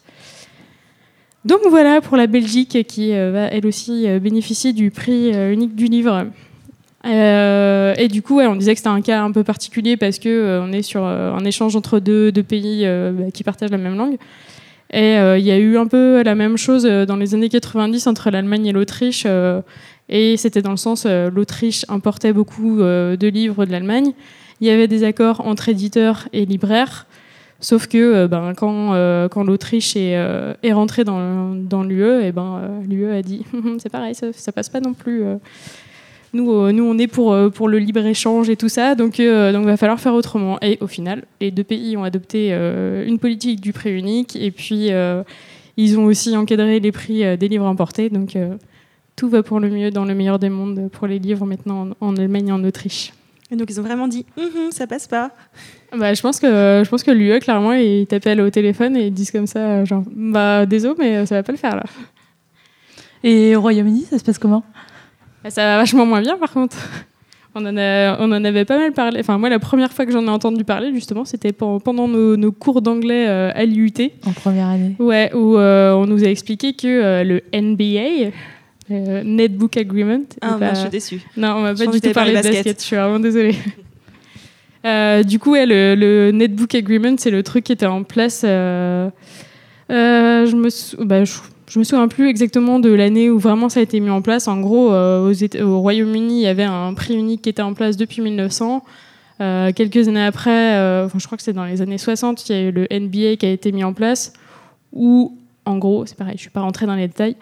Donc 1.45 1.61
voilà 1.69 2.01
pour 2.01 2.17
la 2.17 2.27
Belgique 2.27 2.85
qui 2.85 3.13
euh, 3.13 3.31
va 3.31 3.45
elle 3.45 3.65
aussi 3.65 4.07
euh, 4.07 4.19
bénéficier 4.19 4.73
du 4.73 4.91
prix 4.91 5.33
euh, 5.33 5.53
unique 5.53 5.73
du 5.75 5.85
livre. 5.85 6.25
Euh, 7.05 7.93
et 7.97 8.09
du 8.09 8.21
coup, 8.21 8.35
ouais, 8.35 8.47
on 8.47 8.57
disait 8.57 8.73
que 8.73 8.79
c'était 8.79 8.89
un 8.89 9.01
cas 9.01 9.23
un 9.23 9.31
peu 9.31 9.45
particulier 9.45 9.95
parce 9.95 10.19
que 10.19 10.27
euh, 10.27 10.61
on 10.61 10.73
est 10.73 10.81
sur 10.81 11.05
euh, 11.05 11.31
un 11.31 11.45
échange 11.45 11.77
entre 11.77 11.99
deux, 11.99 12.33
deux 12.33 12.43
pays 12.43 12.81
euh, 12.83 13.13
bah, 13.13 13.31
qui 13.31 13.43
partagent 13.45 13.71
la 13.71 13.77
même 13.77 13.95
langue. 13.95 14.17
Et 14.91 15.17
euh, 15.17 15.37
il 15.37 15.45
y 15.45 15.51
a 15.51 15.57
eu 15.57 15.77
un 15.77 15.87
peu 15.87 16.23
la 16.23 16.35
même 16.35 16.57
chose 16.57 16.85
euh, 16.85 17.05
dans 17.05 17.15
les 17.15 17.35
années 17.35 17.47
90 17.47 18.07
entre 18.07 18.31
l'Allemagne 18.31 18.65
et 18.65 18.73
l'Autriche. 18.73 19.25
Euh, 20.09 20.33
et 20.33 20.37
c'était 20.37 20.61
dans 20.61 20.71
le 20.71 20.77
sens, 20.77 21.05
euh, 21.05 21.29
l'Autriche 21.29 21.85
importait 21.89 22.33
beaucoup 22.33 22.81
euh, 22.81 23.15
de 23.15 23.27
livres 23.27 23.65
de 23.65 23.71
l'Allemagne. 23.71 24.13
Il 24.61 24.67
y 24.67 24.69
avait 24.69 24.87
des 24.87 25.03
accords 25.03 25.41
entre 25.45 25.69
éditeurs 25.69 26.27
et 26.33 26.45
libraires. 26.45 27.07
Sauf 27.61 27.87
que 27.87 28.27
ben, 28.27 28.53
quand, 28.55 29.43
l'Autriche 29.43 29.95
est, 29.97 30.71
rentrée 30.71 31.03
dans, 31.03 31.83
l'UE, 31.83 32.23
et 32.23 32.31
ben, 32.31 32.81
l'UE 32.87 33.11
a 33.11 33.21
dit 33.21 33.45
c'est 33.79 33.89
pareil, 33.89 34.15
ça, 34.15 34.27
ça 34.31 34.53
passe 34.53 34.69
pas 34.69 34.79
non 34.79 34.93
plus. 34.93 35.23
Nous, 36.31 36.71
nous, 36.71 36.83
on 36.85 36.97
est 36.97 37.07
pour, 37.07 37.35
pour 37.51 37.67
le 37.67 37.79
libre-échange 37.79 38.49
et 38.49 38.55
tout 38.55 38.69
ça, 38.69 38.95
donc 38.95 39.19
il 39.19 39.51
donc 39.51 39.65
va 39.65 39.75
falloir 39.75 39.99
faire 39.99 40.13
autrement. 40.13 40.57
Et 40.61 40.77
au 40.79 40.87
final, 40.87 41.23
les 41.41 41.51
deux 41.51 41.65
pays 41.65 41.97
ont 41.97 42.03
adopté 42.05 42.53
une 42.53 43.19
politique 43.19 43.59
du 43.59 43.73
prix 43.73 43.91
unique, 43.91 44.37
et 44.37 44.51
puis 44.51 44.89
ils 45.75 45.99
ont 45.99 46.05
aussi 46.05 46.37
encadré 46.37 46.79
les 46.79 46.91
prix 46.93 47.37
des 47.37 47.47
livres 47.49 47.65
importés. 47.65 48.09
Donc 48.09 48.37
tout 49.19 49.27
va 49.27 49.43
pour 49.43 49.59
le 49.59 49.69
mieux 49.69 49.91
dans 49.91 50.05
le 50.05 50.15
meilleur 50.15 50.39
des 50.39 50.47
mondes 50.47 50.89
pour 50.89 51.05
les 51.05 51.19
livres 51.19 51.45
maintenant 51.45 51.89
en, 51.99 52.15
Allemagne 52.15 52.47
et 52.47 52.51
en 52.53 52.63
Autriche. 52.63 53.11
Et 53.51 53.57
donc 53.57 53.69
ils 53.69 53.77
ont 53.77 53.83
vraiment 53.83 54.07
dit 54.07 54.25
hum, 54.37 54.71
ça 54.71 54.87
passe 54.87 55.07
pas. 55.07 55.31
Bah, 55.91 56.13
je 56.13 56.21
pense 56.21 56.39
que 56.39 56.47
je 56.85 56.89
pense 56.89 57.03
que 57.03 57.11
l'UE 57.11 57.39
clairement 57.39 57.73
ils 57.73 58.07
t'appellent 58.07 58.39
au 58.39 58.49
téléphone 58.49 58.95
et 58.95 59.07
ils 59.07 59.13
disent 59.13 59.31
comme 59.31 59.47
ça 59.47 59.83
genre 59.83 60.03
bah 60.15 60.65
désolé 60.65 60.95
mais 60.97 61.25
ça 61.25 61.35
va 61.35 61.43
pas 61.43 61.51
le 61.51 61.57
faire 61.57 61.75
là. 61.75 61.83
Et 63.21 63.57
au 63.57 63.61
Royaume-Uni 63.61 64.05
ça 64.09 64.17
se 64.17 64.23
passe 64.23 64.39
comment? 64.39 64.63
Bah, 65.43 65.49
Ça 65.49 65.63
va 65.63 65.77
vachement 65.77 66.05
moins 66.05 66.21
bien 66.21 66.37
par 66.37 66.53
contre. 66.53 66.77
On 67.55 67.65
en, 67.65 67.75
on 67.75 68.31
en 68.31 68.45
avait 68.45 68.63
pas 68.63 68.77
mal 68.77 68.93
parlé. 68.93 69.21
Enfin, 69.21 69.39
moi, 69.39 69.49
la 69.49 69.57
première 69.57 69.91
fois 69.91 70.05
que 70.05 70.11
j'en 70.11 70.23
ai 70.23 70.29
entendu 70.29 70.63
parler, 70.63 70.93
justement, 70.93 71.25
c'était 71.25 71.51
pendant 71.51 72.07
nos, 72.07 72.51
cours 72.51 72.83
d'anglais 72.83 73.27
euh, 73.27 73.51
à 73.55 73.65
l'IUT. 73.65 73.91
En 74.23 74.33
première 74.33 74.67
année. 74.67 74.95
Ouais, 74.99 75.33
où 75.33 75.57
euh, 75.57 75.93
on 75.93 76.05
nous 76.05 76.23
a 76.23 76.27
expliqué 76.27 76.73
que 76.73 76.87
euh, 76.87 77.23
le 77.23 77.41
NBA, 77.51 78.31
euh, 78.91 79.23
Netbook 79.23 79.77
Agreement. 79.77 80.25
Ah, 80.41 80.57
bah, 80.59 80.73
je 80.73 80.79
suis 80.81 80.89
déçue. 80.89 81.21
Non, 81.37 81.55
on 81.57 81.61
m'a 81.61 81.75
pas 81.75 81.85
du 81.87 82.01
tout 82.01 82.11
parlé 82.11 82.31
de 82.31 82.41
basket. 82.41 82.79
Je 82.79 82.85
suis 82.85 82.95
vraiment 82.95 83.19
désolée. 83.19 83.55
Euh, 84.85 85.23
du 85.23 85.39
coup, 85.39 85.55
le, 85.55 86.31
Netbook 86.31 86.73
Agreement, 86.73 87.15
c'est 87.17 87.31
le 87.31 87.43
truc 87.43 87.65
qui 87.65 87.73
était 87.73 87.85
en 87.85 88.03
place. 88.03 88.43
Euh, 88.45 89.09
je, 89.89 90.55
me 90.55 91.03
bah, 91.03 91.25
je, 91.25 91.79
me 91.79 91.83
souviens 91.83 92.07
plus 92.07 92.29
exactement 92.29 92.79
de 92.79 92.89
l'année 92.89 93.29
où 93.29 93.39
vraiment 93.39 93.67
ça 93.67 93.81
a 93.81 93.83
été 93.83 93.99
mis 93.99 94.09
en 94.09 94.21
place. 94.21 94.47
En 94.47 94.61
gros, 94.61 94.93
au 94.93 95.79
Royaume-Uni, 95.81 96.39
il 96.39 96.43
y 96.43 96.47
avait 96.47 96.63
un 96.63 96.93
prix 96.93 97.15
unique 97.15 97.41
qui 97.41 97.49
était 97.49 97.61
en 97.61 97.73
place 97.73 97.97
depuis 97.97 98.21
1900. 98.21 98.81
quelques 99.39 100.07
années 100.07 100.23
après, 100.23 101.09
je 101.13 101.25
crois 101.25 101.37
que 101.37 101.43
c'est 101.43 101.51
dans 101.51 101.65
les 101.65 101.81
années 101.81 101.97
60, 101.97 102.47
il 102.47 102.55
y 102.55 102.57
a 102.57 102.61
eu 102.61 102.71
le 102.71 102.87
NBA 102.89 103.35
qui 103.35 103.47
a 103.47 103.51
été 103.51 103.73
mis 103.73 103.83
en 103.83 103.91
place. 103.91 104.31
Où, 104.93 105.37
en 105.65 105.77
gros, 105.77 106.05
c'est 106.05 106.17
pareil, 106.17 106.35
je 106.37 106.43
suis 106.43 106.51
pas 106.51 106.61
rentrée 106.61 106.85
dans 106.85 106.95
les 106.95 107.09
détails. 107.09 107.35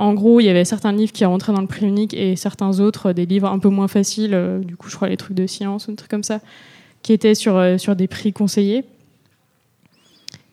En 0.00 0.14
gros, 0.14 0.40
il 0.40 0.44
y 0.44 0.48
avait 0.48 0.64
certains 0.64 0.92
livres 0.92 1.12
qui 1.12 1.26
rentraient 1.26 1.52
dans 1.52 1.60
le 1.60 1.66
prix 1.66 1.86
unique 1.86 2.14
et 2.14 2.34
certains 2.34 2.80
autres, 2.80 3.12
des 3.12 3.26
livres 3.26 3.48
un 3.48 3.58
peu 3.58 3.68
moins 3.68 3.86
faciles, 3.86 4.32
euh, 4.32 4.58
du 4.58 4.74
coup, 4.74 4.88
je 4.88 4.96
crois 4.96 5.10
les 5.10 5.18
trucs 5.18 5.36
de 5.36 5.46
science 5.46 5.88
ou 5.88 5.90
des 5.90 5.96
trucs 5.96 6.10
comme 6.10 6.22
ça, 6.22 6.40
qui 7.02 7.12
étaient 7.12 7.34
sur, 7.34 7.58
euh, 7.58 7.76
sur 7.76 7.94
des 7.94 8.08
prix 8.08 8.32
conseillés. 8.32 8.84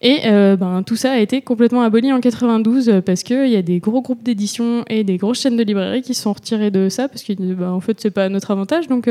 Et 0.02 0.24
euh, 0.26 0.58
ben, 0.58 0.84
tout 0.84 0.98
ça 0.98 1.14
a 1.14 1.18
été 1.20 1.42
complètement 1.42 1.82
aboli 1.82 2.12
en 2.12 2.20
92 2.20 3.02
parce 3.06 3.24
qu'il 3.24 3.48
y 3.48 3.56
a 3.56 3.62
des 3.62 3.80
gros 3.80 4.02
groupes 4.02 4.22
d'édition 4.22 4.84
et 4.90 5.06
des 5.06 5.16
grosses 5.16 5.40
chaînes 5.40 5.56
de 5.56 5.64
librairies 5.64 6.02
qui 6.02 6.14
se 6.14 6.24
sont 6.24 6.34
retirées 6.34 6.70
de 6.70 6.90
ça 6.90 7.08
parce 7.08 7.24
qu'en 7.24 7.34
ben, 7.40 7.70
en 7.70 7.80
fait, 7.80 8.00
c'est 8.02 8.12
pas 8.12 8.26
à 8.26 8.30
notre 8.30 8.52
avantage. 8.52 8.88
Donc. 8.88 9.10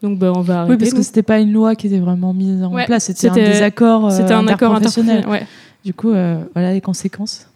Donc 0.00 0.16
ben, 0.16 0.32
on 0.36 0.42
va 0.42 0.60
arrêter. 0.60 0.74
Oui, 0.74 0.78
parce 0.78 0.92
que 0.92 1.02
c'était 1.02 1.24
pas 1.24 1.40
une 1.40 1.52
loi 1.52 1.74
qui 1.74 1.88
était 1.88 1.98
vraiment 1.98 2.32
mise 2.32 2.62
en 2.62 2.70
place, 2.70 3.06
c'était 3.06 3.30
un 3.30 3.34
désaccord. 3.34 4.12
c'était 4.12 4.34
un 4.34 4.46
accord 4.46 4.74
interprofessionnel. 4.74 5.26
Ouais. 5.26 5.44
Du 5.84 5.94
coup, 5.94 6.10
voilà 6.10 6.72
les 6.72 6.80
conséquences. 6.80 7.47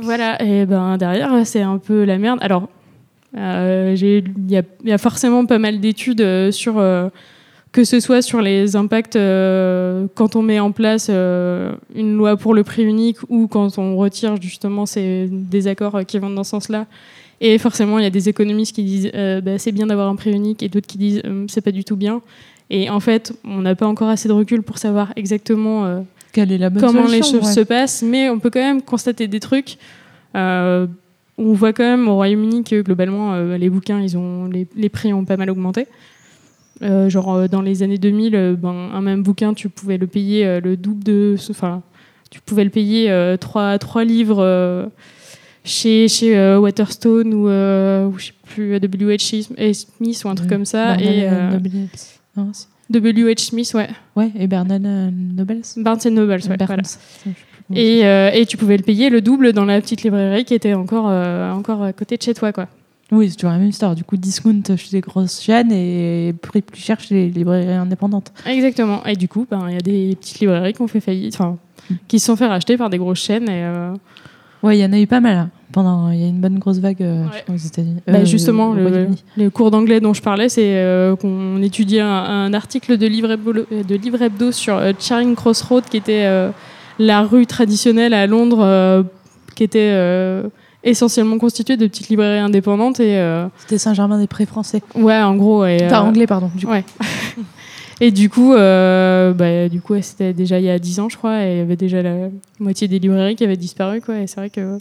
Voilà, 0.00 0.42
et 0.42 0.66
ben 0.66 0.96
derrière, 0.96 1.46
c'est 1.46 1.62
un 1.62 1.78
peu 1.78 2.04
la 2.04 2.18
merde. 2.18 2.38
Alors, 2.40 2.68
euh, 3.36 3.94
il 3.96 4.50
y, 4.50 4.92
a 4.92 4.98
forcément 4.98 5.44
pas 5.44 5.58
mal 5.58 5.80
d'études 5.80 6.22
euh, 6.22 6.50
sur 6.50 6.78
euh, 6.78 7.08
que 7.72 7.84
ce 7.84 8.00
soit 8.00 8.22
sur 8.22 8.40
les 8.40 8.76
impacts 8.76 9.18
quand 10.14 10.36
on 10.36 10.42
met 10.42 10.58
en 10.58 10.72
place 10.72 11.10
une 11.10 12.16
loi 12.16 12.36
pour 12.38 12.54
le 12.54 12.64
prix 12.64 12.82
unique 12.82 13.18
ou 13.28 13.46
quand 13.46 13.78
on 13.78 13.96
retire 13.96 14.40
justement 14.40 14.86
ces 14.86 15.28
désaccords 15.30 16.06
qui 16.06 16.18
vont 16.18 16.30
dans 16.30 16.44
ce 16.44 16.50
sens-là. 16.50 16.86
Et 17.42 17.58
forcément, 17.58 17.98
il 17.98 18.04
y 18.04 18.06
a 18.06 18.10
des 18.10 18.30
économistes 18.30 18.74
qui 18.74 18.84
disent 18.84 19.12
bah, 19.12 19.58
c'est 19.58 19.72
bien 19.72 19.86
d'avoir 19.86 20.08
un 20.08 20.16
prix 20.16 20.32
unique 20.32 20.62
et 20.62 20.70
d'autres 20.70 20.86
qui 20.86 20.96
disent 20.96 21.22
c'est 21.48 21.60
pas 21.60 21.70
du 21.70 21.84
tout 21.84 21.96
bien. 21.96 22.22
Et 22.70 22.88
en 22.88 23.00
fait, 23.00 23.34
on 23.44 23.60
n'a 23.60 23.74
pas 23.74 23.86
encore 23.86 24.08
assez 24.08 24.28
de 24.28 24.32
recul 24.32 24.62
pour 24.62 24.78
savoir 24.78 25.12
exactement 25.16 26.04
comment 26.32 27.06
les 27.06 27.22
choses 27.22 27.52
se 27.52 27.60
passent, 27.60 28.02
mais 28.02 28.28
on 28.30 28.38
peut 28.38 28.50
quand 28.50 28.60
même 28.60 28.82
constater 28.82 29.28
des 29.28 29.40
trucs. 29.40 29.78
Euh, 30.34 30.86
on 31.36 31.52
voit 31.52 31.72
quand 31.72 31.84
même 31.84 32.08
au 32.08 32.14
Royaume-Uni 32.14 32.64
que 32.64 32.82
globalement, 32.82 33.34
euh, 33.34 33.56
les 33.56 33.70
bouquins, 33.70 34.00
ils 34.00 34.16
ont, 34.16 34.46
les, 34.46 34.88
prix 34.88 35.12
ont 35.12 35.24
pas 35.24 35.36
mal 35.36 35.50
augmenté. 35.50 35.86
Euh, 36.82 37.08
genre 37.08 37.48
dans 37.48 37.62
les 37.62 37.82
années 37.82 37.98
2000, 37.98 38.56
ben, 38.58 38.90
un 38.92 39.00
même 39.00 39.22
bouquin, 39.22 39.54
tu 39.54 39.68
pouvais 39.68 39.98
le 39.98 40.06
payer 40.06 40.60
le 40.60 40.76
double 40.76 41.02
de. 41.02 41.36
Enfin, 41.50 41.82
tu 42.30 42.40
pouvais 42.40 42.64
le 42.64 42.70
payer 42.70 43.36
3, 43.40 43.78
trois 43.78 44.04
livres 44.04 44.90
chez, 45.64 46.08
chez 46.08 46.56
Waterstone 46.56 47.34
ou, 47.34 47.46
ou 47.46 48.18
je 48.18 48.26
sais 48.26 48.32
plus, 48.44 48.80
W.H. 48.80 49.74
Smith 49.74 50.22
ou 50.24 50.28
un 50.28 50.34
truc 50.34 50.48
comme 50.48 50.64
ça. 50.64 51.00
et, 51.00 51.28
W.H. 52.90 53.38
Smith, 53.40 53.72
ouais. 53.74 53.88
Ouais, 54.16 54.30
et 54.38 54.46
Barnes 54.46 54.78
Nobles. 54.78 55.62
Barnes 55.76 56.00
Nobles, 56.10 56.40
ouais. 56.48 56.56
Voilà. 56.66 56.82
Et, 57.74 58.06
euh, 58.06 58.30
et, 58.32 58.46
tu 58.46 58.56
pouvais 58.56 58.78
le 58.78 58.82
payer 58.82 59.10
le 59.10 59.20
double 59.20 59.52
dans 59.52 59.66
la 59.66 59.80
petite 59.80 60.02
librairie 60.02 60.44
qui 60.44 60.54
était 60.54 60.72
encore, 60.72 61.08
euh, 61.08 61.52
encore 61.52 61.82
à 61.82 61.92
côté 61.92 62.16
de 62.16 62.22
chez 62.22 62.32
toi, 62.32 62.52
quoi. 62.52 62.66
Oui, 63.10 63.28
c'est 63.28 63.36
toujours 63.36 63.50
la 63.50 63.58
même 63.58 63.68
histoire. 63.68 63.94
Du 63.94 64.04
coup, 64.04 64.16
discount 64.16 64.62
chez 64.76 64.90
des 64.90 65.00
grosses 65.00 65.40
chaînes 65.40 65.72
et 65.72 66.34
prix 66.40 66.62
plus 66.62 66.80
cher 66.80 67.00
chez 67.00 67.14
les 67.14 67.30
librairies 67.30 67.72
indépendantes. 67.72 68.32
Exactement. 68.46 69.04
Et 69.04 69.16
du 69.16 69.28
coup, 69.28 69.46
ben, 69.50 69.66
il 69.68 69.74
y 69.74 69.76
a 69.76 69.80
des 69.80 70.16
petites 70.16 70.40
librairies 70.40 70.72
qui 70.72 70.82
ont 70.82 70.88
fait 70.88 71.00
faillite, 71.00 71.34
enfin, 71.34 71.58
mm. 71.90 71.94
qui 72.06 72.18
se 72.18 72.26
sont 72.26 72.36
fait 72.36 72.46
racheter 72.46 72.76
par 72.76 72.90
des 72.90 72.98
grosses 72.98 73.22
chaînes. 73.22 73.48
Et, 73.48 73.64
euh, 73.64 73.94
Ouais, 74.62 74.76
il 74.76 74.80
y 74.80 74.84
en 74.84 74.92
a 74.92 74.98
eu 74.98 75.06
pas 75.06 75.20
mal. 75.20 75.48
Pendant, 75.72 76.10
il 76.10 76.18
y 76.18 76.24
a 76.24 76.28
une 76.28 76.40
bonne 76.40 76.58
grosse 76.58 76.78
vague 76.78 77.04
aux 77.48 77.56
États-Unis. 77.56 78.00
Bah, 78.06 78.24
justement, 78.24 78.74
le, 78.74 79.50
cours 79.50 79.70
d'anglais 79.70 80.00
dont 80.00 80.14
je 80.14 80.22
parlais, 80.22 80.48
c'est 80.48 80.82
qu'on 81.20 81.60
étudiait 81.62 82.00
un, 82.00 82.54
article 82.54 82.96
de 82.96 83.06
livre 83.06 83.30
hebdo, 83.30 83.52
de 83.52 83.94
livre 83.94 84.22
hebdo 84.22 84.50
sur 84.50 84.80
Charing 84.98 85.34
Cross 85.34 85.62
Road 85.62 85.84
qui 85.90 85.98
était 85.98 86.26
la 86.98 87.22
rue 87.22 87.46
traditionnelle 87.46 88.14
à 88.14 88.26
Londres 88.26 88.60
euh, 88.60 89.02
qui 89.54 89.64
était 89.64 89.92
euh, 89.92 90.48
essentiellement 90.84 91.38
constituée 91.38 91.76
de 91.76 91.86
petites 91.86 92.08
librairies 92.08 92.40
indépendantes. 92.40 93.00
et 93.00 93.18
euh, 93.18 93.46
C'était 93.58 93.78
Saint-Germain-des-Prés 93.78 94.46
français. 94.46 94.82
Ouais, 94.94 95.20
en 95.20 95.36
gros. 95.36 95.64
Et, 95.64 95.78
enfin, 95.84 96.00
anglais, 96.00 96.26
pardon. 96.26 96.50
Du 96.54 96.66
coup. 96.66 96.72
Ouais. 96.72 96.84
et 98.00 98.10
du 98.10 98.30
coup, 98.30 98.52
bah, 98.52 99.68
du 99.68 99.80
coup 99.80 99.94
c'était 100.00 100.32
déjà 100.32 100.58
il 100.58 100.66
y 100.66 100.70
a 100.70 100.78
10 100.78 101.00
ans, 101.00 101.08
je 101.08 101.16
crois, 101.16 101.44
et 101.44 101.52
il 101.52 101.58
y 101.58 101.60
avait 101.60 101.76
déjà 101.76 102.02
la 102.02 102.28
moitié 102.58 102.88
des 102.88 102.98
librairies 102.98 103.36
qui 103.36 103.44
avaient 103.44 103.56
disparu. 103.56 104.00
Quoi, 104.00 104.18
et 104.18 104.26
c'est 104.26 104.36
vrai 104.36 104.50
que, 104.50 104.78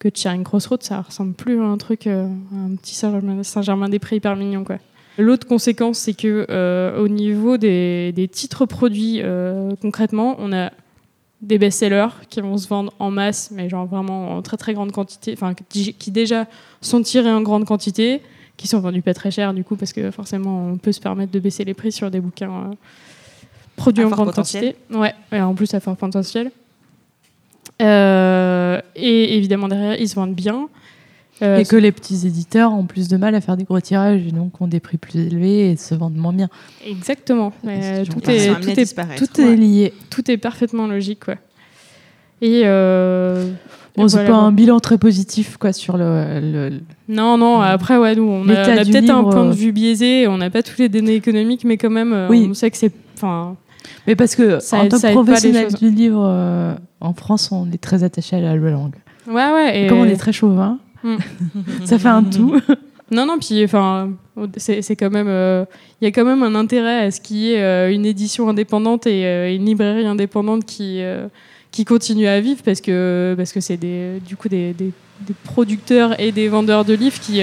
que 0.00 0.08
Charing 0.12 0.42
Crossroads, 0.42 0.78
ça 0.80 1.02
ressemble 1.02 1.34
plus 1.34 1.60
à 1.60 1.64
un 1.64 1.76
truc, 1.76 2.08
un 2.08 2.74
petit 2.82 2.96
Saint-Germain-des-Prés 2.96 4.16
hyper 4.16 4.34
mignon. 4.34 4.64
Quoi. 4.64 4.78
L'autre 5.16 5.46
conséquence, 5.46 5.98
c'est 5.98 6.14
que 6.14 6.46
au 6.98 7.06
niveau 7.06 7.56
des, 7.58 8.10
des 8.12 8.26
titres 8.26 8.66
produits, 8.66 9.22
concrètement, 9.80 10.36
on 10.38 10.52
a 10.52 10.72
des 11.40 11.58
best-sellers 11.58 12.08
qui 12.28 12.40
vont 12.40 12.56
se 12.58 12.68
vendre 12.68 12.92
en 12.98 13.10
masse, 13.10 13.50
mais 13.50 13.68
genre 13.68 13.86
vraiment 13.86 14.36
en 14.36 14.42
très 14.42 14.56
très 14.56 14.74
grande 14.74 14.92
quantité, 14.92 15.32
enfin 15.32 15.54
qui 15.68 16.10
déjà 16.10 16.46
sont 16.80 17.02
tirés 17.02 17.30
en 17.30 17.40
grande 17.40 17.64
quantité, 17.64 18.20
qui 18.56 18.68
sont 18.68 18.80
vendus 18.80 19.02
pas 19.02 19.14
très 19.14 19.30
cher 19.30 19.54
du 19.54 19.64
coup 19.64 19.76
parce 19.76 19.92
que 19.92 20.10
forcément 20.10 20.66
on 20.66 20.76
peut 20.76 20.92
se 20.92 21.00
permettre 21.00 21.32
de 21.32 21.38
baisser 21.38 21.64
les 21.64 21.72
prix 21.72 21.92
sur 21.92 22.10
des 22.10 22.20
bouquins 22.20 22.50
euh, 22.50 22.74
produits 23.76 24.04
en 24.04 24.10
grande 24.10 24.34
quantité. 24.34 24.76
Ouais, 24.90 25.14
et 25.32 25.40
en 25.40 25.54
plus 25.54 25.72
à 25.72 25.80
fort 25.80 25.96
potentiel. 25.96 26.50
Euh, 27.80 28.80
et 28.94 29.36
évidemment 29.36 29.68
derrière 29.68 30.00
ils 30.00 30.08
se 30.08 30.14
vendent 30.14 30.34
bien. 30.34 30.68
Euh, 31.42 31.56
et 31.56 31.64
que 31.64 31.76
les 31.76 31.90
petits 31.90 32.26
éditeurs 32.26 32.72
ont 32.72 32.84
plus 32.84 33.08
de 33.08 33.16
mal 33.16 33.34
à 33.34 33.40
faire 33.40 33.56
des 33.56 33.64
gros 33.64 33.80
tirages 33.80 34.20
et 34.26 34.30
donc 34.30 34.60
ont 34.60 34.66
des 34.66 34.80
prix 34.80 34.98
plus 34.98 35.18
élevés 35.18 35.70
et 35.70 35.76
se 35.76 35.94
vendent 35.94 36.16
moins 36.16 36.34
bien. 36.34 36.50
Exactement. 36.86 37.50
tout, 37.62 37.68
est, 37.70 38.04
tout, 38.04 38.28
est, 38.28 39.16
tout 39.16 39.40
est, 39.40 39.56
lié. 39.56 39.94
Tout 40.10 40.30
est 40.30 40.36
parfaitement 40.36 40.86
logique. 40.86 41.24
Quoi. 41.24 41.36
Et. 42.42 42.62
Euh, 42.64 43.50
bon, 43.96 44.06
c'est 44.08 44.26
pas 44.26 44.34
un 44.34 44.52
bilan 44.52 44.80
très 44.80 44.98
positif 44.98 45.56
quoi, 45.56 45.72
sur 45.72 45.96
le. 45.96 46.72
non, 47.08 47.38
non, 47.38 47.62
après, 47.62 47.96
ouais, 47.96 48.14
nous, 48.14 48.24
on 48.24 48.46
a, 48.50 48.84
peut-être 48.84 49.10
un 49.10 49.24
point 49.24 49.46
de 49.46 49.54
vue 49.54 49.72
biaisé, 49.72 50.28
on 50.28 50.36
n'a 50.36 50.50
pas 50.50 50.62
tous 50.62 50.78
les 50.78 50.90
données 50.90 51.14
économiques, 51.14 51.64
mais 51.64 51.78
quand 51.78 51.90
même, 51.90 52.26
oui. 52.28 52.48
on 52.50 52.54
sait 52.54 52.70
que 52.70 52.76
c'est. 52.76 52.92
Mais 54.10 54.16
parce 54.16 54.34
que, 54.34 54.58
ça, 54.58 54.78
en 54.78 54.88
tant 54.88 54.98
que 54.98 55.12
professionnel 55.12 55.72
du 55.72 55.90
livre, 55.90 56.76
en 57.00 57.14
France, 57.14 57.52
on 57.52 57.70
est 57.70 57.80
très 57.80 58.02
attaché 58.02 58.36
à 58.36 58.40
la 58.40 58.56
langue. 58.56 58.96
Ouais, 59.28 59.52
ouais. 59.52 59.84
Et... 59.84 59.86
Comme 59.86 59.98
on 59.98 60.04
est 60.04 60.16
très 60.16 60.32
chauvin. 60.32 60.78
Mm. 61.04 61.16
ça 61.84 61.98
fait 61.98 62.08
un 62.08 62.24
tout. 62.24 62.60
Non, 63.12 63.26
non, 63.26 63.40
puis 63.40 63.64
enfin, 63.64 64.12
c'est 64.56 64.94
quand 64.94 65.10
même, 65.10 65.26
euh, 65.28 65.64
il 66.00 66.04
y 66.04 66.06
a 66.06 66.12
quand 66.12 66.24
même 66.24 66.44
un 66.44 66.54
intérêt 66.54 67.06
à 67.06 67.10
ce 67.10 67.20
qu'il 67.20 67.38
y 67.38 67.52
ait 67.52 67.60
euh, 67.60 67.92
une 67.92 68.06
édition 68.06 68.48
indépendante 68.48 69.04
et 69.08 69.26
euh, 69.26 69.52
une 69.52 69.64
librairie 69.64 70.06
indépendante 70.06 70.64
qui 70.64 71.02
qui 71.72 71.84
continue 71.84 72.28
à 72.28 72.40
vivre 72.40 72.62
parce 72.64 72.80
que 72.80 73.34
parce 73.36 73.52
que 73.52 73.58
c'est 73.58 73.76
des 73.76 74.20
du 74.24 74.36
coup 74.36 74.48
des, 74.48 74.72
des, 74.74 74.92
producteurs 75.42 76.20
et 76.20 76.30
des 76.30 76.46
vendeurs 76.46 76.84
de 76.84 76.94
livres 76.94 77.18
qui 77.20 77.40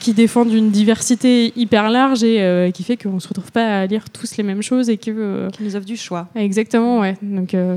qui 0.00 0.12
défendent 0.14 0.52
une 0.52 0.70
diversité 0.70 1.52
hyper 1.56 1.90
large 1.90 2.22
et 2.24 2.40
euh, 2.42 2.70
qui 2.70 2.82
fait 2.84 2.96
qu'on 2.96 3.12
ne 3.14 3.20
se 3.20 3.28
retrouve 3.28 3.50
pas 3.52 3.80
à 3.80 3.86
lire 3.86 4.08
tous 4.10 4.36
les 4.36 4.44
mêmes 4.44 4.62
choses 4.62 4.88
et 4.90 4.96
que 4.98 5.10
euh, 5.10 5.50
Qui 5.50 5.62
nous 5.64 5.76
offre 5.76 5.86
du 5.86 5.96
choix. 5.96 6.28
exactement 6.34 7.00
ouais 7.00 7.16
donc 7.22 7.54
euh, 7.54 7.76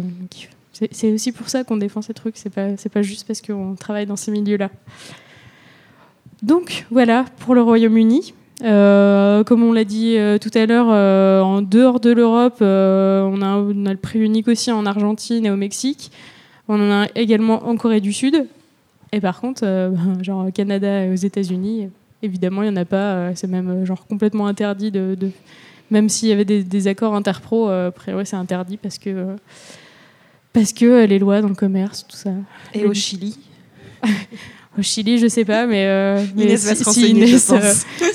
c'est- 0.92 1.12
aussi 1.14 1.32
pour 1.32 1.50
ça 1.50 1.64
qu'on 1.64 1.78
défend 1.78 2.02
ces 2.02 2.14
trucs 2.14 2.38
c'est 2.38 2.50
pas 2.50 2.68
pas 2.94 3.02
juste 3.02 3.26
parce 3.28 3.42
qu'on 3.42 3.76
travaille 3.76 4.06
dans 4.06 4.16
ces 4.16 4.32
milieux 4.32 4.58
là 4.58 4.70
donc 6.44 6.86
voilà 6.92 7.26
pour 7.40 7.56
le 7.56 7.62
Royaume-Uni 7.62 8.34
comme 8.62 9.64
on 9.64 9.72
l'a 9.72 9.86
dit 9.86 10.18
tout 10.42 10.52
à 10.54 10.66
l'heure, 10.66 10.88
en 11.46 11.62
dehors 11.62 12.02
de 12.02 12.12
l'Europe, 12.12 12.58
on, 12.60 13.42
a, 13.42 13.56
on 13.58 13.86
a 13.86 13.92
le 13.92 13.98
prix 13.98 14.20
unique 14.20 14.50
aussi 14.50 14.70
en 14.70 14.86
Argentine 14.86 15.46
et 15.46 15.50
au 15.50 15.56
Mexique. 15.56 16.12
On 16.68 16.76
en 16.76 17.04
a 17.04 17.08
également 17.16 17.66
en 17.70 17.78
Corée 17.78 18.02
du 18.02 18.12
Sud. 18.12 18.46
Et 19.14 19.22
par 19.22 19.40
contre, 19.40 19.64
genre 20.22 20.46
au 20.48 20.52
Canada 20.52 21.06
et 21.06 21.10
aux 21.10 21.16
États-Unis, 21.16 21.88
évidemment, 22.24 22.64
il 22.64 22.72
n'y 22.72 22.78
en 22.78 22.82
a 22.82 22.86
pas. 22.86 22.96
euh, 23.14 23.32
c'est 23.36 23.48
même 23.48 23.70
euh, 23.70 23.86
genre 23.86 24.06
complètement 24.08 24.48
interdit 24.48 24.92
de. 24.92 25.16
de- 25.20 25.32
même 25.92 26.08
s'il 26.10 26.30
y 26.30 26.32
avait 26.32 26.46
des, 26.46 26.64
des 26.64 26.88
accords 26.88 27.16
interpro, 27.16 27.70
euh, 27.70 27.88
après, 27.88 28.14
ouais, 28.14 28.26
c'est 28.26 28.36
interdit 28.36 28.78
parce 28.78 28.98
que. 28.98 29.36
parce 30.54 30.72
que 30.74 31.06
les 31.06 31.20
lois 31.20 31.42
dans 31.42 31.50
le 31.50 31.56
commerce, 31.56 32.06
tout 32.08 32.16
ça. 32.18 32.32
Et 32.74 32.86
au 32.86 32.94
Chili, 32.94 33.38
Au 34.78 34.82
Chili, 34.84 35.18
je 35.18 35.28
sais 35.28 35.46
pas, 35.46 35.66
mais. 35.66 35.86
euh, 35.88 36.24
mais 36.36 36.44
Inès 36.46 36.64
va 36.66 36.76
si- 36.76 36.84
se 36.84 36.92
si 36.92 37.10
Inès, 37.10 37.50
euh, 37.52 37.74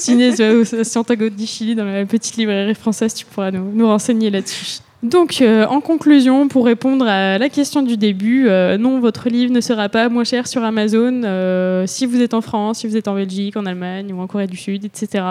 Inès 0.09 0.39
va 0.39 0.55
au 0.55 0.65
Santiago 0.85 1.29
di 1.29 1.47
Chili 1.47 1.75
dans 1.75 1.85
la 1.85 2.07
petite 2.07 2.37
librairie 2.37 2.75
française, 2.75 3.13
tu 3.13 3.27
pourras 3.27 3.51
nous, 3.51 3.73
nous 3.73 3.87
renseigner 3.87 4.31
là-dessus. 4.31 4.79
Donc, 5.05 5.43
euh, 5.43 5.67
en 5.67 5.83
conclusion, 5.83 6.49
pour 6.49 6.65
répondre 6.65 7.07
à 7.07 7.37
la 7.37 7.51
question 7.51 7.83
du 7.83 7.99
début, 7.99 8.49
euh, 8.49 8.79
non, 8.79 9.01
votre 9.01 9.29
livre 9.29 9.53
ne 9.53 9.61
sera 9.61 9.91
pas 9.91 10.09
moins 10.09 10.25
cher 10.25 10.47
sur 10.47 10.65
Amazon 10.65 11.25
euh, 11.25 11.87
si 11.87 12.07
vous 12.07 12.23
êtes 12.23 12.33
en 12.33 12.41
France, 12.41 12.79
si 12.79 12.87
vous 12.87 12.97
êtes 12.97 13.07
en 13.07 13.15
Belgique, 13.15 13.59
en 13.59 13.67
Allemagne 13.67 14.15
ou 14.15 14.21
en 14.23 14.27
Corée 14.27 14.47
du 14.47 14.57
Sud, 14.57 14.87
etc. 14.87 15.25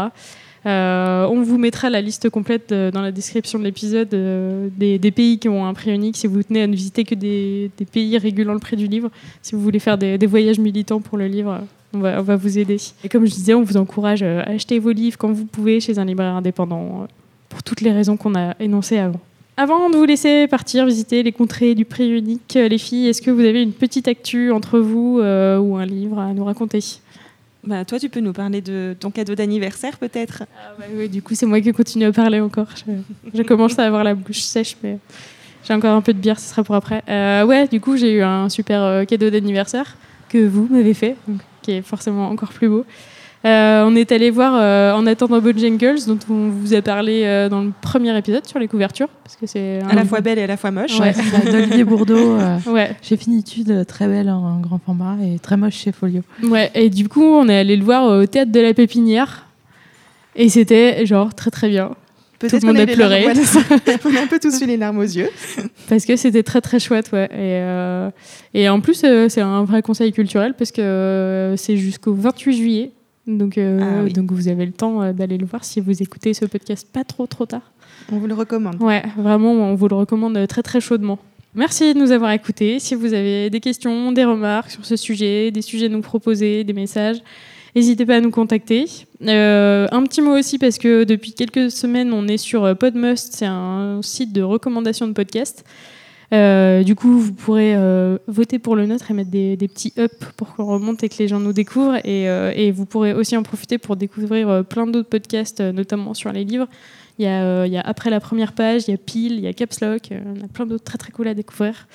On 0.66 1.42
vous 1.44 1.58
mettra 1.58 1.90
la 1.90 2.02
liste 2.02 2.30
complète 2.30 2.72
dans 2.72 3.02
la 3.02 3.12
description 3.12 3.58
de 3.58 3.64
l'épisode 3.64 4.10
des, 4.10 5.12
pays 5.12 5.40
qui 5.40 5.50
ont 5.50 5.66
un 5.66 5.74
prix 5.74 5.92
unique 5.92 6.18
si 6.18 6.28
vous 6.28 6.44
tenez 6.44 6.62
à 6.62 6.68
ne 6.68 6.76
visiter 6.76 7.04
que 7.04 7.16
des, 7.16 7.72
pays 7.92 8.18
régulant 8.20 8.54
le 8.54 8.60
prix 8.60 8.78
du 8.78 8.86
livre. 8.86 9.10
Si 9.42 9.56
vous 9.56 9.62
voulez 9.62 9.80
faire 9.80 9.98
des, 9.98 10.28
voyages 10.28 10.60
militants 10.60 11.02
pour 11.02 11.18
le 11.18 11.26
livre, 11.26 11.62
on 11.94 12.00
va, 12.00 12.36
vous 12.36 12.60
aider. 12.60 12.78
Et 13.04 13.10
comme 13.10 13.26
je 13.26 13.34
disais, 13.34 13.56
on 13.56 13.64
vous 13.64 13.78
encourage 13.78 14.22
à 14.22 14.42
acheter 14.44 14.78
vos 14.78 14.92
livres 14.92 15.18
quand 15.18 15.32
vous 15.32 15.46
pouvez 15.46 15.80
chez 15.80 15.98
un 15.98 16.06
libraire 16.06 16.36
indépendant, 16.36 17.08
pour 17.50 17.64
toutes 17.64 17.82
les 17.82 17.92
raisons 17.92 18.18
qu'on 18.18 18.36
a 18.36 18.54
énoncées 18.60 19.00
avant. 19.00 19.20
Avant 19.56 19.90
de 19.90 19.96
vous 19.96 20.06
laisser 20.06 20.48
partir 20.48 20.86
visiter 20.86 21.22
les 21.22 21.32
contrées 21.32 21.76
du 21.76 21.86
prix 21.86 22.10
unique, 22.10 22.56
euh, 22.56 22.68
les 22.68 22.80
filles, 22.80 23.08
est-ce 23.08 23.22
que 23.22 23.30
vous 23.30 23.42
avez 23.42 23.62
une 23.62 23.74
petite 23.74 24.08
actu 24.08 24.52
entre 24.52 24.80
vous 24.80 25.20
euh, 25.20 25.60
ou 25.60 25.78
un 25.78 25.86
livre 25.86 26.20
à 26.20 26.34
nous 26.34 26.44
raconter? 26.44 26.80
Bah, 27.64 27.86
toi, 27.86 28.00
tu 28.00 28.10
peux 28.10 28.20
nous 28.20 28.34
parler 28.34 28.62
de 28.62 28.96
ton 29.00 29.12
cadeau 29.12 29.36
d'anniversaire, 29.36 29.98
peut-être 29.98 30.44
Ah 30.58 30.74
bah 30.78 30.86
oui, 30.96 31.08
du 31.08 31.22
coup, 31.22 31.36
c'est 31.36 31.46
moi 31.46 31.62
qui 31.62 31.72
continue 31.72 32.06
à 32.06 32.12
parler 32.12 32.42
encore. 32.42 32.68
Je, 32.76 32.92
je 33.34 33.44
commence 33.44 33.78
à 33.80 33.84
avoir 33.86 34.04
la 34.04 34.16
bouche 34.16 34.42
sèche, 34.42 34.76
mais 34.84 34.98
j'ai 35.64 35.74
encore 35.74 35.96
un 35.96 36.02
peu 36.02 36.14
de 36.14 36.20
bière, 36.20 36.40
ce 36.40 36.50
sera 36.50 36.64
pour 36.64 36.76
après. 36.76 37.04
Euh, 37.08 37.46
ouais, 37.46 37.68
du 37.68 37.80
coup, 37.80 37.96
j'ai 37.96 38.14
eu 38.14 38.22
un 38.22 38.50
super 38.50 38.82
euh, 38.82 39.06
cadeau 39.06 39.30
d'anniversaire 39.30 39.96
que 40.30 40.46
vous 40.46 40.68
m'avez 40.70 40.94
fait, 40.94 41.16
donc, 41.28 41.40
qui 41.62 41.72
est 41.72 41.82
forcément 41.82 42.28
encore 42.30 42.50
plus 42.50 42.68
beau. 42.68 42.86
Euh, 43.46 43.84
on 43.86 43.94
est 43.96 44.12
allé 44.14 44.30
voir 44.30 44.54
euh, 44.56 44.94
En 44.94 45.06
attendant 45.06 45.42
Bojangles, 45.42 45.98
dont 46.08 46.18
on 46.30 46.48
vous 46.50 46.74
a 46.74 46.82
parlé 46.82 47.24
euh, 47.26 47.50
dans 47.50 47.62
le 47.62 47.72
premier 47.82 48.18
épisode 48.18 48.46
sur 48.48 48.58
les 48.58 48.70
couvertures, 48.70 49.10
parce 49.24 49.36
que 49.36 49.46
c'est 49.46 49.80
À 49.90 49.94
la 49.96 50.06
fois 50.06 50.22
belle 50.22 50.40
et 50.40 50.44
à 50.44 50.48
la 50.48 50.56
fois 50.56 50.72
moche. 50.72 50.98
Ouais. 51.00 51.14
D'Olivier 51.52 51.84
Bourdeau. 51.84 52.16
euh, 52.38 52.58
Ouais, 52.68 52.96
J'ai 53.02 53.18
finitude 53.18 53.86
très 53.86 54.08
belle 54.08 54.30
en 54.30 54.60
grand 54.62 54.80
format 54.80 55.18
et 55.22 55.40
très 55.40 55.58
moche 55.58 55.76
chez 55.76 55.92
Folio. 55.92 56.22
ouais, 56.44 56.72
et 56.74 56.90
du 56.90 57.10
coup, 57.10 57.24
on 57.24 57.50
est 57.50 57.58
allé 57.58 57.76
le 57.76 57.84
voir 57.84 58.06
au 58.18 58.26
théâtre 58.26 58.52
de 58.52 58.60
la 58.62 58.74
Pépinière, 58.74 59.46
et 60.38 60.48
c'était 60.48 61.06
genre 61.06 61.34
très 61.36 61.52
très 61.52 61.68
bien. 61.68 61.92
Peut-être 62.40 62.62
Tout 62.62 62.68
le 62.68 62.74
monde 62.74 62.86
qu'on 62.86 62.92
a 62.92 62.96
pleuré. 62.96 63.26
larmes- 63.26 63.40
on 64.06 64.16
a 64.18 64.22
un 64.22 64.28
peu 64.28 64.40
tous 64.40 64.62
eu 64.62 64.66
les 64.66 64.76
larmes 64.78 64.98
aux 65.00 65.02
yeux. 65.04 65.30
Parce 65.88 66.06
que 66.06 66.16
c'était 66.16 66.44
très 66.44 66.60
très 66.62 66.80
chouette, 66.80 67.10
ouais. 67.14 67.26
Et, 67.26 67.30
euh, 67.62 68.10
et 68.54 68.68
en 68.70 68.80
plus, 68.82 69.02
euh, 69.06 69.28
c'est 69.30 69.40
un 69.42 69.64
vrai 69.64 69.82
conseil 69.82 70.12
culturel 70.12 70.54
parce 70.58 70.72
que 70.72 70.82
euh, 70.82 71.56
c'est 71.58 71.78
jusqu'au 71.78 72.14
28 72.14 72.54
juillet. 72.58 72.92
Donc, 73.26 73.58
euh, 73.58 73.80
Ah 73.82 74.04
oui. 74.04 74.12
donc 74.14 74.32
vous 74.32 74.48
avez 74.50 74.66
le 74.66 74.74
temps 74.74 75.02
euh, 75.02 75.14
d'aller 75.14 75.38
le 75.38 75.46
voir 75.46 75.64
si 75.64 75.80
vous 75.80 76.02
écoutez 76.02 76.34
ce 76.34 76.46
podcast 76.46 76.88
pas 76.92 77.04
trop 77.04 77.26
trop 77.26 77.46
tard. 77.46 77.72
On 78.12 78.18
vous 78.18 78.28
le 78.28 78.34
recommande. 78.34 78.76
Ouais, 78.82 79.04
vraiment, 79.18 79.52
on 79.54 79.76
vous 79.76 79.88
le 79.88 79.96
recommande 79.96 80.46
très 80.48 80.62
très 80.62 80.82
chaudement. 80.82 81.20
Merci 81.56 81.94
de 81.94 82.00
nous 82.00 82.12
avoir 82.12 82.32
écoutés. 82.32 82.80
Si 82.80 82.96
vous 82.96 83.14
avez 83.14 83.50
des 83.50 83.60
questions, 83.60 84.12
des 84.12 84.26
remarques 84.26 84.72
sur 84.72 84.84
ce 84.86 84.96
sujet, 84.96 85.52
des 85.52 85.62
sujets 85.62 85.86
à 85.86 85.90
nous 85.90 86.02
proposer, 86.02 86.64
des 86.64 86.74
messages, 86.74 87.22
n'hésitez 87.76 88.06
pas 88.06 88.16
à 88.18 88.22
nous 88.22 88.32
contacter. 88.32 88.86
Euh, 89.22 89.88
un 89.92 90.04
petit 90.04 90.22
mot 90.22 90.38
aussi 90.38 90.58
parce 90.58 90.78
que 90.78 91.04
depuis 91.04 91.34
quelques 91.34 91.72
semaines, 91.72 92.12
on 92.12 92.28
est 92.28 92.38
sur 92.38 92.76
Podmust, 92.78 93.34
c'est 93.34 93.46
un 93.46 94.02
site 94.02 94.34
de 94.34 94.42
recommandation 94.42 95.08
de 95.08 95.14
podcasts. 95.14 95.64
Euh, 96.34 96.84
du 96.84 96.96
coup, 96.96 97.20
vous 97.20 97.34
pourrez 97.34 97.76
euh, 97.76 98.18
voter 98.28 98.58
pour 98.58 98.76
le 98.76 98.88
nôtre 98.88 99.12
et 99.12 99.14
mettre 99.14 99.30
des, 99.30 99.56
des 99.56 99.68
petits 99.68 99.94
up 100.00 100.12
pour 100.36 100.56
qu'on 100.56 100.66
remonte 100.66 101.04
et 101.04 101.10
que 101.10 101.18
les 101.20 101.28
gens 101.28 101.40
nous 101.40 101.54
découvrent. 101.54 101.98
Et, 101.98 102.28
euh, 102.28 102.52
et 102.56 102.72
vous 102.72 102.86
pourrez 102.86 103.14
aussi 103.14 103.38
en 103.38 103.44
profiter 103.44 103.78
pour 103.78 103.96
découvrir 103.96 104.50
euh, 104.50 104.64
plein 104.64 104.88
d'autres 104.88 105.10
podcasts, 105.10 105.60
euh, 105.60 105.72
notamment 105.72 106.14
sur 106.14 106.32
les 106.32 106.44
livres. 106.44 106.68
Il 107.20 107.26
y, 107.26 107.28
a, 107.28 107.44
euh, 107.44 107.68
il 107.68 107.74
y 107.74 107.78
a 107.78 107.82
Après 107.82 108.10
la 108.10 108.20
première 108.20 108.54
page, 108.54 108.86
il 108.88 108.92
y 108.92 108.94
a 108.96 108.98
Pile, 108.98 109.34
il 109.34 109.42
y 109.42 109.48
a 109.48 109.54
Caps 109.54 109.82
Lock, 109.82 110.12
euh, 110.12 110.20
on 110.26 110.44
a 110.44 110.48
plein 110.48 110.66
d'autres 110.66 110.84
très 110.84 110.98
très 110.98 111.12
cool 111.12 111.28
à 111.28 111.36
découvrir. 111.36 111.88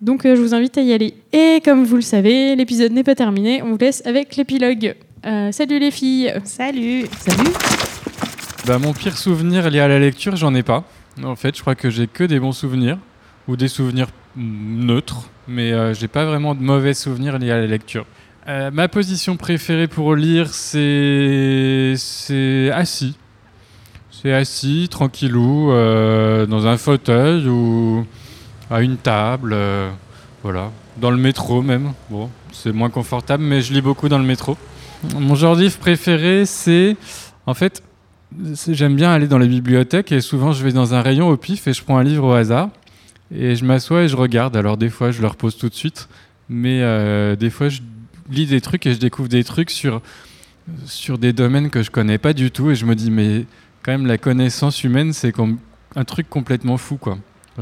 Donc 0.00 0.26
euh, 0.26 0.34
je 0.34 0.40
vous 0.40 0.54
invite 0.54 0.76
à 0.76 0.82
y 0.82 0.92
aller. 0.92 1.14
Et 1.32 1.60
comme 1.64 1.84
vous 1.84 1.96
le 1.96 2.02
savez, 2.02 2.56
l'épisode 2.56 2.90
n'est 2.90 3.04
pas 3.04 3.14
terminé, 3.14 3.62
on 3.62 3.70
vous 3.70 3.78
laisse 3.78 4.04
avec 4.04 4.34
l'épilogue. 4.34 4.96
Euh, 5.24 5.52
salut 5.52 5.78
les 5.78 5.92
filles 5.92 6.34
Salut 6.44 7.06
Salut 7.20 7.50
Bah, 8.66 8.78
mon 8.78 8.92
pire 8.92 9.16
souvenir 9.16 9.70
lié 9.70 9.78
à 9.78 9.88
la 9.88 10.00
lecture, 10.00 10.34
j'en 10.34 10.54
ai 10.54 10.64
pas. 10.64 10.84
En 11.22 11.36
fait, 11.36 11.56
je 11.56 11.60
crois 11.60 11.76
que 11.76 11.88
j'ai 11.88 12.08
que 12.08 12.24
des 12.24 12.40
bons 12.40 12.52
souvenirs 12.52 12.98
ou 13.48 13.56
des 13.56 13.68
souvenirs 13.68 14.08
neutres, 14.36 15.28
mais 15.48 15.72
euh, 15.72 15.94
j'ai 15.94 16.08
pas 16.08 16.24
vraiment 16.24 16.54
de 16.54 16.62
mauvais 16.62 16.94
souvenirs 16.94 17.38
liés 17.38 17.50
à 17.50 17.58
la 17.58 17.66
lecture. 17.66 18.06
Euh, 18.46 18.70
ma 18.70 18.88
position 18.88 19.36
préférée 19.36 19.88
pour 19.88 20.14
lire, 20.14 20.52
c'est 20.52 21.94
c'est 21.96 22.70
assis. 22.72 23.16
C'est 24.10 24.32
assis, 24.32 24.88
tranquillou, 24.90 25.70
euh, 25.72 26.46
dans 26.46 26.66
un 26.66 26.76
fauteuil 26.76 27.48
ou 27.48 28.06
à 28.70 28.80
une 28.82 28.96
table, 28.96 29.52
euh, 29.54 29.90
voilà, 30.42 30.70
dans 30.98 31.10
le 31.10 31.16
métro 31.16 31.62
même. 31.62 31.92
Bon, 32.10 32.30
c'est 32.52 32.72
moins 32.72 32.90
confortable, 32.90 33.42
mais 33.42 33.60
je 33.62 33.72
lis 33.72 33.82
beaucoup 33.82 34.08
dans 34.08 34.18
le 34.18 34.24
métro. 34.24 34.56
Mon 35.18 35.34
genre 35.34 35.54
livre 35.54 35.78
préféré, 35.78 36.44
c'est 36.46 36.96
en 37.46 37.54
fait 37.54 37.82
J'aime 38.68 38.96
bien 38.96 39.12
aller 39.12 39.28
dans 39.28 39.38
les 39.38 39.46
bibliothèques 39.46 40.10
et 40.10 40.20
souvent 40.20 40.52
je 40.52 40.64
vais 40.64 40.72
dans 40.72 40.92
un 40.92 41.02
rayon 41.02 41.28
au 41.28 41.36
pif 41.36 41.68
et 41.68 41.72
je 41.72 41.84
prends 41.84 41.98
un 41.98 42.02
livre 42.02 42.24
au 42.24 42.32
hasard 42.32 42.68
et 43.32 43.54
je 43.56 43.64
m'assois 43.64 44.02
et 44.02 44.08
je 44.08 44.16
regarde. 44.16 44.56
Alors 44.56 44.76
des 44.76 44.90
fois 44.90 45.10
je 45.10 45.20
le 45.20 45.28
repose 45.28 45.56
tout 45.56 45.68
de 45.68 45.74
suite, 45.74 46.08
mais 46.48 46.80
euh, 46.82 47.36
des 47.36 47.50
fois 47.50 47.68
je 47.68 47.80
lis 48.30 48.46
des 48.46 48.60
trucs 48.60 48.86
et 48.86 48.94
je 48.94 48.98
découvre 48.98 49.28
des 49.28 49.44
trucs 49.44 49.70
sur, 49.70 50.00
sur 50.86 51.18
des 51.18 51.32
domaines 51.32 51.70
que 51.70 51.82
je 51.82 51.90
connais 51.90 52.18
pas 52.18 52.32
du 52.32 52.50
tout 52.50 52.70
et 52.70 52.74
je 52.74 52.86
me 52.86 52.94
dis 52.94 53.10
mais 53.10 53.44
quand 53.82 53.92
même 53.92 54.06
la 54.06 54.18
connaissance 54.18 54.82
humaine 54.82 55.12
c'est 55.12 55.32
un 55.96 56.04
truc 56.04 56.28
complètement 56.28 56.76
fou 56.76 56.96
quoi. 56.96 57.18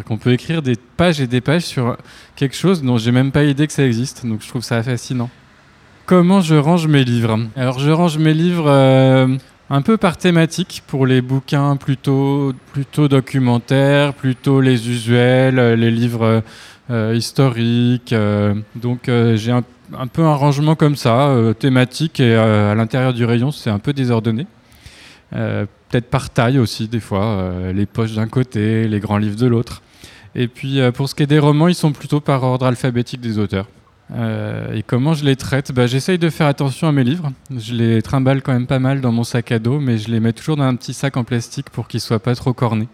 Qu'on 0.07 0.17
peut 0.17 0.33
écrire 0.33 0.63
des 0.63 0.77
pages 0.97 1.21
et 1.21 1.27
des 1.27 1.43
pages 1.43 1.65
sur 1.65 1.99
quelque 2.35 2.57
chose 2.57 2.83
dont 2.83 2.97
j'ai 2.97 3.13
même 3.13 3.31
pas 3.31 3.45
idée 3.45 3.67
que 3.67 3.75
ça 3.75 3.85
existe, 3.85 4.25
donc 4.25 4.41
je 4.41 4.49
trouve 4.49 4.63
ça 4.63 4.83
fascinant. 4.83 5.29
Comment 6.07 6.41
je 6.41 6.55
range 6.55 6.87
mes 6.87 7.05
livres? 7.05 7.39
Alors 7.57 7.79
je 7.79 7.91
range 7.91 8.17
mes 8.17 8.33
livres 8.33 8.69
euh, 8.69 9.37
un 9.73 9.81
peu 9.81 9.97
par 9.97 10.19
thématique 10.19 10.83
pour 10.87 11.07
les 11.07 11.23
bouquins 11.23 11.77
plutôt, 11.77 12.53
plutôt 12.75 13.09
documentaires, 13.09 14.13
plutôt 14.13 14.61
les 14.61 14.91
usuels, 14.91 15.59
euh, 15.59 15.77
les 15.77 15.91
livres 15.91 16.43
euh, 16.91 17.15
historiques. 17.17 18.13
euh, 18.13 18.55
donc 18.77 19.07
j'ai 19.07 19.51
un, 19.51 20.07
peu 20.13 20.25
un 20.25 20.35
rangement 20.35 20.75
comme 20.75 20.95
ça, 20.95 21.35
thématique, 21.59 22.21
et 22.21 22.35
à 22.35 22.75
l'intérieur 22.75 23.15
du 23.15 23.25
rayon 23.25 23.51
c'est 23.51 23.71
un 23.71 23.79
peu 23.79 23.95
désordonné. 23.95 24.47
Peut-être 25.31 26.11
par 26.11 26.29
taille 26.29 26.59
aussi 26.59 26.89
des 26.89 27.01
fois, 27.01 27.53
les 27.73 27.87
poches 27.87 28.13
d'un 28.13 28.29
côté, 28.29 28.87
les 28.89 29.01
grands 29.01 29.19
livres 29.19 29.37
de 29.37 29.47
l'autre. 29.47 29.81
Et 30.35 30.49
puis 30.49 30.81
pour 30.93 31.09
ce 31.09 31.15
qui 31.15 31.23
est 31.23 31.27
des 31.27 31.39
romans, 31.39 31.69
ils 31.69 31.75
sont 31.75 31.93
plutôt 31.93 32.21
par 32.21 32.43
ordre 32.43 32.67
alphabétique 32.67 33.21
des 33.21 33.39
auteurs. 33.39 33.69
Euh, 34.15 34.75
et 34.75 34.83
comment 34.83 35.15
je 35.15 35.25
les 35.25 35.37
traite 35.37 35.73
bah, 35.73 35.87
J'essaye 35.87 36.19
de 36.19 36.29
faire 36.29 36.47
attention 36.47 36.87
à 36.89 36.93
mes 36.93 37.05
livres. 37.05 37.33
Je 37.57 37.73
les 37.75 38.03
trimballe 38.03 38.43
quand 38.43 38.53
même 38.53 38.67
pas 38.67 38.79
mal 38.79 39.01
dans 39.01 39.13
mon 39.13 39.25
sac 39.25 39.53
à 39.53 39.59
dos, 39.59 39.81
mais 39.81 39.97
je 39.99 40.11
les 40.11 40.21
mets 40.21 40.33
toujours 40.35 40.57
dans 40.57 40.65
un 40.65 40.77
petit 40.77 40.93
sac 40.93 41.17
en 41.17 41.25
plastique 41.25 41.71
pour 41.71 41.89
qu'ils 41.89 42.01
soient 42.01 42.19
pas 42.21 42.35
trop 42.35 42.53
cornés. 42.53 42.89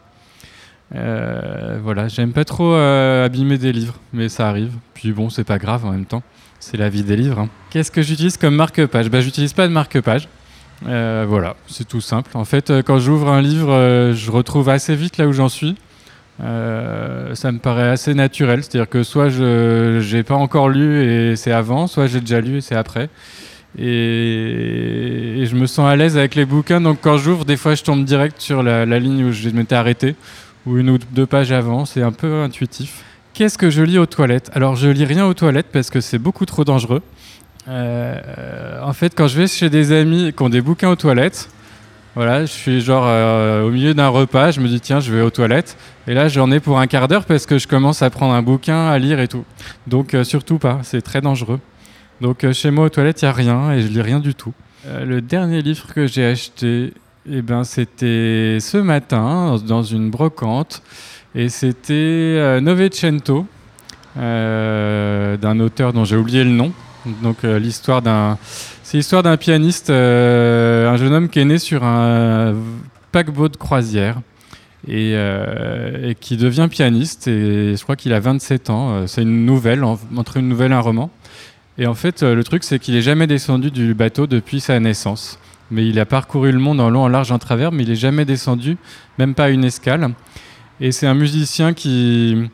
Euh, 0.95 1.79
voilà, 1.83 2.09
j'aime 2.09 2.33
pas 2.33 2.45
trop 2.45 2.73
euh, 2.73 3.27
abîmer 3.27 3.59
des 3.59 3.73
livres, 3.73 3.95
mais 4.13 4.29
ça 4.29 4.49
arrive. 4.49 4.73
Puis 4.95 5.13
bon, 5.13 5.29
c'est 5.29 5.45
pas 5.45 5.59
grave 5.59 5.85
en 5.85 5.91
même 5.91 6.07
temps. 6.07 6.23
C'est 6.61 6.77
la 6.77 6.89
vie 6.89 7.03
des 7.03 7.17
livres. 7.17 7.41
hein. 7.41 7.49
Qu'est-ce 7.71 7.91
que 7.91 8.03
j'utilise 8.03 8.37
comme 8.37 8.55
marque-page? 8.55 9.11
Bah, 9.11 9.21
J'utilise 9.21 9.53
pas 9.53 9.67
de 9.69 9.73
marque-page. 9.73 10.29
Euh, 10.87 11.27
voilà, 11.29 11.57
c'est 11.67 11.87
tout 11.87 12.01
simple. 12.01 12.31
En 12.35 12.45
fait, 12.45 12.73
quand 12.87 13.01
j'ouvre 13.01 13.29
un 13.31 13.43
livre, 13.43 14.13
je 14.15 14.31
retrouve 14.31 14.69
assez 14.69 14.95
vite 14.95 15.19
là 15.19 15.27
où 15.27 15.33
j'en 15.33 15.49
suis. 15.49 15.77
Euh, 16.41 17.35
ça 17.35 17.51
me 17.51 17.59
paraît 17.59 17.89
assez 17.89 18.15
naturel, 18.15 18.63
c'est-à-dire 18.63 18.89
que 18.89 19.03
soit 19.03 19.29
je 19.29 19.99
j'ai 20.01 20.23
pas 20.23 20.37
encore 20.37 20.69
lu 20.69 21.03
et 21.03 21.37
c'est 21.37 21.51
avant, 21.53 21.87
soit 21.87 22.07
j'ai 22.07 22.21
déjà 22.21 22.41
lu 22.41 22.59
et 22.59 22.61
c'est 22.61 22.77
après. 22.77 23.09
Et, 23.79 25.45
je 25.45 25.55
me 25.55 25.67
sens 25.67 25.89
à 25.89 25.97
l'aise 25.97 26.17
avec 26.17 26.35
les 26.35 26.45
bouquins. 26.45 26.81
Donc 26.81 26.99
quand 27.01 27.17
j'ouvre, 27.17 27.45
des 27.45 27.57
fois 27.57 27.75
je 27.75 27.83
tombe 27.83 28.05
direct 28.05 28.41
sur 28.41 28.63
la, 28.63 28.87
la 28.87 28.99
ligne 28.99 29.25
où 29.25 29.33
je 29.33 29.49
m'étais 29.51 29.75
arrêté 29.75 30.15
ou 30.67 30.79
une 30.79 30.91
ou 30.91 30.99
deux 31.13 31.27
pages 31.27 31.53
avant. 31.53 31.85
C'est 31.85 32.03
un 32.03 32.13
peu 32.13 32.43
intuitif. 32.43 33.03
Qu'est-ce 33.35 33.59
que 33.59 33.71
je 33.71 33.83
lis 33.83 33.99
aux 33.99 34.07
toilettes? 34.07 34.51
Alors 34.55 34.77
je 34.77 34.89
lis 34.89 35.05
rien 35.05 35.27
aux 35.27 35.35
toilettes 35.35 35.69
parce 35.73 35.91
que 35.91 36.01
c'est 36.01 36.19
beaucoup 36.19 36.47
trop 36.47 36.65
dangereux. 36.65 37.03
Euh, 37.69 38.81
en 38.83 38.93
fait, 38.93 39.15
quand 39.15 39.29
je 39.29 39.39
vais 39.39 39.47
chez 39.47 39.71
des 39.71 39.93
amis 39.93 40.33
qui 40.37 40.43
ont 40.43 40.49
des 40.49 40.61
bouquins 40.61 40.91
aux 40.91 40.97
toilettes, 40.97 41.51
voilà, 42.19 42.45
je 42.47 42.51
suis 42.51 42.81
genre 42.81 43.05
euh, 43.07 43.63
au 43.63 43.71
milieu 43.71 43.95
d'un 43.95 44.09
repas, 44.09 44.51
je 44.51 44.61
me 44.61 44.67
dis 44.67 44.81
tiens, 44.81 44.99
je 44.99 45.15
vais 45.15 45.21
aux 45.21 45.31
toilettes. 45.31 45.77
Et 46.09 46.15
là, 46.15 46.27
j'en 46.27 46.51
ai 46.51 46.59
pour 46.59 46.81
un 46.81 46.89
quart 46.89 47.07
d'heure 47.07 47.25
parce 47.25 47.47
que 47.47 47.59
je 47.59 47.69
commence 47.69 48.03
à 48.03 48.11
prendre 48.11 48.35
un 48.35 48.43
bouquin, 48.43 48.89
à 48.89 48.99
lire 48.99 49.21
et 49.21 49.29
tout. 49.29 49.45
Donc 49.87 50.15
euh, 50.15 50.25
surtout 50.25 50.59
pas, 50.59 50.81
c'est 50.83 51.01
très 51.01 51.21
dangereux. 51.21 51.61
Donc 52.21 52.43
euh, 52.43 52.53
chez 52.53 52.73
moi 52.73 52.87
aux 52.87 52.89
toilettes, 52.89 53.23
il 53.23 53.27
n'y 53.27 53.29
a 53.29 53.33
rien 53.33 53.71
et 53.71 53.83
je 53.83 53.87
lis 53.87 54.03
rien 54.03 54.19
du 54.19 54.35
tout. 54.35 54.53
Le 54.85 55.21
dernier 55.21 55.63
livre 55.63 55.95
que 55.95 56.09
j'ai 56.09 56.25
acheté, 56.27 56.93
eh 57.31 57.41
ben, 57.41 57.63
c'était 57.63 58.59
ce 58.61 58.79
matin 58.79 59.57
dans, 59.65 59.85
une 59.85 60.11
brocante. 60.11 60.83
Et 61.37 61.49
c'était 61.49 62.61
Novecento, 62.61 63.47
d'un 64.17 65.61
auteur 65.61 65.93
dont 65.93 66.05
j'ai 66.05 66.17
oublié 66.17 66.43
le 66.43 66.51
nom. 66.51 66.73
Donc 67.23 67.45
l'histoire 67.45 68.03
d'un, 68.03 68.39
c'est 68.91 68.97
l'histoire 68.97 69.23
d'un 69.23 69.37
pianiste, 69.37 69.91
euh, 69.91 70.89
un 70.89 70.97
jeune 70.97 71.13
homme 71.13 71.29
qui 71.29 71.41
est 71.41 71.45
né 71.45 71.59
sur 71.59 71.85
un 71.85 72.55
paquebot 73.13 73.51
de 73.51 73.57
croisière 73.59 74.23
et, 74.87 75.13
euh, 75.15 76.15
qui 76.19 76.39
devient 76.39 76.69
pianiste. 76.71 77.29
Et 77.29 77.77
je 77.77 77.83
crois 77.83 77.97
qu'il 77.97 78.15
a 78.15 78.21
27 78.21 78.71
ans. 78.71 78.91
Euh, 78.93 79.07
C'est 79.07 79.21
une 79.21 79.45
nouvelle, 79.45 79.85
en- 79.85 79.99
entre 80.17 80.39
une 80.39 80.49
nouvelle 80.49 80.73
et 80.73 80.75
un 80.75 80.81
roman. 80.81 81.11
Et 81.77 81.87
en 81.87 81.93
fait, 81.93 82.23
le 82.23 82.43
truc, 82.43 82.65
c'est 82.65 82.79
qu'il 82.79 82.97
est 82.97 83.03
jamais 83.03 83.27
descendu 83.27 83.71
du 83.71 83.93
bateau 83.93 84.27
depuis 84.27 84.59
sa 84.61 84.81
naissance. 84.81 85.39
Mais 85.71 85.87
il 85.87 86.01
a 86.01 86.07
parcouru 86.07 86.51
le 86.51 86.59
monde 86.59 86.81
en 86.81 86.89
long, 86.89 87.03
en 87.03 87.09
large, 87.09 87.31
en 87.31 87.39
travers, 87.39 87.73
mais 87.73 87.83
il 87.83 87.91
est 87.91 87.95
jamais 87.95 88.25
descendu, 88.25 88.79
même 89.19 89.35
pas 89.35 89.45
à 89.45 89.49
une 89.51 89.65
escale. 89.65 90.15
Et 90.81 90.93
c'est 90.93 91.07
un 91.07 91.15
musicien 91.15 91.75
qui, 91.75 92.49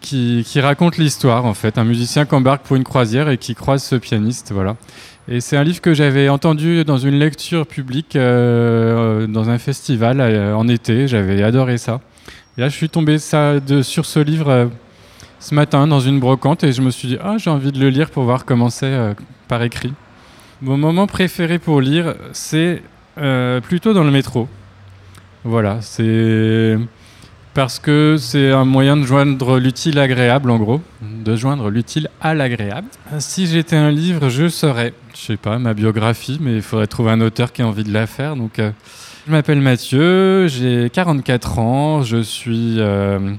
qui, 0.00 0.42
qui 0.44 0.60
raconte 0.60 0.98
l'histoire, 0.98 1.44
en 1.44 1.54
fait. 1.54 1.78
Un 1.78 1.84
musicien 1.84 2.26
qui 2.26 2.34
embarque 2.34 2.62
pour 2.66 2.74
une 2.74 2.82
croisière 2.84 3.28
et 3.28 3.38
qui 3.38 3.54
croise 3.54 3.84
ce 3.84 3.94
pianiste, 3.94 4.50
voilà. 4.52 4.76
Et 5.26 5.40
c'est 5.40 5.56
un 5.56 5.64
livre 5.64 5.80
que 5.80 5.94
j'avais 5.94 6.28
entendu 6.28 6.84
dans 6.84 6.98
une 6.98 7.18
lecture 7.18 7.66
publique 7.66 8.14
euh, 8.14 9.26
dans 9.26 9.48
un 9.48 9.58
festival 9.58 10.20
euh, 10.20 10.54
en 10.54 10.68
été. 10.68 11.08
J'avais 11.08 11.42
adoré 11.42 11.78
ça. 11.78 12.00
Et 12.56 12.60
là, 12.60 12.68
je 12.68 12.76
suis 12.76 12.88
tombé 12.88 13.18
sur 13.18 14.04
ce 14.04 14.20
livre 14.20 14.48
euh, 14.48 14.66
ce 15.40 15.54
matin 15.54 15.86
dans 15.86 16.00
une 16.00 16.20
brocante 16.20 16.62
et 16.62 16.72
je 16.72 16.82
me 16.82 16.90
suis 16.90 17.08
dit, 17.08 17.18
ah, 17.22 17.36
j'ai 17.36 17.50
envie 17.50 17.72
de 17.72 17.80
le 17.80 17.88
lire 17.88 18.10
pour 18.10 18.24
voir 18.24 18.44
comment 18.44 18.70
c'est 18.70 18.86
euh, 18.86 19.14
par 19.48 19.62
écrit. 19.62 19.92
Mon 20.62 20.76
moment 20.76 21.06
préféré 21.06 21.58
pour 21.58 21.80
lire, 21.80 22.14
c'est 22.32 22.82
euh, 23.18 23.60
plutôt 23.60 23.92
dans 23.92 24.04
le 24.04 24.10
métro. 24.10 24.48
Voilà, 25.42 25.78
c'est 25.80 26.78
parce 27.54 27.78
que 27.78 28.16
c'est 28.18 28.50
un 28.50 28.64
moyen 28.64 28.96
de 28.96 29.04
joindre 29.04 29.58
l'utile 29.58 29.98
agréable, 30.00 30.50
en 30.50 30.58
gros, 30.58 30.82
de 31.00 31.36
joindre 31.36 31.70
l'utile 31.70 32.08
à 32.20 32.34
l'agréable. 32.34 32.88
Si 33.20 33.46
j'étais 33.46 33.76
un 33.76 33.92
livre, 33.92 34.28
je 34.28 34.48
serais, 34.48 34.92
je 35.14 35.20
sais 35.20 35.36
pas, 35.36 35.58
ma 35.58 35.72
biographie, 35.72 36.38
mais 36.40 36.56
il 36.56 36.62
faudrait 36.62 36.88
trouver 36.88 37.12
un 37.12 37.20
auteur 37.20 37.52
qui 37.52 37.62
a 37.62 37.66
envie 37.66 37.84
de 37.84 37.92
la 37.92 38.08
faire. 38.08 38.34
Donc, 38.34 38.58
euh, 38.58 38.72
je 39.26 39.32
m'appelle 39.32 39.60
Mathieu, 39.60 40.48
j'ai 40.48 40.90
44 40.90 41.58
ans, 41.60 42.02
je 42.02 42.20
suis, 42.20 42.80
euh, 42.80 43.32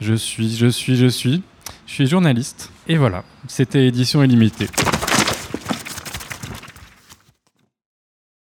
je 0.00 0.14
suis, 0.14 0.56
je 0.56 0.66
suis, 0.66 0.96
je 0.96 1.06
suis, 1.06 1.42
je 1.86 1.92
suis 1.92 2.06
journaliste. 2.06 2.72
Et 2.88 2.96
voilà, 2.96 3.24
c'était 3.46 3.86
édition 3.86 4.22
illimitée. 4.22 4.68